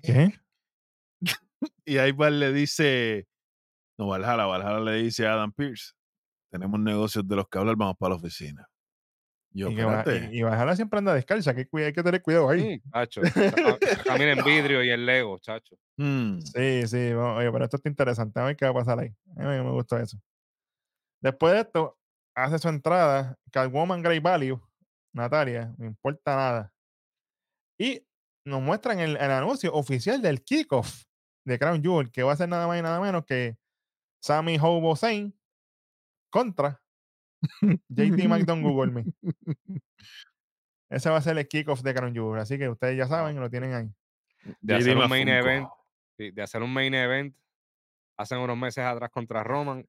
¿Qué? 0.01 0.31
y 1.85 1.99
Ivar 1.99 2.31
le 2.31 2.53
dice, 2.53 3.27
no, 3.97 4.07
Valhalla, 4.07 4.45
Valhalla 4.45 4.79
le 4.79 5.03
dice 5.03 5.27
a 5.27 5.33
Adam 5.33 5.51
Pierce, 5.51 5.95
tenemos 6.49 6.79
negocios 6.79 7.27
de 7.27 7.35
los 7.35 7.49
que 7.49 7.57
hablar, 7.57 7.75
vamos 7.75 7.97
para 7.99 8.11
la 8.11 8.15
oficina. 8.15 8.65
Yo, 9.51 9.69
y, 9.69 9.73
y, 10.31 10.43
Valhalla 10.43 10.77
siempre 10.77 10.99
anda 10.99 11.13
descalza, 11.13 11.53
que 11.53 11.67
hay 11.73 11.91
que 11.91 12.03
tener 12.03 12.21
cuidado 12.21 12.49
ahí. 12.49 12.77
Mm, 12.77 12.91
chacho, 12.93 13.21
camina 14.05 14.31
en 14.31 14.45
vidrio 14.45 14.81
y 14.81 14.89
el 14.91 15.05
Lego, 15.05 15.39
chacho. 15.39 15.75
Mm. 15.97 16.39
Sí, 16.39 16.87
sí, 16.87 17.11
oye, 17.11 17.51
pero 17.51 17.65
esto 17.65 17.75
está 17.75 17.89
interesante, 17.89 18.39
a 18.39 18.45
ver 18.45 18.55
qué 18.55 18.63
va 18.63 18.71
a 18.71 18.75
pasar 18.75 18.99
ahí. 18.99 19.13
A 19.35 19.41
mí 19.41 19.61
me 19.61 19.71
gustó 19.71 19.97
eso. 19.97 20.17
Después 21.23 21.53
de 21.53 21.61
esto, 21.61 21.97
hace 22.35 22.59
su 22.59 22.67
entrada, 22.67 23.37
Catwoman 23.49 24.01
Great 24.01 24.21
Value, 24.21 24.61
Natalia, 25.13 25.73
no 25.77 25.85
importa 25.85 26.35
nada. 26.35 26.73
Y 27.79 28.05
nos 28.45 28.61
muestran 28.61 28.99
el, 28.99 29.15
el 29.15 29.31
anuncio 29.31 29.73
oficial 29.73 30.21
del 30.21 30.43
kickoff 30.43 31.05
de 31.45 31.57
Crown 31.57 31.81
Jewel, 31.81 32.11
que 32.11 32.23
va 32.23 32.33
a 32.33 32.35
ser 32.35 32.49
nada 32.49 32.67
más 32.67 32.77
y 32.77 32.81
nada 32.81 32.99
menos 32.99 33.23
que 33.25 33.57
Sammy 34.21 34.57
Hobo 34.59 34.97
Zane 34.97 35.31
contra 36.29 36.81
JT 37.89 38.27
McDon 38.27 38.61
Google 38.61 38.91
Me. 38.91 39.05
Ese 40.89 41.09
va 41.09 41.17
a 41.17 41.21
ser 41.21 41.37
el 41.37 41.47
kickoff 41.47 41.83
de 41.83 41.93
Crown 41.93 42.13
Jewel, 42.13 42.41
así 42.41 42.57
que 42.57 42.67
ustedes 42.67 42.97
ya 42.97 43.07
saben, 43.07 43.39
lo 43.39 43.49
tienen 43.49 43.73
ahí. 43.73 43.89
De 44.59 44.75
hacer 44.75 44.97
un 44.97 45.09
main 45.09 45.29
event, 45.29 45.69
de 46.17 46.41
hacer 46.41 46.61
un 46.61 46.73
main 46.73 46.93
event, 46.93 47.33
hacen 48.17 48.39
unos 48.39 48.57
meses 48.57 48.83
atrás 48.83 49.09
contra 49.09 49.41
Roman, 49.41 49.87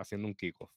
haciendo 0.00 0.28
un 0.28 0.34
kickoff. 0.34 0.70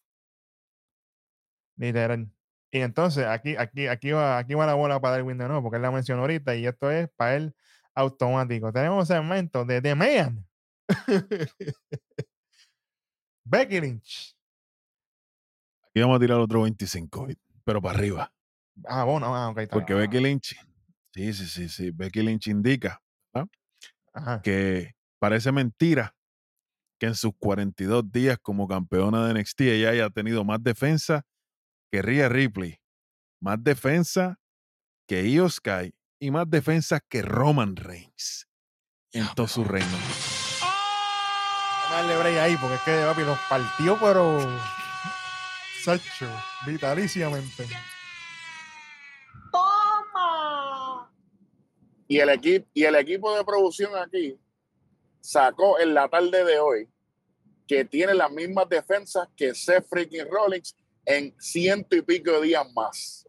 Literal. 1.77 2.29
Y 2.71 2.79
entonces 2.79 3.25
aquí, 3.25 3.55
aquí, 3.55 3.87
aquí 3.87 4.11
va, 4.11 4.37
aquí 4.37 4.53
va 4.55 4.65
la 4.65 4.73
bola 4.73 4.99
para 4.99 5.17
Darwin 5.17 5.37
de 5.37 5.47
nuevo, 5.47 5.63
porque 5.63 5.75
él 5.77 5.83
la 5.83 5.91
mencionó 5.91 6.21
ahorita 6.21 6.55
y 6.55 6.65
esto 6.65 6.89
es 6.89 7.09
para 7.15 7.35
él 7.35 7.55
automático. 7.93 8.71
Tenemos 8.73 9.09
el 9.09 9.17
segmento 9.17 9.63
de 9.65 9.81
The 9.81 9.95
Man. 9.95 10.47
Becky 13.45 13.79
Lynch. 13.79 14.35
Aquí 15.89 16.01
vamos 16.01 16.17
a 16.17 16.19
tirar 16.19 16.39
otro 16.39 16.63
25, 16.63 17.27
pero 17.63 17.81
para 17.81 17.97
arriba. 17.97 18.33
Ah, 18.85 19.03
bueno, 19.03 19.35
ah, 19.35 19.49
okay, 19.49 19.67
Porque 19.67 19.93
Becky 19.93 20.19
Lynch, 20.19 20.55
sí, 21.13 21.33
sí, 21.33 21.45
sí, 21.45 21.69
sí, 21.69 21.91
Becky 21.91 22.23
Lynch 22.23 22.47
indica 22.47 22.99
que 24.41 24.95
parece 25.19 25.51
mentira 25.51 26.15
que 27.03 27.07
en 27.07 27.15
sus 27.15 27.33
42 27.37 28.09
días 28.13 28.37
como 28.41 28.65
campeona 28.65 29.27
de 29.27 29.33
NXT 29.33 29.59
ella 29.59 29.89
haya 29.89 30.09
tenido 30.09 30.45
más 30.45 30.63
defensa 30.63 31.25
que 31.91 32.01
Rhea 32.01 32.29
Ripley, 32.29 32.79
más 33.41 33.61
defensa 33.61 34.39
que 35.05 35.27
Io 35.27 35.49
Sky 35.49 35.93
y 36.17 36.31
más 36.31 36.49
defensa 36.49 37.01
que 37.01 37.21
Roman 37.21 37.75
Reigns 37.75 38.47
en 39.11 39.27
todo 39.35 39.49
su 39.49 39.65
reino. 39.65 39.97
Darle 41.91 42.17
break 42.19 42.37
ahí, 42.37 42.55
porque 42.55 42.75
es 42.75 42.81
que 42.83 43.03
papi 43.05 43.21
los 43.23 43.39
partió, 43.49 43.97
pero. 43.99 44.39
Sacho, 45.83 46.29
vitalísimamente. 46.65 47.67
¡Toma! 49.51 51.11
Y 52.07 52.17
el, 52.17 52.29
equipo, 52.29 52.65
y 52.73 52.85
el 52.85 52.95
equipo 52.95 53.35
de 53.35 53.43
producción 53.43 53.91
aquí 53.97 54.39
sacó 55.19 55.81
en 55.81 55.93
la 55.93 56.07
tarde 56.07 56.45
de 56.45 56.59
hoy 56.59 56.92
que 57.67 57.85
tiene 57.85 58.13
las 58.13 58.31
mismas 58.31 58.67
defensas 58.69 59.27
que 59.35 59.53
Seth 59.55 59.87
freaking 59.87 60.27
Rollins 60.29 60.75
en 61.05 61.33
ciento 61.39 61.95
y 61.95 62.01
pico 62.01 62.31
de 62.31 62.47
días 62.47 62.65
más. 62.73 63.27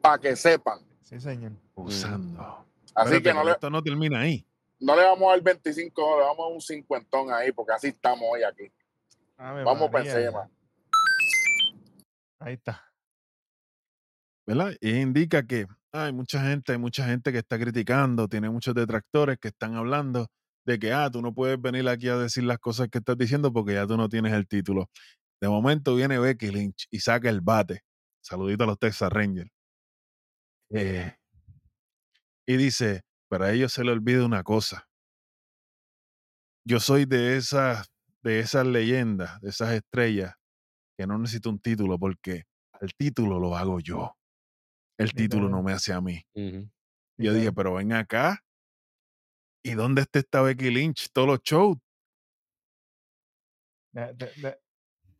Para 0.00 0.18
que 0.18 0.36
sepan. 0.36 0.80
Sí, 1.02 1.20
señor. 1.20 1.52
Usando. 1.74 2.66
Así 2.94 3.22
que 3.22 3.32
no 3.32 3.48
esto 3.48 3.70
no 3.70 3.82
termina 3.82 4.20
ahí. 4.20 4.46
No 4.80 4.96
le 4.96 5.04
vamos 5.04 5.28
a 5.28 5.36
dar 5.36 5.42
25, 5.42 6.18
le 6.18 6.24
vamos 6.24 6.44
a 6.44 6.54
un 6.54 6.60
cincuentón 6.60 7.32
ahí, 7.32 7.52
porque 7.52 7.72
así 7.72 7.88
estamos 7.88 8.24
hoy 8.30 8.42
aquí. 8.42 8.70
vamos 9.36 9.90
para 9.90 10.04
encima. 10.04 10.50
Ahí 12.40 12.54
está. 12.54 12.84
¿Verdad? 14.44 14.72
Y 14.80 15.00
indica 15.00 15.46
que 15.46 15.66
hay 15.92 16.12
mucha 16.12 16.42
gente, 16.42 16.72
hay 16.72 16.78
mucha 16.78 17.06
gente 17.06 17.30
que 17.30 17.38
está 17.38 17.58
criticando, 17.58 18.26
tiene 18.26 18.50
muchos 18.50 18.74
detractores 18.74 19.38
que 19.38 19.48
están 19.48 19.76
hablando 19.76 20.26
de 20.64 20.78
que, 20.78 20.92
ah, 20.92 21.10
tú 21.10 21.22
no 21.22 21.34
puedes 21.34 21.60
venir 21.60 21.88
aquí 21.88 22.08
a 22.08 22.16
decir 22.16 22.44
las 22.44 22.58
cosas 22.58 22.88
que 22.88 22.98
estás 22.98 23.16
diciendo 23.18 23.52
porque 23.52 23.74
ya 23.74 23.86
tú 23.86 23.96
no 23.96 24.08
tienes 24.08 24.32
el 24.32 24.46
título. 24.46 24.90
De 25.40 25.48
momento 25.48 25.94
viene 25.96 26.18
Becky 26.18 26.50
Lynch 26.50 26.86
y 26.90 27.00
saca 27.00 27.28
el 27.28 27.40
bate. 27.40 27.82
Saludito 28.20 28.64
a 28.64 28.68
los 28.68 28.78
Texas 28.78 29.10
Rangers. 29.10 29.50
Eh, 30.70 31.14
y 32.46 32.56
dice, 32.56 33.02
pero 33.28 33.44
a 33.44 33.52
ellos 33.52 33.72
se 33.72 33.84
le 33.84 33.92
olvida 33.92 34.24
una 34.24 34.42
cosa. 34.42 34.88
Yo 36.64 36.78
soy 36.78 37.06
de 37.06 37.36
esas, 37.36 37.88
de 38.22 38.38
esas 38.38 38.66
leyendas, 38.66 39.40
de 39.40 39.50
esas 39.50 39.72
estrellas, 39.72 40.34
que 40.96 41.06
no 41.06 41.18
necesito 41.18 41.50
un 41.50 41.58
título 41.58 41.98
porque 41.98 42.44
el 42.80 42.94
título 42.94 43.40
lo 43.40 43.56
hago 43.56 43.80
yo. 43.80 44.14
El 44.98 45.12
título 45.12 45.48
no 45.48 45.62
me 45.62 45.72
hace 45.72 45.92
a 45.92 46.00
mí. 46.00 46.22
Yo 47.18 47.32
dije, 47.32 47.52
pero 47.52 47.74
ven 47.74 47.92
acá. 47.92 48.44
¿Y 49.64 49.74
dónde 49.74 50.02
está 50.02 50.18
esta 50.18 50.42
Becky 50.42 50.70
Lynch? 50.70 51.08
Todos 51.12 51.28
los 51.28 51.42
shows. 51.42 51.78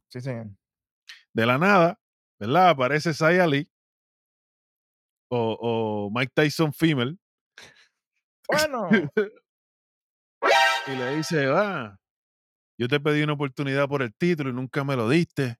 sí, 0.09 0.20
señor. 0.20 0.49
De 1.32 1.47
la 1.47 1.59
nada, 1.59 1.99
¿verdad? 2.38 2.70
Aparece 2.70 3.14
Saya 3.14 3.47
Lee 3.47 3.70
o, 5.30 5.57
o 5.61 6.11
Mike 6.11 6.32
Tyson 6.34 6.72
Female 6.72 7.16
bueno. 8.53 8.88
y 10.86 10.90
le 10.90 11.16
dice, 11.16 11.47
ah, 11.49 11.97
yo 12.78 12.88
te 12.88 13.01
pedí 13.01 13.22
una 13.22 13.32
oportunidad 13.34 13.88
por 13.88 14.03
el 14.03 14.14
título 14.14 14.51
y 14.51 14.53
nunca 14.53 14.84
me 14.84 14.97
lo 14.97 15.09
diste. 15.09 15.57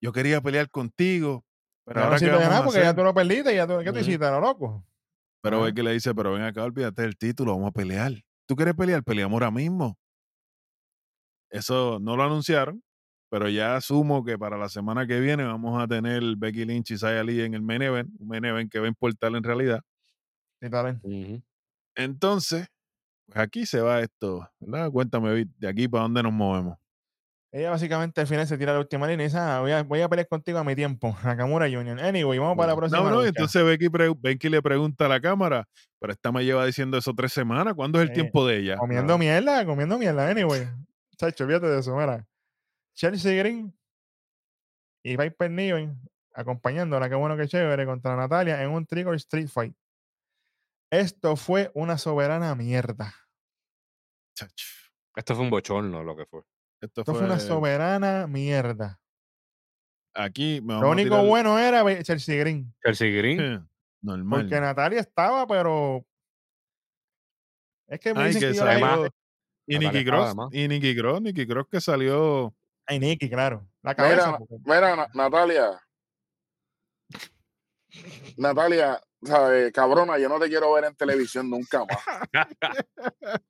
Yo 0.00 0.12
quería 0.12 0.40
pelear 0.40 0.70
contigo. 0.70 1.44
Pero 1.84 2.02
ahora 2.02 2.18
no 2.18 2.38
nada 2.38 2.64
porque 2.64 2.80
ya 2.80 2.94
tú 2.94 3.02
lo 3.02 3.12
perdiste 3.12 3.52
y 3.52 3.56
ya 3.56 3.66
tú, 3.66 3.78
¿qué 3.84 3.92
te 3.92 4.00
hiciste, 4.00 4.30
lo 4.30 4.40
loco? 4.40 4.86
Pero 5.44 5.60
ve 5.60 5.74
que 5.74 5.82
le 5.82 5.92
dice, 5.92 6.14
pero 6.14 6.32
ven 6.32 6.40
acá, 6.40 6.64
olvídate 6.64 7.02
del 7.02 7.18
título, 7.18 7.52
vamos 7.52 7.68
a 7.68 7.72
pelear. 7.72 8.12
¿Tú 8.46 8.56
quieres 8.56 8.74
pelear? 8.74 9.04
Peleamos 9.04 9.34
ahora 9.34 9.50
mismo. 9.50 9.98
Eso 11.50 11.98
no 12.00 12.16
lo 12.16 12.22
anunciaron, 12.22 12.82
pero 13.28 13.50
ya 13.50 13.76
asumo 13.76 14.24
que 14.24 14.38
para 14.38 14.56
la 14.56 14.70
semana 14.70 15.06
que 15.06 15.20
viene 15.20 15.44
vamos 15.44 15.82
a 15.82 15.86
tener 15.86 16.22
Becky 16.38 16.64
Lynch 16.64 16.92
y 16.92 16.96
Saya 16.96 17.22
Lee 17.22 17.42
en 17.42 17.52
el 17.52 17.60
main 17.60 17.82
event, 17.82 18.10
un 18.18 18.26
main 18.26 18.42
event 18.46 18.72
que 18.72 18.78
va 18.78 18.86
a 18.86 18.88
importar 18.88 19.34
en 19.36 19.42
realidad. 19.42 19.82
Sí, 21.02 21.34
uh 21.34 21.42
entonces, 21.96 22.66
pues 23.26 23.38
aquí 23.38 23.66
se 23.66 23.80
va 23.80 24.00
esto, 24.00 24.48
¿verdad? 24.60 24.90
Cuéntame, 24.90 25.46
de 25.58 25.68
aquí 25.68 25.88
para 25.88 26.04
dónde 26.04 26.22
nos 26.22 26.32
movemos. 26.32 26.78
Ella 27.54 27.70
básicamente 27.70 28.20
al 28.20 28.26
final 28.26 28.48
se 28.48 28.58
tira 28.58 28.72
la 28.72 28.80
última 28.80 29.06
línea 29.06 29.26
y 29.26 29.28
dice, 29.28 29.38
ah, 29.38 29.60
voy, 29.60 29.70
a, 29.70 29.84
voy 29.84 30.00
a 30.00 30.08
pelear 30.08 30.26
contigo 30.26 30.58
a 30.58 30.64
mi 30.64 30.74
tiempo, 30.74 31.16
Nakamura 31.22 31.66
Union. 31.66 32.00
Anyway, 32.00 32.36
vamos 32.36 32.56
para 32.56 32.72
la 32.72 32.76
próxima. 32.76 33.00
No, 33.00 33.10
no, 33.10 33.24
entonces 33.24 33.64
Becky, 33.64 33.86
Becky, 34.18 34.48
le 34.48 34.60
pregunta 34.60 35.06
a 35.06 35.08
la 35.08 35.20
cámara, 35.20 35.68
pero 36.00 36.12
esta 36.12 36.32
me 36.32 36.44
lleva 36.44 36.66
diciendo 36.66 36.98
eso 36.98 37.14
tres 37.14 37.32
semanas, 37.32 37.74
¿cuándo 37.74 38.00
es 38.00 38.08
el 38.08 38.12
tiempo 38.12 38.44
de 38.44 38.58
ella? 38.58 38.76
Comiendo 38.76 39.16
mierda, 39.18 39.64
comiendo 39.64 39.96
mierda, 39.96 40.28
anyway. 40.28 40.66
Chacho, 41.16 41.46
fíjate 41.46 41.68
de 41.68 41.78
eso, 41.78 41.94
mira. 41.94 42.26
Chelsea 42.92 43.36
Green 43.36 43.72
y 45.04 45.16
Viper 45.16 45.48
Niven 45.52 45.96
acompañándola, 46.32 47.08
qué 47.08 47.14
bueno 47.14 47.36
que 47.36 47.46
chévere, 47.46 47.86
contra 47.86 48.16
Natalia 48.16 48.64
en 48.64 48.70
un 48.70 48.84
Trigger 48.84 49.14
Street 49.14 49.46
Fight. 49.46 49.76
Esto 50.90 51.36
fue 51.36 51.70
una 51.74 51.98
soberana 51.98 52.52
mierda. 52.56 53.14
Esto 55.14 55.36
fue 55.36 55.44
un 55.44 55.50
bochorno 55.50 56.02
lo 56.02 56.16
que 56.16 56.26
fue. 56.26 56.42
Esto, 56.84 57.04
fue, 57.04 57.24
una 57.24 57.40
soberana 57.40 58.26
mierda. 58.26 59.00
Aquí 60.12 60.60
Lo 60.60 60.90
único 60.90 61.24
bueno 61.24 61.58
era 61.58 61.82
Chelsea 62.02 62.38
Green. 62.38 62.72
Chelsea 62.84 63.10
Green. 63.10 63.66
Normal. 64.02 64.42
Porque 64.42 64.60
Natalia 64.60 65.00
estaba, 65.00 65.46
pero. 65.46 66.04
Es 67.86 68.00
que 68.00 68.12
me 68.12 68.26
dicen 68.28 68.52
que, 68.52 68.54
salió... 68.54 69.08
Y 69.66 69.78
Nicky 69.78 70.04
Cross. 70.04 70.34
Y 70.52 70.68
Nicky 70.68 70.94
Cross, 70.94 71.22
Nicky 71.22 71.46
Cross 71.46 71.66
que 71.70 71.80
salió. 71.80 72.54
Ay, 72.86 73.00
Nicky, 73.00 73.30
claro. 73.30 73.66
La 73.82 73.94
cabeza. 73.94 74.38
mira 74.64 75.08
Natalia. 75.14 75.80
Natalia, 78.36 79.00
¿sabes? 79.22 79.72
Cabrona, 79.72 80.18
yo 80.18 80.28
no 80.28 80.38
te 80.38 80.48
quiero 80.48 80.72
ver 80.74 80.84
en 80.84 80.94
televisión 80.94 81.48
nunca 81.48 81.84
más. 81.86 81.98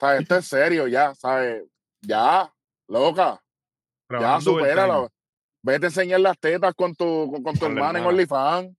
¿Sabes? 0.00 0.22
Esto 0.22 0.36
es 0.36 0.46
serio 0.46 0.86
ya, 0.86 1.14
¿sabes? 1.14 1.64
Ya, 2.00 2.53
loca. 3.00 3.42
ya, 4.10 4.40
supéralo. 4.40 5.10
Vete 5.62 5.86
a 5.86 5.88
enseñar 5.88 6.20
las 6.20 6.38
tetas 6.38 6.74
con 6.74 6.94
tu, 6.94 7.40
con, 7.42 7.56
tu 7.56 7.66
hermana 7.66 7.98
en 7.98 8.04
OnlyFans. 8.04 8.76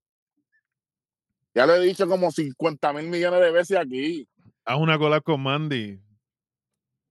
Ya 1.54 1.66
lo 1.66 1.74
he 1.74 1.80
dicho 1.80 2.06
como 2.06 2.30
50 2.30 2.92
mil 2.92 3.08
millones 3.08 3.40
de 3.40 3.50
veces 3.50 3.78
aquí. 3.78 4.28
Haz 4.64 4.78
una 4.78 4.98
cola 4.98 5.20
con 5.20 5.42
Mandy. 5.42 6.00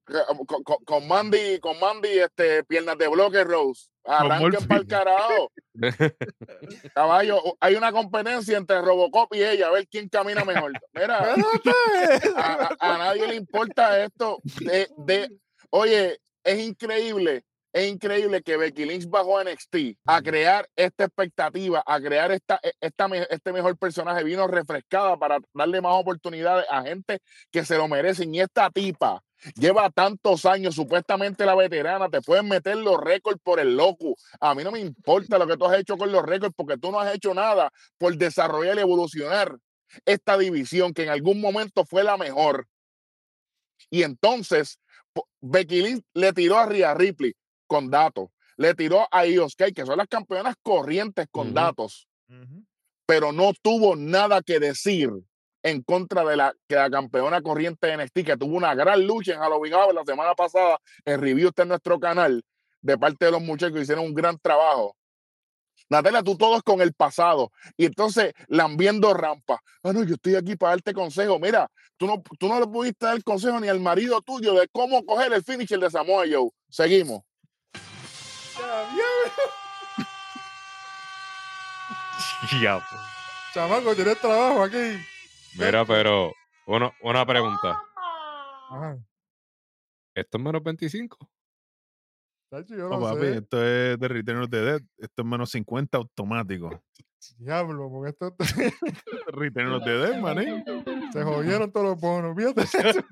Con, 0.05 0.63
con, 0.63 0.83
con 0.85 1.07
Mandy, 1.07 1.59
con 1.59 1.79
Mandy, 1.79 2.09
este, 2.09 2.63
piernas 2.63 2.97
de 2.97 3.07
bloque, 3.07 3.43
Rose. 3.43 3.89
Arranquen 4.05 4.67
para 4.67 4.81
el 4.81 4.87
carajo. 4.87 5.51
Caballo, 6.93 7.41
hay 7.59 7.75
una 7.75 7.91
competencia 7.91 8.57
entre 8.57 8.81
Robocop 8.81 9.33
y 9.33 9.43
ella, 9.43 9.67
a 9.67 9.71
ver 9.71 9.87
quién 9.87 10.07
camina 10.07 10.45
mejor. 10.45 10.73
Mira, 10.93 11.33
a, 12.37 12.75
a 12.79 12.97
nadie 12.99 13.27
le 13.27 13.35
importa 13.35 14.03
esto. 14.03 14.39
De, 14.61 14.87
de, 14.99 15.37
oye, 15.71 16.19
es 16.45 16.59
increíble 16.59 17.43
es 17.75 17.91
increíble 17.91 18.41
que 18.41 18.55
Becky 18.55 18.85
Lynch 18.85 19.09
bajó 19.09 19.37
a 19.37 19.43
NXT 19.43 19.97
a 20.05 20.21
crear 20.21 20.65
esta 20.77 21.03
expectativa, 21.03 21.83
a 21.85 21.99
crear 21.99 22.31
esta, 22.31 22.57
e, 22.63 22.71
este 22.79 23.51
mejor 23.51 23.77
personaje. 23.77 24.23
Vino 24.23 24.47
refrescada 24.47 25.17
para 25.17 25.39
darle 25.53 25.81
más 25.81 25.91
oportunidades 25.95 26.65
a 26.69 26.83
gente 26.83 27.19
que 27.51 27.65
se 27.65 27.75
lo 27.75 27.89
merecen. 27.89 28.33
Y 28.33 28.39
esta 28.39 28.69
tipa 28.69 29.21
lleva 29.55 29.89
tantos 29.89 30.45
años, 30.45 30.73
supuestamente 30.73 31.45
la 31.45 31.53
veterana, 31.53 32.07
te 32.07 32.21
pueden 32.21 32.47
meter 32.47 32.77
los 32.77 32.97
récords 32.97 33.41
por 33.43 33.59
el 33.59 33.75
loco. 33.75 34.15
A 34.39 34.55
mí 34.55 34.63
no 34.63 34.71
me 34.71 34.79
importa 34.79 35.37
lo 35.37 35.45
que 35.45 35.57
tú 35.57 35.65
has 35.65 35.77
hecho 35.77 35.97
con 35.97 36.13
los 36.13 36.23
récords 36.23 36.53
porque 36.55 36.77
tú 36.77 36.93
no 36.93 37.01
has 37.01 37.13
hecho 37.13 37.33
nada 37.33 37.73
por 37.97 38.15
desarrollar 38.15 38.77
y 38.77 38.79
evolucionar 38.79 39.57
esta 40.05 40.37
división 40.37 40.93
que 40.93 41.03
en 41.03 41.09
algún 41.09 41.41
momento 41.41 41.83
fue 41.83 42.05
la 42.05 42.15
mejor. 42.15 42.69
Y 43.89 44.03
entonces 44.03 44.79
Becky 45.41 45.81
Lynch 45.81 46.03
le 46.13 46.33
tiró 46.33 46.57
a 46.57 46.65
Rhea 46.65 46.93
Ripley 46.93 47.33
con 47.67 47.89
datos. 47.89 48.29
Le 48.57 48.73
tiró 48.73 49.07
a 49.11 49.25
Ioskay, 49.25 49.73
que 49.73 49.85
son 49.85 49.97
las 49.97 50.07
campeonas 50.07 50.55
corrientes 50.61 51.27
con 51.29 51.53
datos, 51.53 52.07
pero 53.05 53.31
no 53.31 53.51
tuvo 53.61 53.95
nada 53.95 54.41
que 54.41 54.59
decir 54.59 55.11
en 55.61 55.81
contra 55.81 56.23
de 56.23 56.37
la, 56.37 56.53
que 56.67 56.75
la 56.75 56.89
campeona 56.89 57.41
corriente 57.41 57.87
de 57.87 57.97
NXT, 57.97 58.23
que 58.23 58.37
tuvo 58.37 58.55
una 58.55 58.75
gran 58.75 59.05
lucha 59.05 59.33
en 59.33 59.39
Halloween 59.39 59.73
la 59.93 60.03
semana 60.05 60.35
pasada, 60.35 60.79
en 61.03 61.19
review 61.19 61.49
está 61.49 61.63
en 61.63 61.69
nuestro 61.69 61.99
canal, 61.99 62.43
de 62.81 62.97
parte 62.97 63.25
de 63.25 63.31
los 63.31 63.41
muchachos 63.41 63.75
que 63.75 63.81
hicieron 63.81 64.05
un 64.05 64.13
gran 64.13 64.37
trabajo. 64.39 64.95
Natalia, 65.89 66.23
tú 66.23 66.37
todo 66.37 66.57
es 66.57 66.63
con 66.63 66.81
el 66.81 66.93
pasado. 66.93 67.51
Y 67.77 67.85
entonces, 67.85 68.33
lambiendo 68.47 69.13
rampa. 69.13 69.61
Bueno, 69.83 70.03
yo 70.03 70.15
estoy 70.15 70.35
aquí 70.35 70.55
para 70.55 70.71
darte 70.71 70.93
consejo. 70.93 71.39
Mira, 71.39 71.69
tú 71.97 72.07
no, 72.07 72.21
tú 72.39 72.47
no 72.47 72.59
le 72.59 72.67
pudiste 72.67 73.05
dar 73.05 73.23
consejo 73.23 73.59
ni 73.59 73.67
al 73.67 73.79
marido 73.79 74.21
tuyo 74.21 74.53
de 74.53 74.67
cómo 74.69 75.03
coger 75.05 75.33
el 75.33 75.43
finisher 75.43 75.79
de 75.79 75.89
Samoa 75.89 76.25
Joe. 76.29 76.49
Seguimos. 76.69 77.21
Ya, 82.61 82.77
pues. 82.77 83.01
Chamaco, 83.53 83.95
tienes 83.95 84.19
trabajo 84.19 84.63
aquí. 84.63 84.97
Mira, 85.57 85.85
pero 85.85 86.31
una, 86.67 86.91
una 87.01 87.25
pregunta. 87.25 87.81
¿Esto 90.13 90.37
es 90.37 90.43
menos 90.43 90.63
25? 90.63 91.17
No, 92.69 92.99
papi, 92.99 93.25
esto 93.27 93.63
es 93.63 93.99
de 93.99 94.07
Return 94.07 94.41
of 94.41 94.49
the 94.49 94.61
Dead. 94.61 94.81
Esto 94.97 95.21
es 95.21 95.27
menos 95.27 95.51
50 95.51 95.97
automático. 95.97 96.69
Diablo, 97.37 97.89
porque 97.89 98.09
esto. 98.11 98.35
Return 99.27 99.71
of 99.71 99.83
the 99.83 99.91
Dead, 99.91 100.21
mané. 100.21 100.63
Se 101.13 101.23
jodieron 101.23 101.71
todos 101.71 101.87
los 101.87 101.99
bonos, 101.99 102.35
fíjate. 102.35 103.03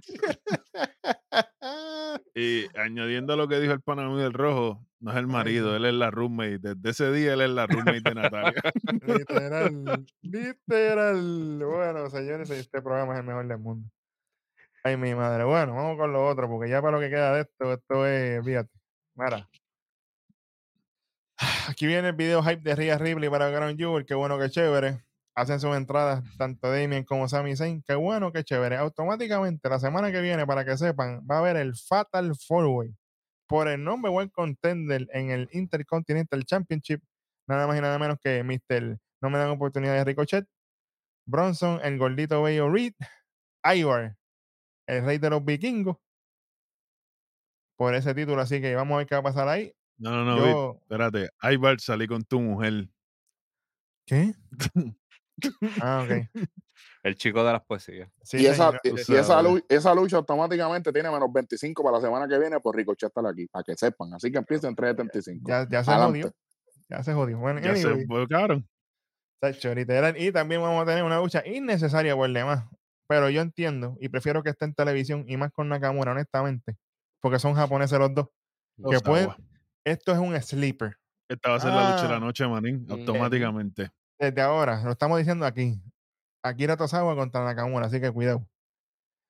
y 2.35 2.65
añadiendo 2.77 3.33
a 3.33 3.35
lo 3.35 3.47
que 3.47 3.59
dijo 3.59 3.73
el 3.73 3.81
panamí 3.81 4.21
del 4.21 4.33
rojo, 4.33 4.85
no 4.99 5.11
es 5.11 5.17
el 5.17 5.27
marido, 5.27 5.75
él 5.75 5.85
es 5.85 5.93
la 5.93 6.11
roommate. 6.11 6.59
Desde 6.59 6.89
ese 6.89 7.11
día 7.11 7.33
él 7.33 7.41
es 7.41 7.49
la 7.49 7.65
roommate 7.65 8.01
de 8.01 8.15
Natalia. 8.15 8.61
literal, 9.07 10.05
literal. 10.21 11.63
Bueno, 11.65 12.09
señores, 12.09 12.49
este 12.51 12.81
programa 12.81 13.13
es 13.13 13.19
el 13.19 13.25
mejor 13.25 13.47
del 13.47 13.59
mundo. 13.59 13.89
Ay, 14.83 14.97
mi 14.97 15.15
madre. 15.15 15.45
Bueno, 15.45 15.75
vamos 15.75 15.97
con 15.97 16.11
lo 16.11 16.27
otro, 16.27 16.49
porque 16.49 16.69
ya 16.69 16.81
para 16.81 16.97
lo 16.97 16.99
que 17.01 17.09
queda 17.09 17.33
de 17.35 17.41
esto, 17.41 17.73
esto 17.73 18.05
es, 18.05 18.45
fíjate. 18.45 18.82
Mira. 19.15 19.47
Aquí 21.69 21.87
viene 21.87 22.09
el 22.09 22.15
video 22.15 22.43
hype 22.43 22.61
de 22.61 22.75
Rhea 22.75 22.97
Ripley 22.97 23.29
para 23.29 23.49
Ground 23.49 23.77
Jewel. 23.77 24.05
Qué 24.05 24.15
bueno, 24.15 24.39
qué 24.39 24.49
chévere. 24.49 25.03
Hacen 25.35 25.59
sus 25.59 25.75
entradas 25.75 26.23
tanto 26.37 26.71
Damien 26.71 27.03
como 27.03 27.27
Sami 27.27 27.55
Zayn. 27.55 27.83
Qué 27.83 27.95
bueno, 27.95 28.31
qué 28.31 28.43
chévere. 28.43 28.77
Automáticamente, 28.77 29.69
la 29.69 29.79
semana 29.79 30.11
que 30.11 30.21
viene, 30.21 30.45
para 30.45 30.63
que 30.65 30.77
sepan, 30.77 31.25
va 31.29 31.37
a 31.37 31.39
haber 31.39 31.57
el 31.57 31.75
Fatal 31.75 32.33
Four 32.35 32.65
Way 32.67 32.95
por 33.47 33.67
el 33.67 33.83
nombre 33.83 34.11
buen 34.11 34.29
contender 34.29 35.07
en 35.11 35.31
el 35.31 35.49
Intercontinental 35.51 36.43
Championship. 36.45 37.01
Nada 37.47 37.67
más 37.67 37.77
y 37.77 37.81
nada 37.81 37.99
menos 37.99 38.17
que 38.21 38.43
Mr. 38.43 38.97
No 39.21 39.29
me 39.29 39.37
dan 39.37 39.49
oportunidad 39.49 39.93
de 39.93 40.03
Ricochet. 40.03 40.45
Bronson, 41.25 41.79
el 41.83 41.97
gordito 41.97 42.41
bello 42.43 42.69
Reed. 42.69 42.93
Ivar, 43.63 44.15
el 44.87 45.05
rey 45.05 45.17
de 45.17 45.29
los 45.29 45.43
vikingos 45.45 45.97
por 47.83 47.95
ese 47.95 48.13
título. 48.13 48.41
Así 48.41 48.61
que 48.61 48.75
vamos 48.75 48.95
a 48.95 48.97
ver 48.99 49.07
qué 49.07 49.15
va 49.15 49.19
a 49.19 49.23
pasar 49.23 49.47
ahí. 49.49 49.73
No, 49.97 50.11
no, 50.11 50.23
no, 50.23 50.37
Yo... 50.37 50.77
espérate. 50.81 51.29
Ivar 51.51 51.79
salí 51.81 52.07
con 52.07 52.23
tu 52.23 52.39
mujer. 52.39 52.87
¿Qué? 54.05 54.33
ah, 55.81 56.05
ok. 56.05 56.41
El 57.03 57.15
chico 57.17 57.43
de 57.43 57.51
las 57.51 57.61
poesías. 57.65 58.09
y 58.31 58.45
esa, 58.45 58.71
esa, 59.67 59.93
lucha, 59.93 60.17
automáticamente 60.17 60.93
tiene 60.93 61.11
menos 61.11 61.31
25 61.31 61.83
para 61.83 61.97
la 61.97 62.01
semana 62.01 62.27
que 62.27 62.39
viene 62.39 62.61
por 62.61 62.73
Ricochet 62.75 63.09
estar 63.09 63.25
aquí, 63.25 63.47
para 63.47 63.63
que 63.63 63.75
sepan. 63.75 64.13
Así 64.13 64.31
que 64.31 64.37
empieza 64.37 64.69
en 64.69 64.75
375. 64.75 65.49
Ya, 65.49 65.67
ya 65.69 65.83
se 65.83 65.91
jodió. 65.91 66.33
Ya 66.89 67.03
se 67.03 67.13
jodió. 67.13 67.37
Bueno, 67.39 67.59
ya 67.59 67.75
se 67.75 68.05
buscaron. 68.05 68.65
Y 70.17 70.31
también 70.31 70.61
vamos 70.61 70.81
a 70.81 70.85
tener 70.85 71.03
una 71.03 71.19
lucha 71.19 71.45
innecesaria 71.45 72.15
por 72.15 72.27
el 72.27 72.33
demás. 72.33 72.65
Pero 73.07 73.29
yo 73.29 73.41
entiendo 73.41 73.97
y 73.99 74.07
prefiero 74.07 74.41
que 74.41 74.51
esté 74.51 74.63
en 74.63 74.73
televisión 74.73 75.25
y 75.27 75.35
más 75.35 75.51
con 75.51 75.67
Nakamura, 75.67 76.13
honestamente 76.13 76.77
porque 77.23 77.39
son 77.39 77.55
japoneses 77.55 77.97
los 77.97 78.13
dos. 78.13 78.27
que 78.89 78.99
pueden, 78.99 79.29
esto 79.85 80.11
es 80.11 80.19
un 80.19 80.39
sleeper. 80.41 80.97
Esta 81.29 81.51
va 81.51 81.55
a 81.55 81.59
ser 81.61 81.71
la 81.71 81.91
lucha 81.91 82.03
de 82.03 82.09
la 82.09 82.15
ah, 82.17 82.19
noche, 82.19 82.45
manín, 82.45 82.85
automáticamente. 82.89 83.89
Desde 84.19 84.41
ahora, 84.41 84.83
lo 84.83 84.91
estamos 84.91 85.17
diciendo 85.17 85.45
aquí. 85.45 85.81
Akira 86.43 86.75
Tosawa 86.75 87.15
contra 87.15 87.45
Nakamura, 87.45 87.85
así 87.85 88.01
que 88.01 88.11
cuidado. 88.11 88.45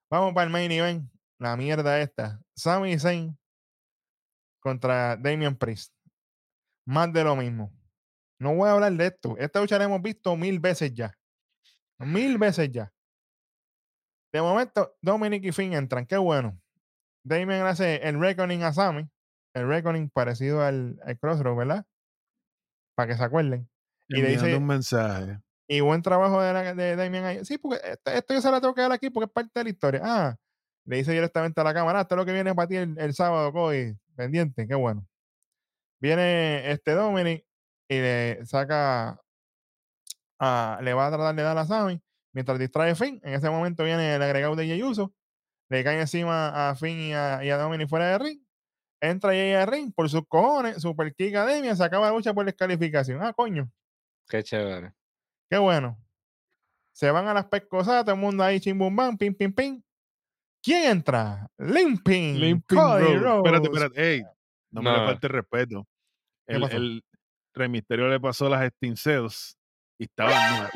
Vamos 0.09 0.33
para 0.33 0.45
el 0.45 0.49
main 0.49 0.71
event. 0.71 1.07
La 1.39 1.55
mierda 1.55 2.01
esta. 2.01 2.41
Sami 2.55 2.97
Zayn 2.97 3.37
contra 4.59 5.15
Damian 5.15 5.55
Priest. 5.55 5.93
Más 6.87 7.13
de 7.13 7.23
lo 7.23 7.35
mismo. 7.35 7.71
No 8.39 8.55
voy 8.55 8.69
a 8.69 8.73
hablar 8.73 8.93
de 8.93 9.05
esto. 9.05 9.37
Esta 9.37 9.61
lucha 9.61 9.77
la 9.77 9.83
hemos 9.83 10.01
visto 10.01 10.35
mil 10.35 10.59
veces 10.59 10.93
ya. 10.95 11.15
Mil 11.99 12.39
veces 12.39 12.71
ya. 12.71 12.91
De 14.33 14.41
momento, 14.41 14.97
Dominic 14.99 15.45
y 15.45 15.51
Finn 15.51 15.73
entran. 15.73 16.07
Qué 16.07 16.17
bueno. 16.17 16.59
Damien 17.23 17.61
hace 17.61 18.07
el 18.07 18.19
Reckoning 18.19 18.63
a 18.63 18.73
Sammy, 18.73 19.09
el 19.53 19.67
Reckoning 19.67 20.09
parecido 20.09 20.61
al, 20.61 20.99
al 21.03 21.17
Crossroad, 21.17 21.55
¿verdad? 21.55 21.85
Para 22.95 23.07
que 23.07 23.17
se 23.17 23.23
acuerden. 23.23 23.69
Y 24.09 24.21
le 24.21 24.29
dice 24.29 24.55
un 24.55 24.65
mensaje. 24.65 25.39
Y 25.67 25.79
buen 25.79 26.01
trabajo 26.01 26.41
de, 26.41 26.75
de 26.75 26.95
Damien 26.95 27.23
ahí. 27.23 27.45
Sí, 27.45 27.57
porque 27.57 27.79
esto, 28.05 28.33
yo 28.33 28.41
se 28.41 28.51
la 28.51 28.59
tengo 28.59 28.73
que 28.73 28.81
dar 28.81 28.91
aquí 28.91 29.09
porque 29.09 29.25
es 29.25 29.31
parte 29.31 29.51
de 29.55 29.63
la 29.63 29.69
historia. 29.69 30.01
Ah, 30.03 30.35
le 30.85 30.97
dice 30.97 31.13
directamente 31.13 31.61
a 31.61 31.63
la 31.63 31.73
cámara, 31.73 31.99
ah, 31.99 32.01
esto 32.01 32.15
es 32.15 32.17
lo 32.17 32.25
que 32.25 32.33
viene 32.33 32.53
para 32.53 32.67
ti 32.67 32.75
el, 32.75 33.13
sábado, 33.13 33.51
Cody. 33.51 33.95
Pendiente, 34.15 34.67
qué 34.67 34.75
bueno. 34.75 35.07
Viene 35.99 36.69
este 36.71 36.91
Dominic 36.91 37.45
y 37.87 37.95
le 37.95 38.45
saca, 38.45 39.19
a, 40.39 40.79
le 40.83 40.93
va 40.93 41.07
a 41.07 41.09
tratar 41.09 41.33
de 41.33 41.41
dar 41.41 41.57
a 41.57 41.65
Sammy 41.65 42.01
mientras 42.33 42.59
distrae 42.59 42.93
Finn. 42.93 43.19
En 43.23 43.33
ese 43.33 43.49
momento 43.49 43.83
viene 43.83 44.15
el 44.15 44.21
agregado 44.21 44.55
de 44.55 44.67
Jey 44.67 44.83
Uso 44.83 45.13
le 45.73 45.83
cae 45.83 45.99
encima 45.99 46.69
a 46.69 46.75
Finn 46.75 46.99
y 46.99 47.13
a, 47.13 47.43
y 47.43 47.49
a 47.49 47.57
Dominic 47.57 47.89
fuera 47.89 48.11
de 48.11 48.19
ring. 48.19 48.39
Entra 49.01 49.31
ahí 49.31 49.53
a 49.53 49.65
ring 49.65 49.91
por 49.91 50.07
sus 50.07 50.21
cojones, 50.27 50.79
Super 50.79 51.13
Kick 51.15 51.35
Academia, 51.35 51.75
se 51.75 51.83
acaba 51.83 52.09
la 52.09 52.15
lucha 52.15 52.31
por 52.31 52.45
descalificación. 52.45 53.23
Ah, 53.23 53.33
coño. 53.33 53.69
Qué 54.29 54.43
chévere. 54.43 54.93
Qué 55.49 55.57
bueno. 55.57 55.97
Se 56.91 57.09
van 57.09 57.27
a 57.27 57.33
las 57.33 57.45
pescosas, 57.45 58.05
todo 58.05 58.13
el 58.13 58.21
mundo 58.21 58.43
ahí, 58.43 58.59
chimbum 58.59 58.95
bam, 58.95 59.17
pim, 59.17 59.33
pim, 59.33 59.51
pim. 59.51 59.83
¿Quién 60.61 60.91
entra? 60.91 61.49
Limping. 61.57 62.39
Limping 62.39 62.77
Espérate, 62.77 63.65
espérate. 63.65 64.13
Ey, 64.13 64.23
no, 64.69 64.81
me 64.83 64.91
le 64.91 64.97
falte 64.97 65.27
respeto. 65.27 65.87
El, 66.45 66.63
el 66.65 67.05
Remisterio 67.55 68.07
le 68.07 68.19
pasó 68.19 68.47
las 68.47 68.71
Stinceos 68.73 69.57
y 69.97 70.03
estaba 70.03 70.31
en 70.31 70.67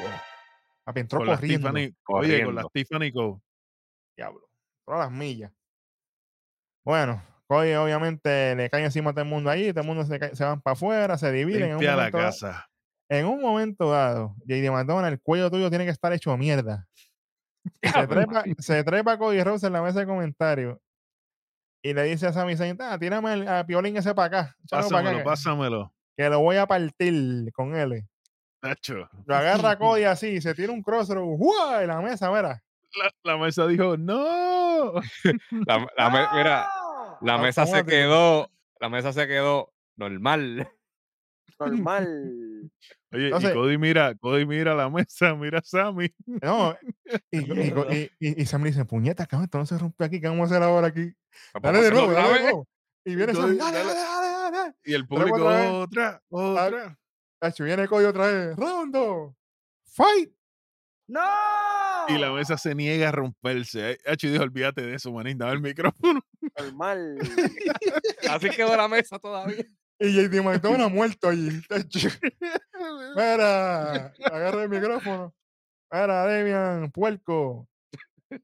entró 0.96 1.20
con 1.20 1.28
corriendo. 1.28 1.72
Oye, 2.08 2.44
con 2.44 2.56
la 2.56 2.64
Tiffany 2.74 3.12
Co. 3.12 3.42
Diablo 4.16 4.48
todas 4.88 5.02
las 5.02 5.12
millas. 5.12 5.52
Bueno, 6.86 7.22
Cody 7.48 7.74
obviamente 7.74 8.56
le 8.56 8.70
cae 8.70 8.86
encima 8.86 9.10
a 9.10 9.14
todo 9.14 9.24
el 9.24 9.30
mundo 9.30 9.50
ahí, 9.50 9.72
todo 9.72 9.82
el 9.82 9.88
mundo 9.88 10.06
se, 10.06 10.36
se 10.36 10.44
van 10.44 10.62
para 10.62 10.74
afuera, 10.74 11.18
se 11.18 11.32
dividen. 11.32 11.72
en 11.72 11.78
un, 11.78 11.84
la 11.84 12.10
casa. 12.10 12.48
Dado, 12.48 12.64
en 13.10 13.26
un 13.26 13.42
momento 13.42 13.92
dado, 13.92 14.36
JD 14.46 14.72
McDonald, 14.72 15.14
el 15.14 15.22
cuello 15.22 15.52
tuyo 15.52 15.70
tiene 15.70 15.84
que 15.84 15.92
estar 15.92 16.14
hecho 16.14 16.36
mierda. 16.38 16.88
Se 17.84 18.08
trepa, 18.08 18.44
se 18.60 18.84
trepa 18.86 19.18
Cody 19.18 19.44
Rose 19.44 19.68
en 19.68 19.74
la 19.74 19.82
mesa 19.82 20.00
de 20.00 20.06
comentarios 20.06 20.78
y 21.84 21.94
le 21.94 22.04
dice 22.04 22.28
a 22.28 22.34
Sami 22.34 22.56
Zayn, 22.56 22.78
ah, 22.80 22.98
tírame 22.98 23.48
a 23.48 23.66
Piolín 23.66 23.98
ese 23.98 24.16
para 24.16 24.40
acá. 24.40 24.56
Pásamelo, 24.70 25.24
pásamelo. 25.24 25.94
Que 26.16 26.30
lo 26.30 26.40
voy 26.40 26.56
a 26.56 26.66
partir 26.66 27.52
con 27.52 27.76
él. 27.76 28.08
Nacho. 28.62 29.10
Lo 29.26 29.36
agarra 29.36 29.78
Cody 29.78 30.06
así, 30.06 30.40
se 30.40 30.54
tira 30.56 30.72
un 30.72 30.82
crossroad, 30.82 31.36
¡Uah! 31.38 31.82
en 31.82 31.90
la 31.90 32.02
mesa, 32.02 32.32
mira. 32.32 32.64
La, 33.24 33.38
mesa 33.38 33.68
dijo, 33.68 33.98
no. 33.98 34.94
La, 35.68 36.30
Mira, 36.34 36.70
la 37.22 37.38
mesa 37.38 37.66
se 37.66 37.86
quedó, 37.86 38.52
la 38.80 38.90
mesa 38.90 39.14
se 39.14 39.28
quedó 39.28 39.74
normal. 39.96 40.70
Normal. 41.60 42.70
Oye, 43.12 43.30
y 43.30 43.54
Cody 43.54 43.78
mira, 43.80 44.14
Cody 44.16 44.46
mira 44.46 44.76
la 44.76 44.92
mesa, 44.92 45.34
mira 45.34 45.58
a 45.58 45.64
Sammy. 45.64 46.14
No, 46.26 46.78
y, 47.32 47.40
y, 47.40 48.12
y, 48.20 48.42
y, 48.42 48.46
Sammy 48.46 48.70
dice, 48.70 48.86
puñeta, 48.86 49.26
cabrón, 49.26 49.46
esto 49.46 49.58
no 49.58 49.66
se 49.66 49.78
rompe 49.80 50.04
aquí, 50.06 50.22
¿qué 50.22 50.28
vamos 50.28 50.52
a 50.52 50.56
hacer 50.56 50.62
ahora 50.64 50.88
aquí? 50.88 51.12
Dale 51.60 51.82
de 51.82 51.92
nuevo, 51.92 52.12
dale 52.12 52.34
de 52.34 52.40
nuevo. 52.42 52.68
Y 53.06 53.16
viene 53.16 53.34
Sammy, 53.34 53.58
dale, 53.58 53.78
dale, 53.80 53.96
dale, 54.52 54.76
Y 54.84 54.94
el 54.94 55.08
público, 55.08 55.48
otra, 55.48 56.22
otra. 56.30 57.00
Viene 57.60 57.88
Cody 57.88 58.06
otra 58.06 58.28
vez, 58.28 58.56
rondo, 58.56 59.36
fight. 59.86 60.32
¡No! 61.08 61.22
Y 62.08 62.18
la 62.18 62.32
mesa 62.32 62.58
se 62.58 62.74
niega 62.76 63.10
a 63.10 63.12
romperse. 63.12 63.98
Hacho 64.06 64.28
dijo, 64.28 64.44
olvídate 64.44 64.82
de 64.82 64.96
eso, 64.96 65.12
manín, 65.12 65.38
dame 65.38 65.54
el 65.54 65.62
micrófono. 65.62 66.22
Normal. 66.58 67.18
Así 68.30 68.50
quedó 68.50 68.76
la 68.76 68.88
mesa 68.88 69.20
todavía. 69.20 69.66
Y 70.00 70.12
JD 70.14 70.44
McDonald 70.44 70.84
ha 70.84 70.90
muerto 70.90 71.30
allí. 71.30 71.62
Mira, 73.16 74.14
agarra 74.26 74.64
el 74.64 74.70
micrófono. 74.70 75.34
Mira, 75.92 76.26
Demian, 76.28 76.92
puerco. 76.92 77.68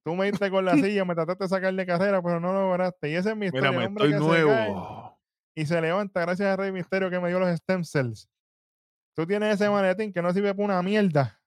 Tú 0.04 0.16
me 0.16 0.32
diste 0.32 0.50
con 0.50 0.64
la 0.66 0.74
silla, 0.76 1.06
me 1.06 1.14
trataste 1.14 1.44
de 1.44 1.50
sacar 1.50 1.74
de 1.74 1.86
carrera, 1.86 2.22
pero 2.22 2.40
no 2.40 2.54
lo 2.54 2.70
lograste. 2.70 3.10
Y 3.10 3.16
ese 3.16 3.32
es 3.32 3.36
mi 3.38 3.48
historia. 3.48 3.72
Mira, 3.72 3.86
hombre 3.86 4.06
estoy 4.06 4.20
nuevo. 4.20 5.20
y 5.56 5.66
se 5.66 5.80
levanta 5.82 6.22
gracias 6.22 6.48
a 6.50 6.56
Rey 6.56 6.72
Misterio 6.72 7.10
que 7.10 7.20
me 7.20 7.30
dio 7.30 7.40
los 7.40 7.50
stem 7.58 7.84
cells. 7.84 8.28
Tú 9.16 9.28
tienes 9.28 9.54
ese 9.56 9.70
maletín 9.70 10.12
que 10.12 10.22
no 10.22 10.34
sirve 10.34 10.54
para 10.56 10.66
una 10.66 10.82
mierda. 10.82 11.40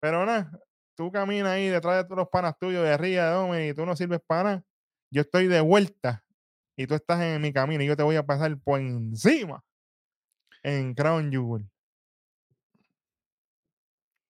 Pero 0.00 0.26
nada, 0.26 0.50
tú 0.96 1.12
caminas 1.12 1.52
ahí 1.52 1.68
detrás 1.68 1.96
de 1.96 2.04
todos 2.04 2.16
los 2.16 2.28
panas 2.28 2.58
tuyos 2.58 2.82
de 2.82 2.92
arriba 2.92 3.24
de 3.24 3.30
Domi 3.30 3.58
y 3.68 3.74
tú 3.74 3.86
no 3.86 3.94
sirves 3.94 4.20
para 4.26 4.42
nada. 4.42 4.64
Yo 5.10 5.22
estoy 5.22 5.46
de 5.46 5.60
vuelta 5.60 6.24
y 6.76 6.86
tú 6.86 6.94
estás 6.94 7.20
en 7.20 7.40
mi 7.40 7.52
camino 7.52 7.82
y 7.82 7.86
yo 7.86 7.96
te 7.96 8.02
voy 8.02 8.16
a 8.16 8.26
pasar 8.26 8.58
por 8.58 8.80
encima 8.80 9.62
en 10.62 10.94
Crown 10.94 11.30
Jewel. 11.30 11.70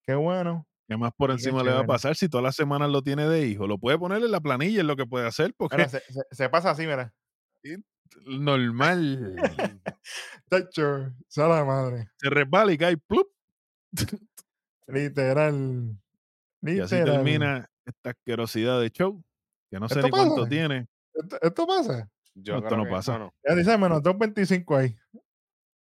Qué 0.07 0.14
bueno. 0.14 0.67
¿Qué 0.89 0.97
más 0.97 1.12
por 1.17 1.33
encima 1.33 1.64
le 1.64 1.73
va 1.73 1.81
a 1.81 1.87
pasar 1.87 2.14
si 2.14 2.29
todas 2.29 2.45
las 2.45 2.55
semanas 2.55 2.91
lo 2.91 3.03
tiene 3.03 3.27
de 3.27 3.47
hijo? 3.47 3.67
Lo 3.67 3.79
puede 3.79 3.99
poner 3.99 4.23
en 4.23 4.31
la 4.31 4.41
planilla, 4.41 4.81
es 4.81 4.87
lo 4.87 4.95
que 4.95 5.07
puede 5.07 5.27
hacer. 5.27 5.53
Porque... 5.57 5.89
se, 6.31 6.49
pasa 6.49 6.71
así, 6.71 6.83
mira. 6.83 7.12
Normal. 8.27 9.35
Tacho, 10.49 11.12
la 11.35 11.64
madre. 11.64 12.09
Se 12.19 12.31
resbala 12.31 12.73
y 12.73 12.79
cae, 12.79 12.97
plup. 12.97 13.27
Literal. 14.87 15.99
Y 16.63 16.81
así 16.81 16.97
termina 16.97 17.69
esta 17.85 18.11
asquerosidad 18.11 18.81
de 18.81 18.91
show, 18.91 19.23
que 19.71 19.79
no 19.79 19.89
sé 19.89 20.03
ni 20.03 20.11
cuánto 20.11 20.47
tiene. 20.47 20.87
¿Esto, 21.41 21.67
pasa? 21.67 22.11
Yo 22.35 22.59
esto 22.59 22.77
no 22.77 22.89
pasa. 22.89 23.31
Ya 23.47 23.55
dice 23.55 23.79
menos 23.79 24.03
2.25 24.03 24.77
ahí. 24.77 24.97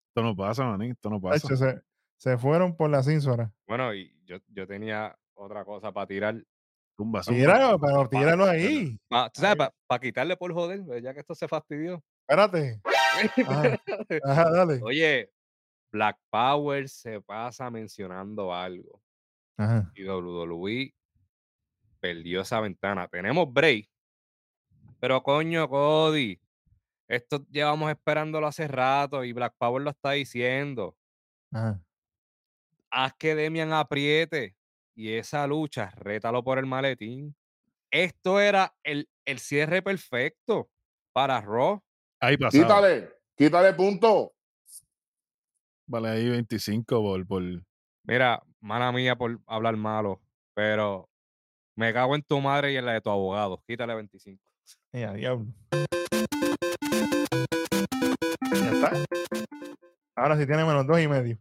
Esto 0.10 0.24
no 0.24 0.36
pasa, 0.36 0.66
manín, 0.66 0.92
esto 0.92 1.10
no 1.10 1.22
pasa. 1.22 1.56
se, 1.56 1.82
se, 2.18 2.38
fueron 2.38 2.76
por 2.76 2.90
la 2.90 3.02
cínsora. 3.02 3.52
Bueno, 3.68 3.94
y 3.94 4.14
yo, 4.26 4.38
yo 4.50 4.68
tenía 4.68 5.18
otra 5.34 5.64
cosa 5.64 5.92
para 5.92 6.08
tirar. 6.08 6.44
Tumba, 6.98 7.22
Tíralo, 7.22 7.80
pero 7.80 8.10
tíralo 8.10 8.46
ahí. 8.46 9.00
Para 9.08 10.00
quitarle 10.02 10.36
por 10.36 10.54
joder, 10.54 10.84
ya 11.02 11.14
que 11.14 11.22
esto 11.22 11.34
se 11.34 11.48
fastidió. 11.48 12.04
Espérate. 12.28 12.82
Ajá, 14.24 14.52
dale. 14.52 14.82
Oye, 14.84 15.32
Black 15.92 16.18
Power 16.30 16.88
se 16.90 17.22
pasa 17.22 17.70
mencionando 17.70 18.54
algo. 18.54 19.02
Ajá. 19.58 19.92
Y 19.96 20.04
WWE 20.04 20.94
perdió 22.00 22.42
esa 22.42 22.60
ventana. 22.60 23.08
Tenemos 23.08 23.52
break. 23.52 23.90
Pero 25.00 25.22
coño, 25.24 25.68
Cody, 25.68 26.40
esto 27.08 27.46
llevamos 27.50 27.90
esperándolo 27.92 28.48
hace 28.48 28.68
rato 28.68 29.24
y 29.24 29.34
Black 29.34 29.56
Power 29.58 29.82
lo 29.82 29.90
está 29.90 30.12
diciendo. 30.12 30.96
Haz 32.90 33.14
que 33.18 33.36
Demian 33.36 33.74
apriete 33.74 34.56
y 34.96 35.14
esa 35.14 35.48
lucha, 35.48 35.90
rétalo 35.96 36.44
por 36.44 36.58
el 36.58 36.66
maletín. 36.66 37.36
Esto 37.90 38.40
era 38.40 38.76
el, 38.84 39.10
el 39.26 39.40
cierre 39.40 39.82
perfecto 39.82 40.70
para 41.14 41.42
Raw. 41.42 41.84
Ahí 42.20 42.38
Quítale, 42.38 43.10
quítale 43.36 43.74
punto. 43.74 44.34
Vale, 45.88 46.10
ahí 46.10 46.30
25 46.30 47.02
por, 47.02 47.28
por. 47.28 47.44
Mira, 48.12 48.44
mala 48.60 48.92
mía 48.92 49.16
por 49.16 49.40
hablar 49.48 49.78
malo, 49.78 50.20
pero 50.54 51.10
me 51.78 51.94
cago 51.94 52.14
en 52.14 52.22
tu 52.22 52.42
madre 52.42 52.74
y 52.74 52.76
en 52.76 52.86
la 52.86 52.92
de 52.92 53.00
tu 53.00 53.10
abogado. 53.10 53.64
Quítale 53.66 53.96
25. 53.96 54.44
Ya, 54.92 55.14
diablo. 55.14 55.46
Ya 58.52 58.70
está. 58.70 58.92
Ahora 60.14 60.38
sí 60.38 60.46
tiene 60.46 60.66
menos 60.66 60.86
dos 60.86 61.00
y 61.00 61.08
medio. 61.08 61.40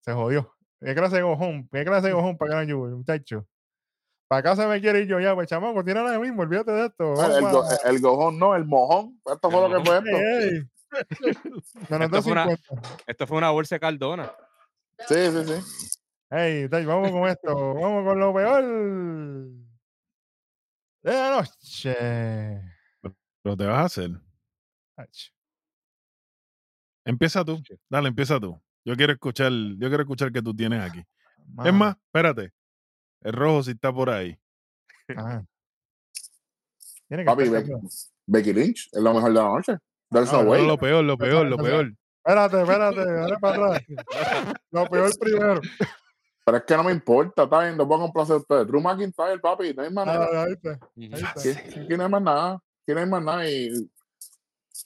se 0.00 0.12
jodió. 0.12 0.54
¿Qué 0.82 0.94
clase 0.94 1.16
de 1.16 1.22
gojón? 1.22 1.66
¿Qué 1.72 1.82
clase 1.82 2.08
de 2.08 2.12
gojón 2.12 2.36
para 2.36 2.50
ganar 2.50 2.66
yo, 2.66 2.76
muchacho? 2.76 3.48
Para 4.28 4.40
acá 4.40 4.56
se 4.56 4.66
me 4.66 4.82
quiere 4.82 5.00
ir 5.00 5.06
yo 5.06 5.18
ya, 5.18 5.34
pues 5.34 5.48
chamaco, 5.48 5.82
tírala 5.82 6.10
de 6.10 6.18
mismo, 6.18 6.42
olvídate 6.42 6.72
de 6.72 6.86
esto. 6.88 7.14
el, 7.24 7.42
el, 7.86 8.00
gojón 8.02 8.38
no, 8.38 8.54
el 8.54 8.66
mojón. 8.66 9.18
Esto 9.24 9.50
fue 9.50 9.66
lo 9.66 9.78
que 9.78 9.82
fue 9.82 9.96
esto. 9.96 10.10
Esto, 10.98 12.22
fue 12.22 12.32
una, 12.32 12.46
esto 13.06 13.26
fue 13.26 13.38
una 13.38 13.50
bolsa 13.50 13.76
de 13.76 13.80
cardona. 13.80 14.32
Sí, 15.08 15.14
sí, 15.14 15.44
sí. 15.44 15.98
Hey, 16.30 16.66
vamos 16.68 17.10
con 17.10 17.28
esto. 17.28 17.74
Vamos 17.74 18.04
con 18.04 18.18
lo 18.18 18.34
peor 18.34 18.64
de 21.02 21.12
la 21.12 21.36
noche. 21.36 21.96
Pero 23.42 23.56
te 23.56 23.66
vas 23.66 23.78
a 23.78 23.84
hacer. 23.84 24.10
Empieza 27.04 27.44
tú. 27.44 27.62
Dale, 27.88 28.08
empieza 28.08 28.40
tú. 28.40 28.60
Yo 28.84 28.96
quiero 28.96 29.12
escuchar, 29.12 29.52
yo 29.52 29.88
quiero 29.88 30.02
escuchar 30.02 30.32
que 30.32 30.42
tú 30.42 30.54
tienes 30.54 30.82
aquí. 30.82 31.04
Es 31.64 31.72
más, 31.72 31.96
espérate. 31.96 32.52
El 33.20 33.32
rojo 33.32 33.62
si 33.62 33.72
está 33.72 33.92
por 33.92 34.10
ahí. 34.10 34.38
Papi, 37.24 37.50
Becky, 38.26 38.52
Lynch 38.52 38.88
es 38.92 39.00
lo 39.00 39.12
mejor 39.14 39.30
de 39.30 39.34
la 39.34 39.44
noche. 39.44 39.76
There's 40.14 40.30
no, 40.30 40.44
no, 40.44 40.56
lo 40.56 40.78
peor, 40.78 41.02
lo 41.02 41.18
peor, 41.18 41.44
lo 41.44 41.56
peor. 41.56 41.92
Espérate, 42.24 42.60
espérate, 42.62 43.04
dale 43.04 43.36
para 43.40 43.54
atrás. 43.54 43.82
lo 44.70 44.86
peor 44.86 45.10
primero. 45.18 45.60
Pero 46.44 46.56
es 46.56 46.62
que 46.62 46.76
no 46.76 46.84
me 46.84 46.92
importa, 46.92 47.42
está 47.42 47.62
bien, 47.62 47.76
no 47.76 47.88
puedo 47.88 48.02
complacer 48.02 48.34
a 48.34 48.38
ustedes. 48.38 48.68
Drew 48.68 48.80
McIntyre, 48.80 49.40
papi, 49.40 49.74
no 49.74 49.82
hay 49.82 49.90
más 49.90 50.06
nada. 50.06 50.28
Ah, 50.32 50.44
ahí 50.44 50.52
está, 50.52 50.78
Aquí, 51.80 51.96
no 51.96 52.04
hay 52.04 52.08
más 52.08 52.22
nada. 52.22 52.54
Aquí 52.54 52.94
no 52.94 53.00
hay 53.00 53.06
más 53.06 53.24
nada. 53.24 53.50
Y 53.50 53.90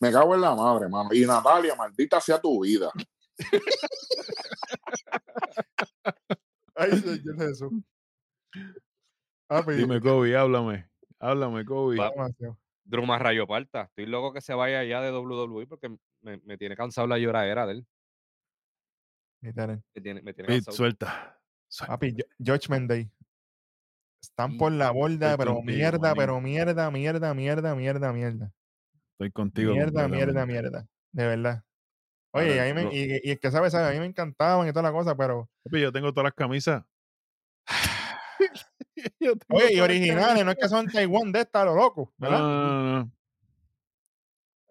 me 0.00 0.10
cago 0.10 0.34
en 0.34 0.40
la 0.40 0.54
madre, 0.54 0.88
mano. 0.88 1.10
Y 1.12 1.26
Natalia, 1.26 1.74
maldita 1.74 2.22
sea 2.22 2.40
tu 2.40 2.62
vida. 2.62 2.90
Ay, 6.74 6.98
Señor 7.00 7.36
Jesús. 7.36 7.72
Dime, 9.76 10.00
Kobe, 10.00 10.34
háblame. 10.34 10.88
Háblame, 11.20 11.66
Kobe. 11.66 11.96
Drew 11.96 12.56
más 13.06 13.20
rayo 13.20 13.46
parta. 13.46 13.82
Estoy 13.82 14.06
loco 14.06 14.32
que 14.32 14.40
se 14.40 14.54
vaya 14.54 14.82
ya 14.84 15.00
de 15.00 15.12
WWE 15.12 15.66
porque 15.66 15.88
me, 16.22 16.38
me 16.44 16.58
tiene 16.58 16.76
cansado 16.76 17.06
la 17.06 17.18
lloradera 17.18 17.66
de 17.66 17.72
él. 17.74 17.86
Me 19.40 19.52
tiene, 20.02 20.22
me 20.22 20.34
tiene 20.34 20.60
suelta. 20.62 21.38
Papi, 21.86 22.16
Judgment 22.38 22.88
Day. 22.88 23.10
Están 24.20 24.56
por 24.56 24.72
la 24.72 24.90
borda, 24.90 25.36
pero 25.36 25.62
mierda, 25.62 26.14
pero 26.14 26.40
mierda, 26.40 26.90
mierda, 26.90 27.34
mierda, 27.34 27.74
mierda, 27.74 28.12
mierda. 28.12 28.52
Estoy 29.12 29.30
contigo. 29.30 29.72
Mierda, 29.72 30.08
mierda, 30.08 30.44
mierda. 30.44 30.86
De 31.12 31.26
verdad. 31.26 31.62
Oye, 32.32 33.20
y, 33.24 33.30
es 33.30 33.38
que 33.38 33.50
sabe, 33.50 33.70
sabe, 33.70 33.88
a 33.88 33.92
mí 33.92 34.00
me 34.00 34.06
encantaban 34.06 34.68
y 34.68 34.72
toda 34.72 34.82
la 34.82 34.92
cosa, 34.92 35.16
pero. 35.16 35.48
Papi, 35.64 35.80
yo 35.80 35.92
tengo 35.92 36.12
todas 36.12 36.24
las 36.24 36.34
camisas. 36.34 36.84
Oye, 39.48 39.74
y 39.74 39.80
originales, 39.80 40.44
no 40.44 40.50
es 40.50 40.56
que 40.56 40.68
son 40.68 40.86
Taiwán 40.86 41.32
de 41.32 41.40
esta, 41.40 41.64
lo 41.64 41.74
loco, 41.74 42.12
¿verdad? 42.16 42.40
No, 42.40 43.10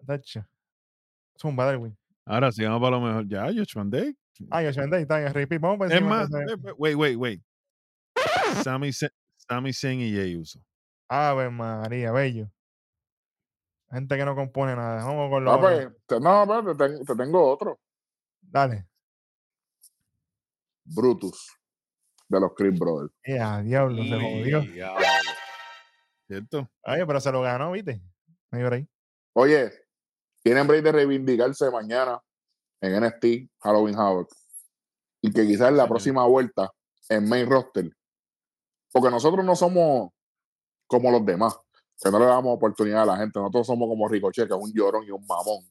Es 0.06 1.44
un 1.44 1.56
Darwin. 1.56 1.96
Ahora 2.24 2.52
sí, 2.52 2.64
vamos 2.64 2.80
para 2.80 2.96
lo 2.96 3.00
mejor. 3.00 3.28
Ya, 3.28 3.46
Judgment 3.46 3.92
Day. 3.92 4.16
Ah, 4.50 4.62
yo 4.62 4.70
Day 4.70 5.02
está 5.02 5.20
en 5.20 5.34
repeat. 5.34 5.60
Vamos 5.60 5.90
Es 5.90 6.02
más, 6.02 6.28
eh, 6.30 6.72
wait, 6.76 6.96
wait, 6.96 7.16
wait. 7.16 7.42
Sammy, 8.62 8.90
Sammy 8.92 9.72
Zayn 9.72 10.00
y 10.00 10.12
Jey 10.12 10.36
Uso. 10.36 10.60
Ave 11.08 11.50
María, 11.50 12.12
bello. 12.12 12.50
Gente 13.90 14.16
que 14.16 14.24
no 14.24 14.34
compone 14.34 14.76
nada. 14.76 15.04
Vamos 15.04 15.30
con 15.30 15.44
lo 15.44 15.52
no, 15.52 15.60
pues, 15.60 15.88
no, 16.20 16.76
te, 16.76 17.04
te, 17.04 17.16
tengo 17.16 17.50
otro. 17.50 17.80
Dale. 18.42 18.86
Brutus, 20.84 21.57
de 22.28 22.40
los 22.40 22.54
Creed 22.54 22.78
Brothers. 22.78 23.12
Ya, 23.26 23.62
diablo, 23.62 24.02
se 24.02 24.10
jodió. 24.10 24.62
¿Cierto? 26.26 26.70
Oye, 26.84 27.06
pero 27.06 27.20
se 27.20 27.32
lo 27.32 27.40
ganó, 27.40 27.72
¿viste? 27.72 28.02
Ahí. 28.50 28.88
Oye, 29.34 29.72
tienen 30.42 30.66
break 30.66 30.82
de 30.84 30.92
reivindicarse 30.92 31.70
mañana 31.70 32.20
en 32.80 33.02
NXT 33.02 33.50
Halloween 33.60 33.96
Havoc. 33.96 34.30
Y 35.22 35.32
que 35.32 35.46
quizás 35.46 35.68
en 35.68 35.76
la 35.76 35.88
próxima 35.88 36.26
vuelta 36.26 36.70
en 37.08 37.28
main 37.28 37.48
roster. 37.48 37.90
Porque 38.92 39.10
nosotros 39.10 39.44
no 39.44 39.56
somos 39.56 40.10
como 40.86 41.10
los 41.10 41.24
demás, 41.24 41.56
que 42.02 42.10
no 42.10 42.18
le 42.18 42.26
damos 42.26 42.56
oportunidad 42.56 43.02
a 43.02 43.06
la 43.06 43.16
gente. 43.16 43.38
Nosotros 43.38 43.66
somos 43.66 43.88
como 43.88 44.08
Ricochet, 44.08 44.48
que 44.48 44.54
es 44.54 44.60
un 44.60 44.72
llorón 44.72 45.04
y 45.04 45.10
un 45.10 45.24
mamón. 45.26 45.70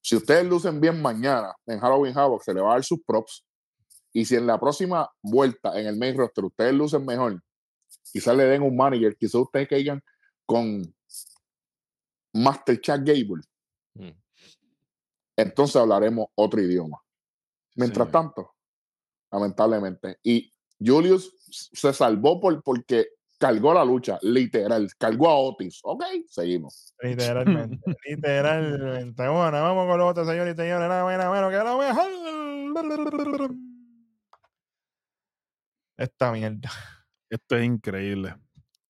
Si 0.00 0.16
ustedes 0.16 0.46
lucen 0.46 0.80
bien 0.80 1.00
mañana 1.00 1.54
en 1.66 1.80
Halloween 1.80 2.16
Havoc, 2.16 2.42
se 2.42 2.54
le 2.54 2.60
va 2.60 2.70
a 2.70 2.74
dar 2.74 2.84
sus 2.84 3.00
props. 3.04 3.45
Y 4.16 4.24
si 4.24 4.34
en 4.34 4.46
la 4.46 4.58
próxima 4.58 5.10
vuelta 5.20 5.78
en 5.78 5.86
el 5.88 5.98
main 5.98 6.16
roster 6.16 6.42
ustedes 6.42 6.72
lucen 6.72 7.04
mejor, 7.04 7.38
quizás 8.10 8.34
le 8.34 8.44
den 8.44 8.62
un 8.62 8.74
manager, 8.74 9.14
quizás 9.14 9.34
ustedes 9.34 9.68
caigan 9.68 10.02
con 10.46 10.82
Master 12.32 12.80
Chat 12.80 13.00
Gable. 13.00 13.42
Mm. 13.92 14.18
Entonces 15.36 15.76
hablaremos 15.76 16.28
otro 16.34 16.62
idioma. 16.62 16.96
Mientras 17.74 18.10
tanto, 18.10 18.54
lamentablemente. 19.30 20.16
Y 20.22 20.50
Julius 20.80 21.30
se 21.74 21.92
salvó 21.92 22.40
por, 22.40 22.62
porque 22.62 23.08
cargó 23.38 23.74
la 23.74 23.84
lucha, 23.84 24.18
literal. 24.22 24.88
Cargó 24.96 25.28
a 25.28 25.38
Otis. 25.38 25.80
Ok, 25.82 26.04
seguimos. 26.26 26.94
Literalmente. 27.02 27.78
literalmente. 28.08 29.28
Bueno, 29.28 29.62
vamos 29.62 29.86
con 29.86 29.98
los 29.98 30.10
otros 30.10 30.26
señores 30.26 30.54
y 30.54 30.56
señores. 30.56 30.88
Nada 30.88 31.04
menos, 31.04 31.30
menos 31.30 31.50
que 31.50 31.58
lo 31.58 31.76
mejor. 31.76 33.65
Esta 35.96 36.32
mierda. 36.32 36.70
Esto 37.30 37.56
es 37.56 37.64
increíble. 37.64 38.34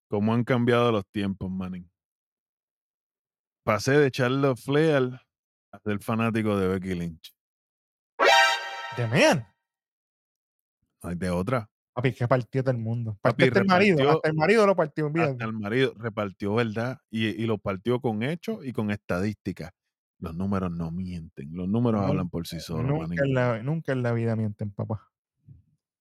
Cómo 0.09 0.33
han 0.33 0.43
cambiado 0.43 0.91
los 0.91 1.05
tiempos, 1.07 1.49
Manning. 1.49 1.89
Pasé 3.65 3.93
de 3.93 4.11
Charlotte 4.11 4.57
Flair 4.59 5.19
a 5.73 5.79
ser 5.79 5.99
fanático 6.01 6.57
de 6.57 6.67
Becky 6.69 6.93
Lynch. 6.95 7.33
De 8.95 9.07
man. 9.07 9.45
No 11.03 11.09
hay 11.09 11.15
de 11.15 11.29
otra. 11.29 11.69
Papi, 11.93 12.13
que 12.13 12.27
partió 12.27 12.63
todo 12.63 12.71
el 12.71 12.77
mundo. 12.77 13.17
Papi, 13.21 13.45
Partió 13.45 13.61
el 13.61 13.67
marido. 13.67 14.09
Hasta 14.11 14.29
el 14.29 14.35
marido 14.35 14.65
lo 14.67 14.75
partió. 14.75 15.07
olvídate. 15.07 15.31
Hasta 15.31 15.45
el 15.45 15.53
marido 15.53 15.93
repartió 15.97 16.53
verdad 16.55 16.99
y, 17.09 17.27
y 17.27 17.45
lo 17.45 17.57
partió 17.57 17.99
con 17.99 18.23
hechos 18.23 18.63
y 18.65 18.71
con 18.71 18.91
estadísticas. 18.91 19.71
Los 20.19 20.35
números 20.35 20.71
no 20.71 20.91
mienten. 20.91 21.49
Los 21.55 21.67
números 21.67 22.01
No, 22.01 22.07
hablan 22.07 22.29
por 22.29 22.47
sí 22.47 22.59
solos, 22.59 22.85
nunca, 22.85 23.07
Manning. 23.07 23.19
en 23.25 23.33
la, 23.33 23.63
nunca 23.63 23.91
en 23.91 24.03
la 24.03 24.13
vida 24.13 24.35
mienten, 24.35 24.71
papá. 24.71 25.07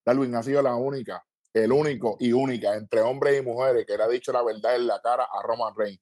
Darwin 0.07 0.35
ha 0.37 0.43
sido 0.43 0.63
la 0.63 0.77
única, 0.77 1.23
el 1.53 1.73
único 1.73 2.17
y 2.21 2.33
única 2.33 2.77
entre 2.77 3.01
hombres 3.01 3.39
y 3.41 3.45
mujeres 3.45 3.85
que 3.87 3.97
le 3.97 4.05
ha 4.05 4.09
dicho 4.09 4.33
la 4.33 4.43
verdad 4.43 4.77
en 4.77 4.87
la 4.87 5.01
cara 5.03 5.25
a 5.25 5.43
Roman 5.43 5.75
Reigns. 5.77 6.01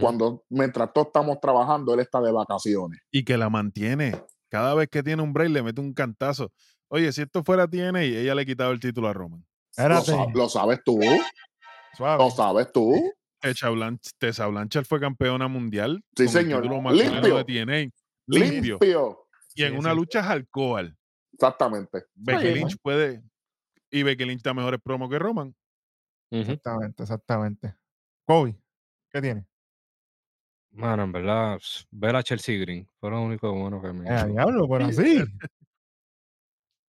Cuando 0.00 0.44
mientras 0.48 0.92
todos 0.92 1.08
estamos 1.08 1.38
trabajando, 1.40 1.94
él 1.94 2.00
está 2.00 2.20
de 2.20 2.32
vacaciones. 2.32 2.98
Y 3.12 3.24
que 3.24 3.36
la 3.36 3.48
mantiene. 3.48 4.20
Cada 4.48 4.74
vez 4.74 4.88
que 4.88 5.00
tiene 5.02 5.22
un 5.22 5.32
break 5.32 5.50
le 5.50 5.62
mete 5.62 5.80
un 5.80 5.94
cantazo. 5.94 6.50
Oye, 6.88 7.12
si 7.12 7.22
esto 7.22 7.44
fuera 7.44 7.68
TNA, 7.68 8.02
ella 8.02 8.34
le 8.34 8.44
quitaba 8.44 8.72
el 8.72 8.80
título 8.80 9.06
a 9.08 9.12
Roman. 9.12 9.40
Lo, 9.40 9.82
Espérate. 9.84 10.06
sa- 10.06 10.26
lo 10.34 10.48
sabes 10.48 10.80
tú, 10.84 10.98
Suave. 11.96 12.24
lo 12.24 12.30
sabes 12.30 12.72
tú. 12.72 13.12
Tessa 13.40 13.70
Blanch- 13.70 14.10
Tessa 14.18 14.46
Blanchard 14.48 14.86
fue 14.86 14.98
campeona 14.98 15.46
mundial. 15.46 16.02
Sí, 16.16 16.26
señor. 16.26 16.64
Limpio. 16.66 17.36
de 17.36 17.44
TNA. 17.44 17.76
Limpio. 18.26 18.78
Limpio. 18.80 19.26
Y 19.54 19.62
en 19.62 19.72
Sí, 19.72 19.78
una 19.78 19.90
sí. 19.90 19.96
lucha 19.96 20.20
es 20.20 20.26
alcohol. 20.26 20.96
Exactamente. 21.32 22.04
Becky 22.14 22.54
Lynch 22.54 22.76
puede. 22.82 23.22
Y 23.90 24.02
Becky 24.02 24.24
Lynch 24.24 24.38
está 24.38 24.54
mejores 24.54 24.80
promo 24.82 25.08
que 25.08 25.18
Roman. 25.18 25.54
Exactamente, 26.30 27.02
exactamente. 27.04 27.76
Kobe, 28.26 28.56
¿qué 29.12 29.20
tiene? 29.22 29.46
Mano, 30.72 31.04
en 31.04 31.12
verdad, 31.12 31.58
ver 31.90 32.16
a 32.16 32.22
Chelsea 32.22 32.58
Green 32.60 32.86
fue 33.00 33.10
lo 33.10 33.22
único 33.22 33.52
bueno 33.52 33.80
que 33.80 33.92
me 33.92 34.06
Eh, 34.08 34.12
a 34.12 34.16
hizo. 34.18 34.26
diablo, 34.28 34.68
pero 34.68 34.84
así. 34.86 35.24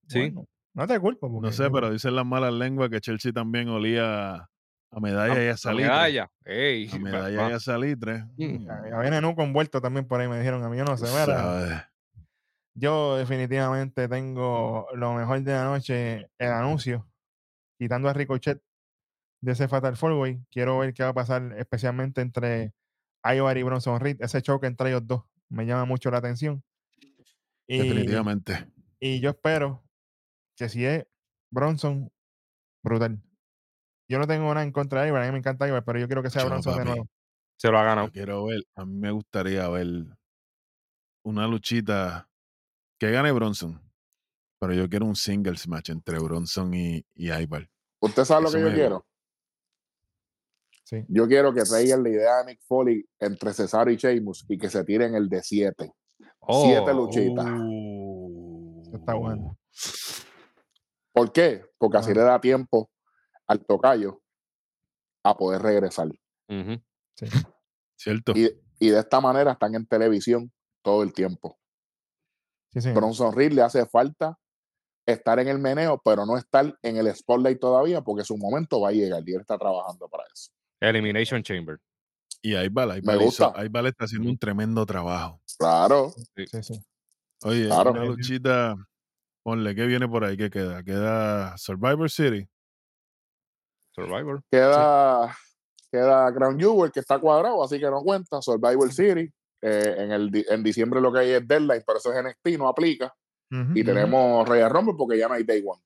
Sí. 0.07 0.19
Bueno, 0.19 0.45
no 0.73 0.87
te 0.87 0.99
culpo. 0.99 1.31
Porque 1.31 1.47
No 1.47 1.51
sé, 1.53 1.69
pero 1.69 1.91
dicen 1.91 2.15
las 2.15 2.25
malas 2.25 2.53
lenguas 2.53 2.89
que 2.89 2.99
Chelsea 2.99 3.31
también 3.31 3.69
olía 3.69 4.35
a 4.91 4.99
medalla 5.01 5.43
y 5.43 5.47
a 5.49 5.57
salitre. 5.57 5.89
medalla. 5.89 6.31
Ey, 6.45 6.89
A 6.91 6.97
medalla 6.99 7.41
va. 7.43 7.49
y 7.49 7.53
a 7.53 7.59
salitre. 7.59 8.23
Mm. 8.37 8.65
Ya, 8.65 8.89
ya 8.89 8.99
viene 9.01 9.21
Nuco 9.21 9.43
envuelto 9.43 9.81
también 9.81 10.07
por 10.07 10.19
ahí, 10.19 10.27
me 10.27 10.37
dijeron 10.39 10.63
a 10.63 10.69
mí, 10.69 10.77
yo 10.77 10.85
no 10.85 10.97
sé, 10.97 11.05
¿Sabes? 11.07 11.83
Yo 12.79 13.17
definitivamente 13.17 14.07
tengo 14.07 14.87
lo 14.93 15.13
mejor 15.13 15.41
de 15.41 15.51
la 15.51 15.65
noche, 15.65 16.29
el 16.37 16.51
anuncio, 16.51 17.09
quitando 17.79 18.07
a 18.07 18.13
Ricochet 18.13 18.61
de 19.41 19.51
ese 19.51 19.67
Fatal 19.67 19.97
Four 19.97 20.13
Way, 20.13 20.45
quiero 20.51 20.77
ver 20.77 20.93
qué 20.93 21.03
va 21.03 21.09
a 21.09 21.13
pasar 21.13 21.55
especialmente 21.57 22.21
entre 22.21 22.73
Ivar 23.23 23.57
y 23.57 23.63
Bronson 23.63 23.99
Reed, 23.99 24.21
ese 24.21 24.41
choque 24.41 24.67
entre 24.67 24.89
ellos 24.89 25.07
dos 25.07 25.23
me 25.49 25.65
llama 25.65 25.85
mucho 25.85 26.11
la 26.11 26.17
atención. 26.17 26.63
Y, 27.67 27.79
Definitivamente. 27.79 28.71
y 28.99 29.19
yo 29.19 29.31
espero 29.31 29.83
que 30.55 30.69
si 30.69 30.85
es 30.85 31.05
Bronson, 31.51 32.11
brutal. 32.83 33.21
Yo 34.09 34.19
no 34.19 34.27
tengo 34.27 34.53
nada 34.53 34.63
en 34.63 34.71
contra 34.71 35.01
de 35.01 35.09
Ivar, 35.09 35.23
a 35.23 35.25
mí 35.25 35.31
me 35.31 35.39
encanta 35.39 35.67
Ivar, 35.67 35.83
pero 35.83 35.99
yo 35.99 36.07
quiero 36.07 36.21
que 36.21 36.29
sea 36.29 36.43
Yo, 36.43 36.49
Bronson 36.49 36.77
de 36.77 36.85
nuevo. 36.85 37.07
Se 37.57 37.71
lo 37.71 37.79
ha 37.79 37.81
Yo 37.81 37.87
ganado. 37.87 38.11
quiero 38.11 38.45
ver, 38.45 38.63
a 38.75 38.85
mí 38.85 38.93
me 38.93 39.11
gustaría 39.11 39.67
ver 39.67 39.87
una 41.23 41.47
luchita 41.47 42.29
que 42.97 43.11
gane 43.11 43.31
Bronson. 43.31 43.81
Pero 44.59 44.73
yo 44.73 44.89
quiero 44.89 45.05
un 45.05 45.15
singles 45.15 45.67
match 45.67 45.89
entre 45.89 46.19
Bronson 46.19 46.73
y, 46.73 47.05
y 47.13 47.31
Ivar. 47.31 47.69
¿Usted 47.99 48.25
sabe 48.25 48.43
lo 48.43 48.49
Eso 48.49 48.57
que 48.57 48.63
yo 48.63 48.73
quiero? 48.73 49.05
Sí. 50.83 51.05
Yo 51.09 51.27
quiero 51.27 51.53
que 51.53 51.63
traigan 51.63 52.01
la 52.01 52.09
idea 52.09 52.37
de 52.37 52.45
Mick 52.45 52.61
Foley 52.65 53.05
entre 53.19 53.53
Cesaro 53.53 53.91
y 53.91 53.97
Sheamus 53.97 54.45
y 54.47 54.57
que 54.57 54.69
se 54.69 54.83
tiren 54.83 55.15
el 55.15 55.27
de 55.29 55.43
7. 55.43 55.75
Siete 55.79 56.91
Oh, 56.91 56.93
luchitas. 56.93 57.45
Uh, 57.45 58.91
está 58.95 59.13
bueno. 59.15 59.57
¿Por 61.11 61.31
qué? 61.31 61.65
Porque 61.77 61.97
así 61.97 62.13
le 62.13 62.21
da 62.21 62.39
tiempo 62.39 62.89
al 63.47 63.65
tocayo 63.65 64.21
a 65.23 65.35
poder 65.35 65.61
regresar. 65.61 66.07
Cierto. 67.95 68.33
Y, 68.35 68.49
y 68.79 68.89
de 68.89 68.99
esta 68.99 69.19
manera 69.19 69.51
están 69.53 69.75
en 69.75 69.85
televisión 69.85 70.51
todo 70.81 71.03
el 71.03 71.11
tiempo. 71.13 71.59
Sí, 72.81 72.89
sí. 72.89 72.91
Bronson 72.93 73.33
Reed 73.35 73.53
le 73.53 73.61
hace 73.63 73.85
falta 73.85 74.37
estar 75.05 75.39
en 75.39 75.47
el 75.47 75.57
meneo, 75.57 76.01
pero 76.03 76.25
no 76.25 76.37
estar 76.37 76.77
en 76.81 76.97
el 76.97 77.15
spotlight 77.15 77.59
todavía 77.59 78.01
porque 78.01 78.23
su 78.23 78.37
momento 78.37 78.81
va 78.81 78.89
a 78.89 78.91
llegar 78.91 79.23
y 79.25 79.33
él 79.33 79.41
está 79.41 79.57
trabajando 79.57 80.07
para 80.09 80.23
eso. 80.31 80.51
Elimination 80.81 81.41
Chamber. 81.41 81.79
Y 82.41 82.55
hizo- 83.23 83.45
gusta. 83.49 83.65
Ivar 83.65 83.85
está 83.87 84.05
haciendo 84.05 84.29
un 84.29 84.37
tremendo 84.37 84.85
trabajo. 84.85 85.41
Claro, 85.57 86.11
Sí, 86.35 86.45
sí. 86.61 86.79
Oye, 87.43 87.65
Claro. 87.67 87.91
una 87.91 88.05
luchita, 88.05 88.75
ponle, 89.43 89.73
¿qué 89.75 89.85
viene 89.85 90.07
por 90.07 90.23
ahí? 90.23 90.35
¿Qué 90.37 90.49
queda? 90.49 90.83
Queda 90.83 91.57
Survivor 91.57 92.09
City. 92.11 92.47
Survivor. 93.95 94.43
queda, 94.51 95.35
queda 95.91 96.31
Crown 96.33 96.59
Jewel 96.59 96.91
que 96.91 96.99
está 96.99 97.17
cuadrado, 97.19 97.63
así 97.63 97.79
que 97.79 97.89
no 97.89 98.01
cuenta. 98.01 98.41
Survival 98.41 98.91
City. 98.91 99.31
Eh, 99.61 99.95
en, 99.97 100.11
el, 100.11 100.45
en 100.49 100.63
diciembre 100.63 101.01
lo 101.01 101.11
que 101.11 101.19
hay 101.19 101.31
es 101.31 101.47
deadline, 101.47 101.83
pero 101.85 101.99
eso 101.99 102.13
es 102.13 102.23
NXT, 102.23 102.57
no 102.59 102.67
aplica. 102.67 103.13
Y 103.73 103.83
tenemos 103.83 104.47
Royal 104.47 104.69
Rumble 104.69 104.95
porque 104.97 105.17
ya 105.17 105.29
no 105.29 105.35
hay 105.35 105.43
Day 105.43 105.63
One. 105.65 105.81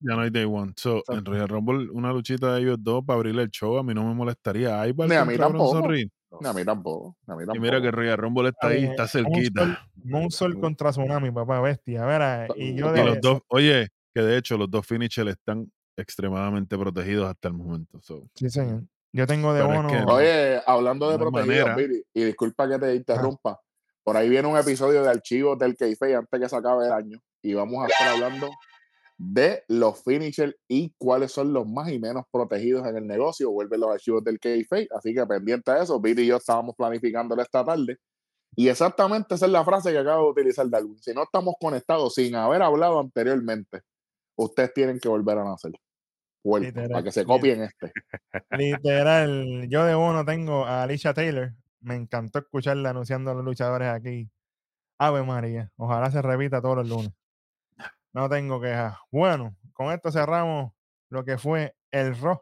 Ya 0.00 0.14
no 0.14 0.20
hay 0.20 0.30
Day 0.30 0.44
One. 0.44 0.74
So, 0.76 1.02
en. 1.08 1.24
Royal 1.24 1.48
Rumble, 1.48 1.88
una 1.90 2.12
luchita 2.12 2.54
de 2.54 2.60
ellos 2.60 2.76
dos 2.78 3.02
para 3.04 3.16
abrir 3.16 3.38
el 3.38 3.50
show, 3.50 3.78
a 3.78 3.82
mí 3.82 3.94
no 3.94 4.04
me 4.04 4.14
molestaría. 4.14 4.86
Ivar 4.86 5.08
Ni 5.08 5.14
a 5.14 5.24
mí 5.24 5.36
tampoco. 5.38 5.80
Ni 5.88 6.48
a 6.48 6.52
mí 6.52 6.64
tampoco. 6.64 7.16
ni 7.26 7.32
a 7.32 7.36
mí 7.36 7.44
Y 7.54 7.58
mira 7.58 7.80
que 7.80 7.90
Royal 7.90 8.18
Rumble 8.18 8.50
está 8.50 8.68
ahí, 8.68 8.78
Oye, 8.78 8.90
está 8.90 9.08
cerquita. 9.08 9.88
Sol 10.28 10.60
contra 10.60 10.90
tsunami, 10.90 11.30
papá, 11.30 11.60
bestia. 11.60 12.02
A 12.02 12.06
ver, 12.06 12.50
y 12.56 12.74
yo 12.74 12.90
Y 12.90 12.98
de. 12.98 13.04
los 13.04 13.20
dos, 13.22 13.40
oye, 13.48 13.88
que 14.14 14.20
de 14.20 14.36
hecho 14.36 14.58
los 14.58 14.70
dos 14.70 14.86
finishers 14.86 15.30
están 15.30 15.70
extremadamente 15.96 16.76
protegidos 16.76 17.28
hasta 17.28 17.48
el 17.48 17.54
momento. 17.54 17.98
So, 18.02 18.28
Sí, 18.34 18.50
señor. 18.50 18.82
Yo 19.16 19.26
tengo 19.26 19.54
de 19.54 19.60
es 19.62 19.66
bono. 19.66 19.88
que- 19.88 20.04
Oye, 20.12 20.60
hablando 20.66 21.10
de 21.10 21.18
protegidos. 21.18 21.74
Billy, 21.74 22.04
y 22.12 22.24
disculpa 22.24 22.68
que 22.68 22.78
te 22.78 22.94
interrumpa, 22.94 23.58
por 24.04 24.14
ahí 24.16 24.28
viene 24.28 24.46
un 24.46 24.58
episodio 24.58 25.02
de 25.02 25.08
archivos 25.08 25.58
del 25.58 25.74
Keife 25.74 26.14
antes 26.14 26.38
que 26.38 26.48
se 26.50 26.54
acabe 26.56 26.86
el 26.86 26.92
año 26.92 27.18
y 27.42 27.54
vamos 27.54 27.82
a 27.82 27.86
estar 27.86 28.08
hablando 28.08 28.50
de 29.16 29.64
los 29.68 30.02
finishers 30.04 30.54
y 30.68 30.94
cuáles 30.98 31.32
son 31.32 31.50
los 31.54 31.66
más 31.66 31.90
y 31.90 31.98
menos 31.98 32.24
protegidos 32.30 32.86
en 32.86 32.98
el 32.98 33.06
negocio. 33.06 33.50
Vuelven 33.50 33.80
los 33.80 33.90
archivos 33.90 34.22
del 34.22 34.38
Keife, 34.38 34.86
así 34.94 35.14
que 35.14 35.24
pendiente 35.26 35.72
de 35.72 35.82
eso, 35.82 35.98
Billy 35.98 36.24
y 36.24 36.26
yo 36.26 36.36
estábamos 36.36 36.74
planificándolo 36.76 37.40
esta 37.40 37.64
tarde. 37.64 37.96
Y 38.54 38.68
exactamente 38.68 39.34
esa 39.34 39.46
es 39.46 39.52
la 39.52 39.64
frase 39.64 39.92
que 39.92 39.98
acabo 39.98 40.24
de 40.26 40.30
utilizar 40.32 40.68
Darwin. 40.68 40.98
Si 41.02 41.14
no 41.14 41.22
estamos 41.22 41.54
conectados 41.58 42.14
sin 42.14 42.34
haber 42.34 42.60
hablado 42.62 43.00
anteriormente, 43.00 43.80
ustedes 44.36 44.74
tienen 44.74 44.98
que 45.00 45.08
volver 45.08 45.38
a 45.38 45.44
nacer. 45.44 45.72
Literal, 46.60 46.90
para 46.90 47.02
que 47.02 47.12
se 47.12 47.24
copien 47.24 47.62
este. 47.62 47.92
Literal, 48.50 49.68
yo 49.68 49.84
de 49.84 49.94
bono 49.94 50.24
tengo 50.24 50.64
a 50.64 50.84
Alicia 50.84 51.12
Taylor. 51.12 51.52
Me 51.80 51.96
encantó 51.96 52.38
escucharla 52.38 52.90
anunciando 52.90 53.30
a 53.30 53.34
los 53.34 53.44
luchadores 53.44 53.88
aquí. 53.88 54.30
Ave 54.98 55.22
María, 55.24 55.70
ojalá 55.76 56.10
se 56.10 56.22
repita 56.22 56.62
todos 56.62 56.76
los 56.76 56.88
lunes. 56.88 57.12
No 58.12 58.28
tengo 58.28 58.60
quejas. 58.60 58.96
Bueno, 59.10 59.56
con 59.72 59.92
esto 59.92 60.10
cerramos 60.10 60.72
lo 61.10 61.24
que 61.24 61.36
fue 61.36 61.74
el 61.90 62.16
Raw 62.16 62.40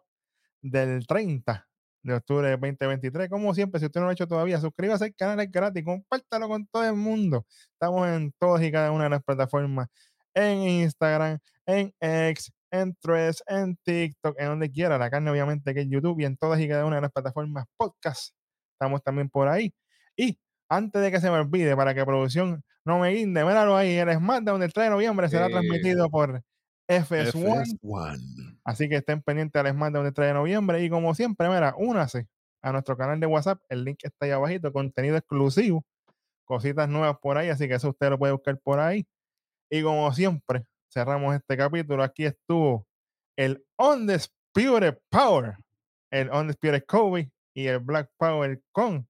del 0.62 1.06
30 1.06 1.66
de 2.02 2.14
octubre 2.14 2.46
de 2.46 2.56
2023. 2.56 3.28
Como 3.28 3.54
siempre, 3.54 3.80
si 3.80 3.86
usted 3.86 4.00
no 4.00 4.06
lo 4.06 4.10
ha 4.10 4.12
hecho 4.12 4.28
todavía, 4.28 4.60
suscríbase 4.60 5.04
al 5.04 5.14
canal, 5.14 5.40
es 5.40 5.50
gratis, 5.50 5.84
compártalo 5.84 6.48
con 6.48 6.66
todo 6.66 6.84
el 6.84 6.94
mundo. 6.94 7.44
Estamos 7.72 8.06
en 8.08 8.32
todas 8.38 8.62
y 8.62 8.70
cada 8.70 8.92
una 8.92 9.04
de 9.04 9.10
las 9.10 9.22
plataformas, 9.24 9.88
en 10.34 10.58
Instagram, 10.58 11.38
en 11.66 11.92
X, 12.00 12.52
en 12.74 12.94
Threads, 12.96 13.42
en 13.46 13.76
TikTok, 13.76 14.34
en 14.38 14.46
donde 14.46 14.70
quiera. 14.70 14.98
La 14.98 15.08
carne, 15.08 15.30
obviamente, 15.30 15.72
que 15.72 15.82
es 15.82 15.88
YouTube 15.88 16.20
y 16.20 16.24
en 16.24 16.36
todas 16.36 16.60
y 16.60 16.68
cada 16.68 16.84
una 16.84 16.96
de 16.96 17.02
las 17.02 17.12
plataformas 17.12 17.66
podcast. 17.76 18.34
Estamos 18.72 19.02
también 19.02 19.28
por 19.30 19.48
ahí. 19.48 19.72
Y 20.16 20.38
antes 20.68 21.00
de 21.00 21.12
que 21.12 21.20
se 21.20 21.30
me 21.30 21.38
olvide, 21.38 21.76
para 21.76 21.94
que 21.94 22.04
producción 22.04 22.64
no 22.84 22.98
me 22.98 23.10
guinde, 23.10 23.44
míralo 23.44 23.76
ahí. 23.76 23.94
El 23.94 24.12
SmackDown 24.12 24.60
del 24.60 24.72
3 24.72 24.86
de 24.86 24.90
noviembre 24.90 25.28
será 25.28 25.48
transmitido 25.48 26.10
por 26.10 26.42
FS1. 26.88 28.58
Así 28.64 28.88
que 28.88 28.96
estén 28.96 29.22
pendientes 29.22 29.60
al 29.60 29.70
SmackDown 29.72 30.04
del 30.04 30.14
3 30.14 30.28
de 30.28 30.34
noviembre. 30.34 30.82
Y 30.82 30.90
como 30.90 31.14
siempre, 31.14 31.48
mira, 31.48 31.74
únase 31.78 32.26
a 32.60 32.72
nuestro 32.72 32.96
canal 32.96 33.20
de 33.20 33.26
WhatsApp. 33.26 33.62
El 33.68 33.84
link 33.84 34.00
está 34.02 34.26
ahí 34.26 34.32
abajito, 34.32 34.72
contenido 34.72 35.16
exclusivo, 35.16 35.84
cositas 36.44 36.88
nuevas 36.88 37.18
por 37.22 37.38
ahí, 37.38 37.50
así 37.50 37.68
que 37.68 37.74
eso 37.74 37.90
usted 37.90 38.10
lo 38.10 38.18
puede 38.18 38.32
buscar 38.32 38.58
por 38.58 38.80
ahí. 38.80 39.06
Y 39.70 39.82
como 39.82 40.12
siempre, 40.12 40.66
cerramos 40.94 41.34
este 41.34 41.56
capítulo. 41.56 42.02
Aquí 42.02 42.24
estuvo 42.24 42.86
el 43.36 43.64
Undisputed 43.76 44.96
Power, 45.10 45.56
el 46.10 46.30
Undisputed 46.30 46.84
Kobe 46.86 47.30
y 47.52 47.66
el 47.66 47.80
Black 47.80 48.08
Power 48.16 48.62
con 48.72 49.06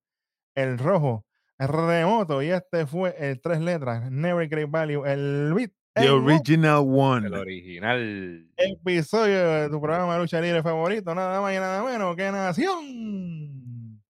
el 0.57 0.79
rojo 0.79 1.25
remoto. 1.59 2.43
Y 2.43 2.49
este 2.49 2.87
fue 2.87 3.15
el 3.19 3.41
tres 3.41 3.61
letras, 3.61 4.11
Never 4.11 4.49
Great 4.49 4.71
Value, 4.71 5.05
el 5.05 5.53
beat. 5.55 5.71
The 5.95 6.11
original 6.11 6.85
one. 6.85 7.29
El 7.29 7.35
original. 7.35 8.49
Episodio 8.57 9.47
de 9.47 9.69
tu 9.69 9.81
programa 9.81 10.15
de 10.15 10.21
lucha 10.23 10.41
libre 10.41 10.61
favorito, 10.61 11.15
nada 11.15 11.41
más 11.41 11.55
y 11.55 11.59
nada 11.59 11.85
menos 11.85 12.17
que 12.17 12.33
Nación. 12.33 14.03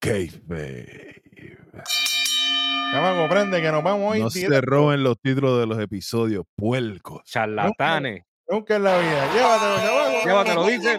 Kayfabe. 0.00 1.22
Ya 2.92 3.14
comprende 3.16 3.60
que 3.60 3.70
nos 3.70 3.82
vamos 3.82 4.12
hoy. 4.12 4.20
No 4.20 4.30
se 4.30 4.60
roben 4.60 5.02
los 5.02 5.20
títulos 5.20 5.60
de 5.60 5.66
los 5.66 5.78
episodios, 5.78 6.44
puercos. 6.56 7.22
Charlatanes. 7.24 8.24
Nunca, 8.48 8.76
en 8.76 8.84
la 8.84 8.98
vida. 8.98 9.32
Llévatelo, 9.34 10.24
Llévatelo, 10.24 10.66
dicen. 10.66 10.98